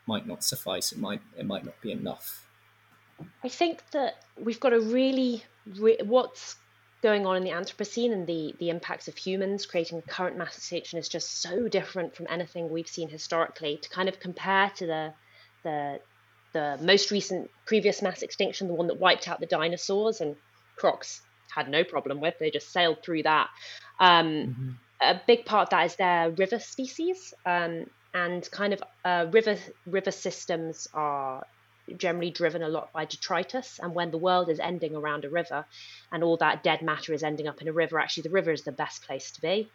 might 0.06 0.26
not 0.26 0.44
suffice? 0.44 0.92
It 0.92 0.98
might 0.98 1.20
it 1.36 1.46
might 1.46 1.64
not 1.64 1.80
be 1.80 1.90
enough. 1.90 2.46
I 3.42 3.48
think 3.48 3.82
that 3.90 4.24
we've 4.38 4.60
got 4.60 4.72
a 4.72 4.80
really 4.80 5.44
re- 5.78 6.00
what's 6.04 6.56
going 7.02 7.26
on 7.26 7.36
in 7.36 7.44
the 7.44 7.50
Anthropocene 7.50 8.12
and 8.12 8.26
the 8.26 8.54
the 8.58 8.70
impacts 8.70 9.08
of 9.08 9.16
humans 9.16 9.66
creating 9.66 10.02
current 10.02 10.36
mass 10.36 10.56
extinction 10.56 10.98
is 10.98 11.08
just 11.08 11.42
so 11.42 11.68
different 11.68 12.14
from 12.14 12.26
anything 12.30 12.70
we've 12.70 12.88
seen 12.88 13.08
historically. 13.08 13.78
To 13.78 13.88
kind 13.88 14.08
of 14.08 14.20
compare 14.20 14.70
to 14.76 14.86
the 14.86 15.14
the 15.64 16.00
the 16.52 16.78
most 16.80 17.10
recent 17.10 17.50
previous 17.66 18.00
mass 18.02 18.22
extinction, 18.22 18.68
the 18.68 18.74
one 18.74 18.86
that 18.86 19.00
wiped 19.00 19.26
out 19.26 19.40
the 19.40 19.46
dinosaurs 19.46 20.20
and 20.20 20.36
crocs 20.76 21.20
had 21.54 21.68
no 21.68 21.84
problem 21.84 22.20
with. 22.20 22.38
They 22.38 22.50
just 22.50 22.72
sailed 22.72 23.02
through 23.02 23.24
that. 23.24 23.48
Um, 24.00 24.26
mm-hmm. 24.26 24.70
A 25.00 25.20
big 25.26 25.44
part 25.44 25.66
of 25.66 25.70
that 25.70 25.86
is 25.86 25.96
their 25.96 26.30
river 26.30 26.58
species, 26.58 27.34
um, 27.44 27.86
and 28.12 28.48
kind 28.50 28.72
of 28.72 28.82
uh, 29.04 29.26
river 29.30 29.56
river 29.86 30.10
systems 30.10 30.88
are 30.94 31.44
generally 31.98 32.30
driven 32.30 32.62
a 32.62 32.68
lot 32.68 32.92
by 32.92 33.04
detritus. 33.04 33.78
And 33.82 33.94
when 33.94 34.10
the 34.10 34.18
world 34.18 34.48
is 34.48 34.58
ending 34.60 34.96
around 34.96 35.24
a 35.24 35.30
river, 35.30 35.66
and 36.12 36.22
all 36.22 36.36
that 36.38 36.62
dead 36.62 36.80
matter 36.80 37.12
is 37.12 37.22
ending 37.22 37.46
up 37.46 37.60
in 37.60 37.68
a 37.68 37.72
river, 37.72 37.98
actually 37.98 38.22
the 38.24 38.30
river 38.30 38.52
is 38.52 38.62
the 38.62 38.72
best 38.72 39.02
place 39.02 39.30
to 39.32 39.40
be. 39.40 39.68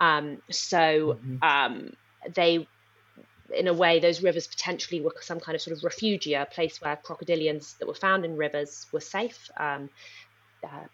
Um, 0.00 0.42
so 0.50 1.18
mm-hmm. 1.22 1.36
um, 1.42 1.92
they 2.34 2.66
in 3.52 3.68
a 3.68 3.74
way, 3.74 4.00
those 4.00 4.22
rivers 4.22 4.46
potentially 4.46 5.00
were 5.00 5.14
some 5.20 5.40
kind 5.40 5.54
of 5.54 5.62
sort 5.62 5.76
of 5.76 5.82
refugia, 5.82 6.42
a 6.42 6.46
place 6.46 6.80
where 6.80 6.96
crocodilians 6.96 7.76
that 7.78 7.86
were 7.86 7.94
found 7.94 8.24
in 8.24 8.36
rivers 8.36 8.86
were 8.92 9.00
safe. 9.00 9.50
Um, 9.56 9.90
uh, 10.62 10.86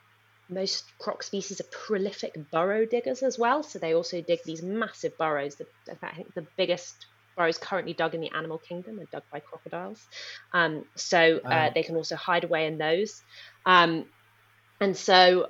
most 0.50 0.84
croc 0.98 1.22
species 1.22 1.60
are 1.60 1.70
prolific 1.86 2.34
burrow 2.50 2.84
diggers 2.84 3.22
as 3.22 3.38
well. 3.38 3.62
So 3.62 3.78
they 3.78 3.94
also 3.94 4.20
dig 4.20 4.40
these 4.44 4.62
massive 4.62 5.16
burrows. 5.18 5.56
The, 5.56 5.66
I 6.02 6.14
think 6.14 6.34
the 6.34 6.46
biggest 6.56 7.06
burrows 7.36 7.58
currently 7.58 7.94
dug 7.94 8.14
in 8.14 8.20
the 8.20 8.30
animal 8.36 8.58
kingdom 8.58 8.98
are 9.00 9.06
dug 9.12 9.22
by 9.32 9.40
crocodiles. 9.40 10.00
Um, 10.52 10.84
so 10.96 11.40
uh, 11.44 11.70
they 11.74 11.82
can 11.82 11.96
also 11.96 12.16
hide 12.16 12.44
away 12.44 12.66
in 12.66 12.78
those. 12.78 13.22
Um, 13.64 14.06
and 14.80 14.96
so 14.96 15.48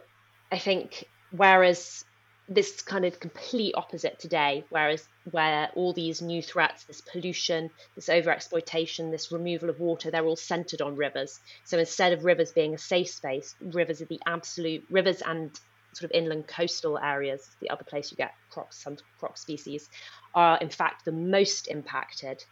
I 0.52 0.58
think 0.58 1.04
whereas 1.30 2.04
this 2.53 2.83
kind 2.83 3.05
of 3.05 3.21
complete 3.21 3.75
opposite 3.77 4.19
today, 4.19 4.65
whereas 4.71 5.07
where 5.31 5.71
all 5.77 5.92
these 5.92 6.21
new 6.21 6.42
threats, 6.42 6.83
this 6.83 7.01
pollution, 7.01 7.71
this 7.94 8.09
overexploitation, 8.09 9.13
this 9.13 9.31
removal 9.31 9.71
of 9.71 9.79
water, 9.79 10.11
they're 10.11 10.25
all 10.25 10.35
centered 10.35 10.83
on 10.83 10.96
rivers. 10.96 11.38
So 11.65 11.79
instead 11.79 12.13
of 12.13 12.25
rivers 12.25 12.51
being 12.51 12.75
a 12.75 12.79
safe 12.79 13.09
space, 13.09 13.55
rivers 13.61 14.03
are 14.03 14.07
the 14.07 14.21
absolute 14.27 14.85
rivers 14.90 15.23
and 15.23 15.59
sort 15.92 16.11
of 16.11 16.17
inland 16.17 16.48
coastal 16.48 16.98
areas, 16.98 17.48
the 17.61 17.71
other 17.71 17.85
place 17.85 18.11
you 18.11 18.17
get 18.17 18.35
crocs, 18.51 18.83
some 18.83 18.96
croc 19.21 19.38
species, 19.38 19.88
are 20.35 20.59
in 20.59 20.71
fact 20.71 21.05
the 21.05 21.13
most 21.13 21.69
impacted. 21.69 22.44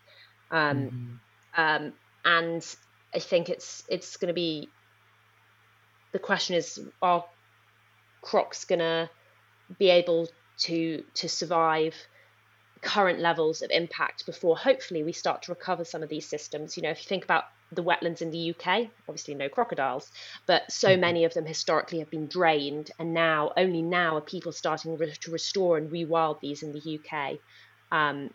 Um, 0.52 1.18
mm-hmm. 1.56 1.84
um, 1.86 1.92
and 2.24 2.76
I 3.12 3.18
think 3.18 3.48
it's 3.48 3.82
it's 3.88 4.16
going 4.16 4.28
to 4.28 4.34
be 4.34 4.68
the 6.12 6.18
question 6.20 6.54
is 6.54 6.80
are 7.02 7.24
crocs 8.22 8.64
going 8.64 8.80
to 8.80 9.10
be 9.78 9.90
able 9.90 10.28
to 10.58 11.02
to 11.14 11.28
survive 11.28 11.94
current 12.80 13.18
levels 13.18 13.62
of 13.62 13.70
impact 13.70 14.24
before 14.24 14.56
hopefully 14.56 15.02
we 15.02 15.12
start 15.12 15.42
to 15.42 15.52
recover 15.52 15.84
some 15.84 16.02
of 16.02 16.08
these 16.08 16.26
systems 16.26 16.76
you 16.76 16.82
know 16.82 16.90
if 16.90 17.02
you 17.02 17.08
think 17.08 17.24
about 17.24 17.44
the 17.72 17.82
wetlands 17.82 18.22
in 18.22 18.30
the 18.30 18.50
UK 18.54 18.88
obviously 19.08 19.34
no 19.34 19.48
crocodiles 19.48 20.10
but 20.46 20.70
so 20.70 20.90
mm-hmm. 20.90 21.00
many 21.00 21.24
of 21.24 21.34
them 21.34 21.44
historically 21.44 21.98
have 21.98 22.10
been 22.10 22.28
drained 22.28 22.90
and 22.98 23.12
now 23.12 23.52
only 23.56 23.82
now 23.82 24.16
are 24.16 24.20
people 24.20 24.52
starting 24.52 24.96
to 25.20 25.30
restore 25.30 25.76
and 25.76 25.90
rewild 25.90 26.40
these 26.40 26.62
in 26.62 26.72
the 26.72 27.00
UK 27.00 27.38
um, 27.90 28.30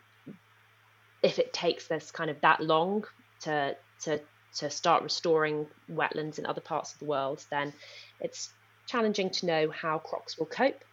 if 1.22 1.40
it 1.40 1.54
takes 1.54 1.88
this 1.88 2.12
kind 2.12 2.30
of 2.30 2.40
that 2.42 2.62
long 2.62 3.06
to 3.42 3.76
to 4.02 4.20
to 4.56 4.70
start 4.70 5.04
restoring 5.04 5.66
wetlands 5.90 6.38
in 6.38 6.46
other 6.46 6.62
parts 6.62 6.94
of 6.94 7.00
the 7.00 7.06
world, 7.06 7.44
then 7.50 7.74
it's 8.20 8.50
challenging 8.86 9.30
to 9.32 9.46
know 9.46 9.72
how 9.72 9.98
crocs 9.98 10.38
will 10.38 10.46
cope. 10.46 10.84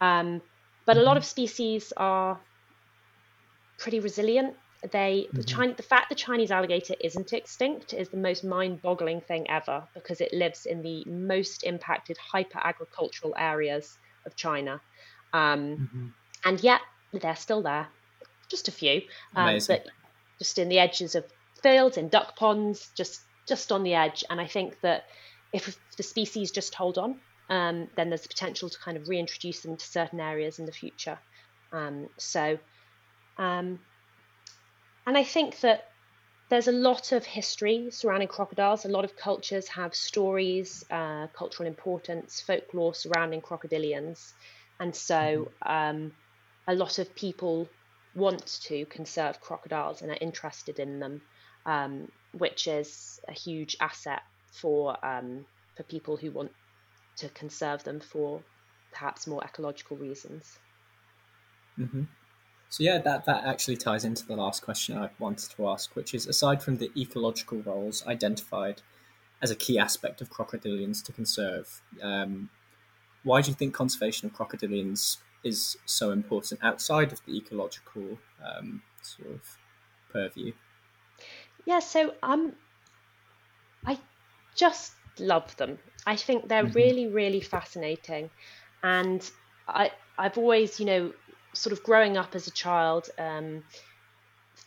Um, 0.00 0.42
but 0.86 0.96
a 0.96 1.00
lot 1.00 1.12
mm-hmm. 1.12 1.18
of 1.18 1.24
species 1.24 1.92
are 1.96 2.38
pretty 3.78 4.00
resilient. 4.00 4.54
They 4.90 5.28
the, 5.32 5.38
mm-hmm. 5.38 5.56
China, 5.56 5.74
the 5.74 5.82
fact 5.82 6.10
the 6.10 6.14
Chinese 6.14 6.50
alligator 6.50 6.94
isn't 7.00 7.32
extinct 7.32 7.94
is 7.94 8.10
the 8.10 8.18
most 8.18 8.44
mind-boggling 8.44 9.22
thing 9.22 9.48
ever 9.48 9.84
because 9.94 10.20
it 10.20 10.32
lives 10.32 10.66
in 10.66 10.82
the 10.82 11.04
most 11.06 11.64
impacted 11.64 12.18
hyper-agricultural 12.18 13.34
areas 13.38 13.98
of 14.26 14.36
China, 14.36 14.82
um, 15.32 15.78
mm-hmm. 15.78 16.06
and 16.44 16.62
yet 16.62 16.82
they're 17.12 17.36
still 17.36 17.62
there. 17.62 17.88
Just 18.50 18.68
a 18.68 18.72
few, 18.72 19.00
um, 19.34 19.58
but 19.66 19.86
just 20.38 20.58
in 20.58 20.68
the 20.68 20.78
edges 20.78 21.14
of 21.14 21.24
fields, 21.62 21.96
in 21.96 22.10
duck 22.10 22.36
ponds, 22.36 22.90
just 22.94 23.22
just 23.48 23.72
on 23.72 23.84
the 23.84 23.94
edge. 23.94 24.22
And 24.28 24.38
I 24.38 24.46
think 24.46 24.80
that 24.82 25.04
if 25.52 25.78
the 25.96 26.02
species 26.02 26.50
just 26.50 26.74
hold 26.74 26.98
on, 26.98 27.20
um, 27.48 27.88
then 27.96 28.08
there's 28.08 28.22
the 28.22 28.28
potential 28.28 28.68
to 28.68 28.78
kind 28.78 28.96
of 28.96 29.08
reintroduce 29.08 29.60
them 29.60 29.76
to 29.76 29.84
certain 29.84 30.20
areas 30.20 30.58
in 30.58 30.66
the 30.66 30.72
future. 30.72 31.18
Um, 31.72 32.08
so, 32.16 32.58
um, 33.38 33.80
and 35.06 35.18
I 35.18 35.24
think 35.24 35.60
that 35.60 35.88
there's 36.48 36.68
a 36.68 36.72
lot 36.72 37.12
of 37.12 37.24
history 37.24 37.88
surrounding 37.90 38.28
crocodiles. 38.28 38.84
A 38.84 38.88
lot 38.88 39.04
of 39.04 39.16
cultures 39.16 39.68
have 39.68 39.94
stories, 39.94 40.84
uh, 40.90 41.26
cultural 41.28 41.66
importance, 41.66 42.40
folklore 42.40 42.94
surrounding 42.94 43.40
crocodilians, 43.40 44.32
and 44.78 44.94
so 44.94 45.50
um, 45.64 46.12
a 46.68 46.74
lot 46.74 46.98
of 46.98 47.14
people 47.14 47.68
want 48.14 48.60
to 48.62 48.86
conserve 48.86 49.40
crocodiles 49.40 50.02
and 50.02 50.10
are 50.10 50.18
interested 50.20 50.78
in 50.78 51.00
them 51.00 51.20
um, 51.66 52.10
which 52.32 52.66
is 52.66 53.20
a 53.28 53.32
huge 53.32 53.76
asset 53.80 54.22
for 54.50 54.96
um, 55.04 55.44
for 55.76 55.82
people 55.84 56.16
who 56.16 56.30
want 56.30 56.52
to 57.16 57.28
conserve 57.30 57.84
them 57.84 58.00
for 58.00 58.42
perhaps 58.92 59.26
more 59.26 59.42
ecological 59.44 59.96
reasons. 59.96 60.58
Mm-hmm. 61.78 62.02
So 62.70 62.82
yeah, 62.82 62.98
that 62.98 63.24
that 63.26 63.44
actually 63.44 63.76
ties 63.76 64.04
into 64.04 64.26
the 64.26 64.36
last 64.36 64.62
question 64.62 64.98
I 64.98 65.10
wanted 65.18 65.50
to 65.50 65.68
ask, 65.68 65.94
which 65.94 66.14
is 66.14 66.26
aside 66.26 66.62
from 66.62 66.78
the 66.78 66.90
ecological 66.96 67.58
roles 67.62 68.04
identified 68.06 68.82
as 69.42 69.50
a 69.50 69.56
key 69.56 69.78
aspect 69.78 70.20
of 70.20 70.30
crocodilians 70.30 71.04
to 71.04 71.12
conserve, 71.12 71.82
um, 72.02 72.48
why 73.24 73.42
do 73.42 73.50
you 73.50 73.54
think 73.54 73.74
conservation 73.74 74.26
of 74.26 74.34
crocodilians 74.34 75.18
is 75.44 75.76
so 75.84 76.10
important 76.10 76.60
outside 76.62 77.12
of 77.12 77.20
the 77.26 77.36
ecological 77.36 78.18
um, 78.42 78.82
sort 79.02 79.30
of 79.30 79.58
purview? 80.10 80.52
Yeah, 81.66 81.80
so 81.80 82.14
um, 82.22 82.54
I 83.84 83.98
just 84.56 84.94
love 85.18 85.54
them. 85.56 85.78
I 86.06 86.16
think 86.16 86.48
they're 86.48 86.64
mm-hmm. 86.64 86.76
really, 86.76 87.06
really 87.08 87.40
fascinating, 87.40 88.30
and 88.82 89.28
I 89.66 89.90
I've 90.18 90.38
always, 90.38 90.78
you 90.78 90.86
know, 90.86 91.12
sort 91.54 91.72
of 91.72 91.82
growing 91.82 92.16
up 92.16 92.34
as 92.34 92.46
a 92.46 92.50
child, 92.50 93.08
um, 93.18 93.64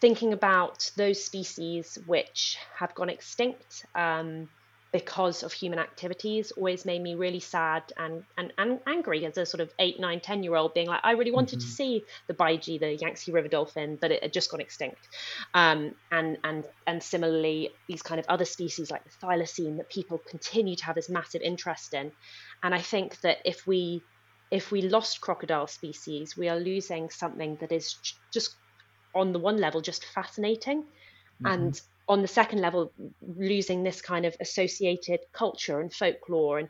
thinking 0.01 0.33
about 0.33 0.91
those 0.95 1.23
species 1.23 1.97
which 2.05 2.57
have 2.77 2.93
gone 2.95 3.09
extinct. 3.09 3.85
Um, 3.95 4.49
because 4.91 5.43
of 5.43 5.51
human 5.51 5.79
activities 5.79 6.51
always 6.51 6.85
made 6.85 7.01
me 7.01 7.15
really 7.15 7.39
sad 7.39 7.83
and, 7.97 8.23
and, 8.38 8.53
and 8.57 8.79
angry 8.88 9.25
as 9.25 9.38
a 9.38 9.45
sort 9.45 9.59
of 9.61 9.73
eight, 9.79 9.99
nine, 9.99 10.19
ten 10.19 10.43
year 10.43 10.55
old, 10.55 10.73
being 10.73 10.88
like, 10.88 11.01
I 11.03 11.11
really 11.11 11.31
wanted 11.31 11.59
mm-hmm. 11.59 11.67
to 11.67 11.73
see 11.73 12.03
the 12.27 12.33
Baiji, 12.33 12.79
the 12.79 12.95
Yangtze 12.95 13.31
River 13.31 13.49
dolphin, 13.49 13.97
but 13.99 14.11
it 14.11 14.23
had 14.23 14.33
just 14.33 14.49
gone 14.49 14.61
extinct. 14.61 15.07
Um, 15.53 15.93
and 16.11 16.38
and 16.43 16.63
and 16.85 17.03
similarly, 17.03 17.71
these 17.88 18.01
kind 18.01 18.19
of 18.19 18.25
other 18.29 18.45
species 18.45 18.89
like 18.89 19.03
the 19.03 19.25
thylacine 19.25 19.77
that 19.77 19.89
people 19.89 20.19
continue 20.19 20.75
to 20.77 20.85
have 20.85 20.95
this 20.95 21.09
massive 21.09 21.41
interest 21.41 21.93
in. 21.93 22.11
And 22.63 22.73
I 22.73 22.79
think 22.79 23.19
that 23.21 23.39
if 23.43 23.67
we 23.67 24.01
if 24.51 24.71
we 24.71 24.81
lost 24.83 25.19
crocodile 25.19 25.67
species, 25.67 26.38
we 26.38 26.47
are 26.47 26.59
losing 26.59 27.09
something 27.09 27.57
that 27.59 27.71
is 27.71 27.95
just 28.31 28.55
on 29.13 29.33
the 29.33 29.39
one 29.39 29.57
level 29.57 29.81
just 29.81 30.05
fascinating 30.05 30.83
mm-hmm. 30.83 31.45
and 31.45 31.81
on 32.08 32.22
the 32.22 32.28
second 32.28 32.62
level 32.62 32.91
losing 33.22 33.84
this 33.84 34.01
kind 34.01 34.26
of 34.26 34.36
associated 34.39 35.20
culture 35.34 35.80
and 35.80 35.93
folklore. 35.93 36.60
And 36.60 36.70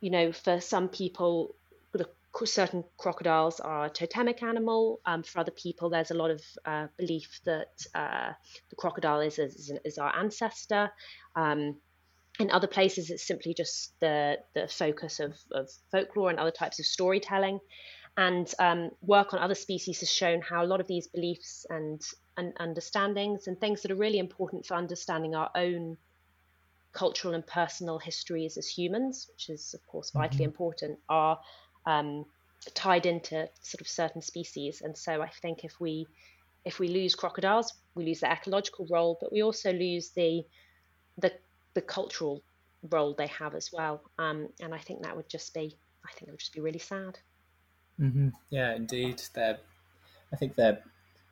you 0.00 0.10
know 0.10 0.32
for 0.32 0.60
some 0.60 0.88
people 0.88 1.54
the 1.92 2.06
certain 2.44 2.84
crocodiles 2.98 3.60
are 3.60 3.86
a 3.86 3.90
totemic 3.90 4.42
animal. 4.42 5.00
Um, 5.06 5.22
for 5.22 5.40
other 5.40 5.52
people 5.52 5.88
there's 5.88 6.10
a 6.10 6.14
lot 6.14 6.30
of 6.30 6.42
uh, 6.64 6.86
belief 6.98 7.40
that 7.44 7.72
uh, 7.94 8.32
the 8.68 8.76
crocodile 8.76 9.20
is, 9.20 9.38
is, 9.38 9.72
is 9.84 9.98
our 9.98 10.14
ancestor. 10.14 10.90
Um, 11.34 11.76
in 12.38 12.50
other 12.50 12.66
places 12.66 13.08
it's 13.08 13.26
simply 13.26 13.54
just 13.54 13.98
the 14.00 14.36
the 14.54 14.68
focus 14.68 15.20
of, 15.20 15.34
of 15.52 15.70
folklore 15.90 16.28
and 16.28 16.38
other 16.38 16.50
types 16.50 16.78
of 16.78 16.84
storytelling 16.84 17.58
and 18.16 18.52
um, 18.58 18.90
work 19.02 19.34
on 19.34 19.40
other 19.40 19.54
species 19.54 20.00
has 20.00 20.10
shown 20.10 20.40
how 20.40 20.64
a 20.64 20.66
lot 20.66 20.80
of 20.80 20.86
these 20.86 21.06
beliefs 21.06 21.66
and 21.70 22.02
and 22.38 22.52
understandings 22.58 23.46
and 23.46 23.58
things 23.58 23.82
that 23.82 23.90
are 23.90 23.96
really 23.96 24.18
important 24.18 24.66
for 24.66 24.74
understanding 24.74 25.34
our 25.34 25.50
own 25.54 25.96
cultural 26.92 27.34
and 27.34 27.46
personal 27.46 27.98
histories 27.98 28.56
as 28.56 28.66
humans, 28.66 29.26
which 29.32 29.50
is 29.50 29.74
of 29.74 29.86
course 29.86 30.10
vitally 30.10 30.44
mm-hmm. 30.44 30.50
important, 30.50 30.98
are 31.08 31.38
um, 31.86 32.24
tied 32.74 33.06
into 33.06 33.48
sort 33.60 33.80
of 33.80 33.88
certain 33.88 34.22
species. 34.22 34.82
And 34.82 34.96
so 34.96 35.22
I 35.22 35.28
think 35.28 35.64
if 35.64 35.78
we 35.80 36.06
if 36.64 36.78
we 36.80 36.88
lose 36.88 37.14
crocodiles, 37.14 37.72
we 37.94 38.04
lose 38.04 38.20
the 38.20 38.32
ecological 38.32 38.86
role, 38.90 39.16
but 39.20 39.32
we 39.32 39.42
also 39.42 39.72
lose 39.72 40.10
the 40.10 40.42
the 41.18 41.32
the 41.74 41.82
cultural 41.82 42.42
role 42.90 43.14
they 43.14 43.28
have 43.28 43.54
as 43.54 43.70
well. 43.72 44.02
Um, 44.18 44.48
and 44.60 44.74
I 44.74 44.78
think 44.78 45.02
that 45.02 45.16
would 45.16 45.28
just 45.28 45.52
be 45.54 45.76
I 46.04 46.12
think 46.12 46.28
it 46.28 46.30
would 46.30 46.40
just 46.40 46.54
be 46.54 46.60
really 46.60 46.78
sad. 46.78 47.18
Mm-hmm. 48.00 48.28
Yeah, 48.50 48.74
indeed. 48.74 49.22
They're 49.34 49.58
I 50.32 50.36
think 50.36 50.54
they're 50.54 50.82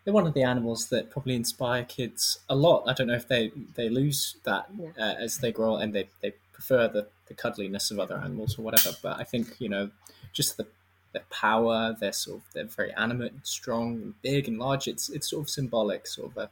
they're 0.05 0.15
one 0.15 0.27
of 0.27 0.35
the 0.35 0.43
animals 0.43 0.89
that 0.89 1.11
probably 1.11 1.35
inspire 1.35 1.85
kids 1.85 2.39
a 2.49 2.55
lot. 2.55 2.85
I 2.87 2.93
don't 2.93 3.07
know 3.07 3.15
if 3.15 3.27
they, 3.27 3.51
they 3.75 3.89
lose 3.89 4.37
that 4.45 4.67
yeah. 4.79 4.91
uh, 4.99 5.15
as 5.19 5.39
they 5.39 5.51
grow 5.51 5.77
and 5.77 5.95
they, 5.95 6.11
they 6.21 6.35
prefer 6.53 6.89
the, 6.89 7.09
the 7.27 7.33
cuddliness 7.33 7.91
of 7.91 7.99
other 7.99 8.19
animals 8.19 8.59
or 8.59 8.63
whatever. 8.63 8.95
But 9.03 9.19
I 9.19 9.25
think, 9.25 9.55
you 9.59 9.71
know, 9.71 9.91
just 10.35 10.59
the 10.59 10.67
their 11.15 11.25
power, 11.31 11.97
they're 11.99 12.13
sort 12.13 12.39
of 12.39 12.53
they're 12.53 12.65
very 12.65 12.93
animate 12.95 13.33
and 13.33 13.47
strong 13.47 13.95
and 13.95 14.21
big 14.21 14.49
and 14.49 14.59
large. 14.59 14.89
It's 14.89 15.09
it's 15.09 15.31
sort 15.31 15.45
of 15.45 15.49
symbolic, 15.49 16.07
sort 16.07 16.33
of 16.33 16.37
a 16.37 16.51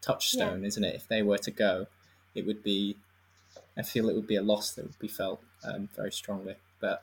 touchstone, 0.00 0.60
yeah. 0.60 0.68
isn't 0.68 0.84
it? 0.84 0.94
If 0.94 1.08
they 1.08 1.22
were 1.22 1.38
to 1.38 1.50
go, 1.50 1.86
it 2.34 2.46
would 2.46 2.62
be 2.62 2.96
I 3.76 3.82
feel 3.82 4.08
it 4.08 4.14
would 4.14 4.26
be 4.26 4.36
a 4.36 4.42
loss 4.42 4.72
that 4.72 4.84
would 4.84 4.98
be 4.98 5.08
felt 5.08 5.42
um, 5.64 5.88
very 5.96 6.12
strongly. 6.12 6.56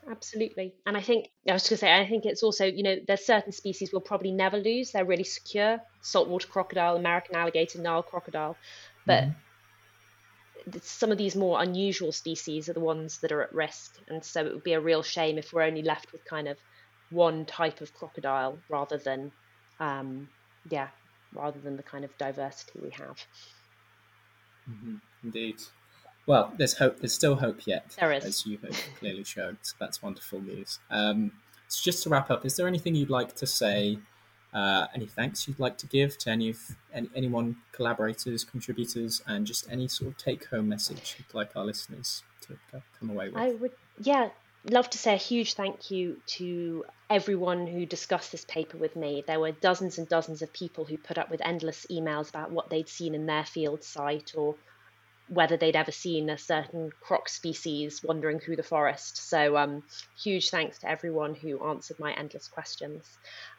Absolutely, 0.09 0.73
and 0.86 0.97
I 0.97 1.01
think 1.01 1.30
I 1.47 1.53
was 1.53 1.63
going 1.63 1.69
to 1.69 1.77
say 1.77 1.93
I 1.93 2.07
think 2.07 2.25
it's 2.25 2.43
also 2.43 2.65
you 2.65 2.84
know 2.84 2.97
there's 3.07 3.25
certain 3.25 3.51
species 3.51 3.91
we'll 3.91 4.01
probably 4.01 4.32
never 4.32 4.57
lose. 4.57 4.91
They're 4.91 5.05
really 5.05 5.23
secure: 5.23 5.80
saltwater 6.01 6.47
crocodile, 6.47 6.97
American 6.97 7.36
alligator, 7.36 7.82
Nile 7.82 8.03
crocodile. 8.03 8.57
But 9.05 9.23
mm-hmm. 9.23 10.77
some 10.82 11.11
of 11.11 11.17
these 11.17 11.36
more 11.36 11.61
unusual 11.61 12.11
species 12.11 12.69
are 12.69 12.73
the 12.73 12.80
ones 12.80 13.19
that 13.19 13.32
are 13.32 13.41
at 13.41 13.53
risk, 13.53 13.97
and 14.07 14.23
so 14.23 14.45
it 14.45 14.53
would 14.53 14.63
be 14.63 14.73
a 14.73 14.82
real 14.82 15.03
shame 15.03 15.38
if 15.38 15.53
we're 15.53 15.63
only 15.63 15.82
left 15.82 16.11
with 16.11 16.25
kind 16.25 16.47
of 16.47 16.57
one 17.09 17.45
type 17.45 17.82
of 17.82 17.93
crocodile 17.93 18.59
rather 18.69 18.97
than, 18.97 19.32
um, 19.80 20.30
yeah, 20.69 20.89
rather 21.34 21.59
than 21.59 21.77
the 21.77 21.84
kind 21.84 22.05
of 22.05 22.15
diversity 22.17 22.80
we 22.84 22.91
have. 22.91 23.17
Mm-hmm. 24.69 24.95
Indeed. 25.23 25.61
Well, 26.30 26.53
there's 26.59 26.77
hope. 26.77 26.99
There's 26.99 27.11
still 27.11 27.38
hope 27.38 27.65
yet, 27.65 27.95
there 27.99 28.11
is. 28.11 28.23
as 28.23 28.45
you 28.45 28.59
have 28.61 28.80
clearly 28.99 29.23
shown. 29.23 29.57
So 29.63 29.73
that's 29.80 30.03
wonderful 30.03 30.39
news. 30.39 30.77
Um, 30.91 31.32
so 31.67 31.82
just 31.84 32.03
to 32.03 32.09
wrap 32.09 32.30
up, 32.30 32.45
is 32.45 32.55
there 32.55 32.67
anything 32.67 32.93
you'd 32.93 33.09
like 33.09 33.36
to 33.38 33.47
say? 33.47 33.97
Uh, 34.53 34.86
any 34.93 35.07
thanks 35.07 35.47
you'd 35.47 35.59
like 35.59 35.80
to 35.80 35.88
give 35.88 36.19
to 36.19 36.30
any 36.30 36.51
of 36.51 36.59
any, 36.93 37.09
anyone, 37.15 37.55
collaborators, 37.71 38.43
contributors, 38.43 39.23
and 39.25 39.47
just 39.47 39.67
any 39.71 39.88
sort 39.88 40.11
of 40.11 40.17
take-home 40.17 40.69
message 40.69 41.15
you'd 41.17 41.34
like 41.34 41.49
our 41.55 41.65
listeners 41.65 42.21
to 42.41 42.55
come 42.99 43.09
away 43.09 43.30
with? 43.30 43.38
I 43.38 43.53
would, 43.53 43.71
yeah, 43.99 44.30
love 44.69 44.88
to 44.91 44.99
say 44.99 45.15
a 45.15 45.17
huge 45.17 45.55
thank 45.55 45.89
you 45.89 46.21
to 46.38 46.86
everyone 47.09 47.65
who 47.65 47.88
discussed 47.88 48.32
this 48.32 48.45
paper 48.45 48.77
with 48.77 48.95
me. 48.95 49.23
There 49.25 49.39
were 49.39 49.51
dozens 49.51 49.97
and 49.97 50.07
dozens 50.07 50.43
of 50.43 50.53
people 50.53 50.86
who 50.86 50.99
put 50.99 51.17
up 51.17 51.32
with 51.32 51.41
endless 51.43 51.88
emails 51.89 52.30
about 52.30 52.51
what 52.51 52.69
they'd 52.69 52.88
seen 52.88 53.15
in 53.15 53.25
their 53.25 53.45
field 53.45 53.84
site 53.84 54.34
or 54.36 54.55
whether 55.30 55.57
they'd 55.57 55.75
ever 55.75 55.91
seen 55.91 56.30
a 56.30 56.38
certain 56.38 56.91
croc 57.01 57.30
species 57.30 58.03
wandering 58.03 58.39
through 58.39 58.55
the 58.55 58.63
forest. 58.63 59.30
So, 59.30 59.57
um, 59.57 59.84
huge 60.21 60.49
thanks 60.49 60.80
to 60.80 60.89
everyone 60.89 61.36
who 61.36 61.63
answered 61.67 61.99
my 61.99 62.13
endless 62.13 62.47
questions. 62.47 63.05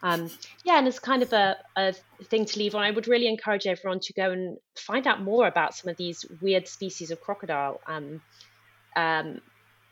Um, 0.03 0.29
yeah, 0.65 0.77
and 0.77 0.87
as 0.87 0.99
kind 0.99 1.23
of 1.23 1.31
a, 1.33 1.57
a, 1.77 1.93
thing 2.25 2.45
to 2.45 2.59
leave 2.59 2.75
on, 2.75 2.83
I 2.83 2.91
would 2.91 3.07
really 3.07 3.27
encourage 3.27 3.65
everyone 3.67 4.01
to 4.01 4.13
go 4.13 4.31
and 4.31 4.57
find 4.75 5.07
out 5.07 5.21
more 5.21 5.47
about 5.47 5.73
some 5.73 5.89
of 5.89 5.97
these 5.97 6.25
weird 6.41 6.67
species 6.67 7.11
of 7.11 7.21
crocodile. 7.21 7.79
Um, 7.87 8.21
um 8.95 9.41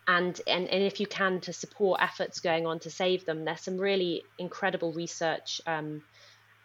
and, 0.08 0.42
and, 0.48 0.68
and 0.68 0.84
if 0.84 1.00
you 1.00 1.06
can, 1.06 1.40
to 1.42 1.54
support 1.54 2.02
efforts 2.02 2.40
going 2.40 2.66
on 2.66 2.80
to 2.80 2.90
save 2.90 3.26
them. 3.26 3.46
There's 3.46 3.62
some 3.62 3.78
really 3.78 4.24
incredible 4.40 4.92
research 4.92 5.62
um, 5.68 6.02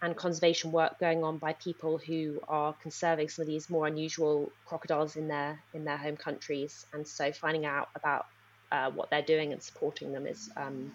and 0.04 0.14
conservation 0.14 0.70
work 0.70 1.00
going 1.00 1.24
on 1.24 1.38
by 1.38 1.54
people 1.54 1.96
who 1.96 2.38
are 2.46 2.74
conserving 2.74 3.26
some 3.30 3.42
of 3.42 3.46
these 3.46 3.70
more 3.70 3.86
unusual 3.86 4.52
crocodiles 4.66 5.16
in 5.16 5.28
their 5.28 5.58
in 5.72 5.84
their 5.84 5.96
home 5.96 6.16
countries. 6.16 6.84
And 6.92 7.06
so 7.08 7.32
finding 7.32 7.64
out 7.64 7.88
about 7.94 8.26
uh, 8.70 8.90
what 8.90 9.08
they're 9.08 9.22
doing 9.22 9.52
and 9.52 9.62
supporting 9.62 10.12
them 10.12 10.26
is, 10.26 10.50
um, 10.58 10.92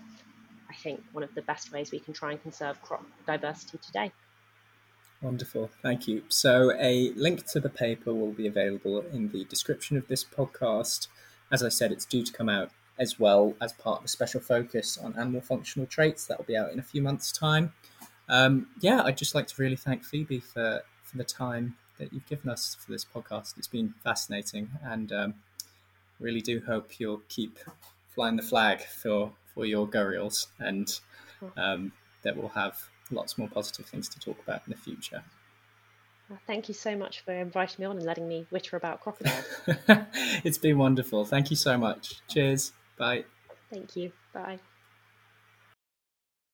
I 0.69 0.75
think, 0.75 1.01
one 1.11 1.23
of 1.23 1.33
the 1.33 1.41
best 1.41 1.71
ways 1.71 1.91
we 1.91 1.99
can 1.99 2.13
try 2.13 2.31
and 2.31 2.41
conserve 2.41 2.79
croc 2.83 3.03
diversity 3.25 3.79
today. 3.79 4.11
Wonderful, 5.23 5.71
thank 5.81 6.07
you. 6.07 6.23
So, 6.29 6.71
a 6.79 7.11
link 7.15 7.45
to 7.47 7.59
the 7.59 7.69
paper 7.69 8.13
will 8.13 8.31
be 8.31 8.45
available 8.45 9.01
in 9.11 9.29
the 9.29 9.43
description 9.45 9.97
of 9.97 10.07
this 10.07 10.23
podcast. 10.23 11.07
As 11.51 11.63
I 11.63 11.69
said, 11.69 11.91
it's 11.91 12.05
due 12.05 12.23
to 12.23 12.31
come 12.31 12.47
out 12.47 12.69
as 12.99 13.19
well 13.19 13.55
as 13.59 13.73
part 13.73 13.99
of 13.99 14.05
a 14.05 14.07
special 14.07 14.39
focus 14.39 14.97
on 14.97 15.17
animal 15.17 15.41
functional 15.41 15.87
traits 15.87 16.25
that 16.25 16.37
will 16.37 16.45
be 16.45 16.55
out 16.55 16.71
in 16.71 16.77
a 16.77 16.83
few 16.83 17.01
months' 17.01 17.31
time. 17.31 17.73
Um, 18.29 18.67
yeah, 18.79 19.01
I'd 19.03 19.17
just 19.17 19.35
like 19.35 19.47
to 19.47 19.61
really 19.61 19.75
thank 19.75 20.03
Phoebe 20.03 20.39
for, 20.39 20.83
for 21.03 21.17
the 21.17 21.23
time 21.23 21.75
that 21.97 22.13
you've 22.13 22.27
given 22.27 22.49
us 22.49 22.75
for 22.79 22.91
this 22.91 23.03
podcast. 23.03 23.57
It's 23.57 23.67
been 23.67 23.93
fascinating, 24.03 24.69
and 24.83 25.11
um, 25.11 25.33
really 26.19 26.41
do 26.41 26.61
hope 26.65 26.99
you'll 26.99 27.21
keep 27.27 27.59
flying 28.07 28.35
the 28.35 28.43
flag 28.43 28.81
for, 28.81 29.31
for 29.53 29.65
your 29.65 29.87
gharials, 29.87 30.47
and 30.59 30.99
um, 31.57 31.91
that 32.23 32.37
we'll 32.37 32.49
have 32.49 32.77
lots 33.11 33.37
more 33.37 33.49
positive 33.49 33.85
things 33.85 34.07
to 34.09 34.19
talk 34.19 34.37
about 34.43 34.61
in 34.67 34.71
the 34.71 34.77
future. 34.77 35.23
Well, 36.29 36.39
thank 36.45 36.67
you 36.67 36.75
so 36.75 36.95
much 36.95 37.21
for 37.21 37.33
inviting 37.33 37.77
me 37.79 37.85
on 37.87 37.97
and 37.97 38.05
letting 38.05 38.27
me 38.27 38.45
witter 38.51 38.77
about 38.77 39.01
crocodiles. 39.01 39.45
it's 40.43 40.59
been 40.59 40.77
wonderful. 40.77 41.25
Thank 41.25 41.49
you 41.49 41.55
so 41.55 41.75
much. 41.75 42.21
Cheers. 42.27 42.71
Bye. 42.97 43.25
Thank 43.71 43.95
you. 43.95 44.11
Bye. 44.31 44.59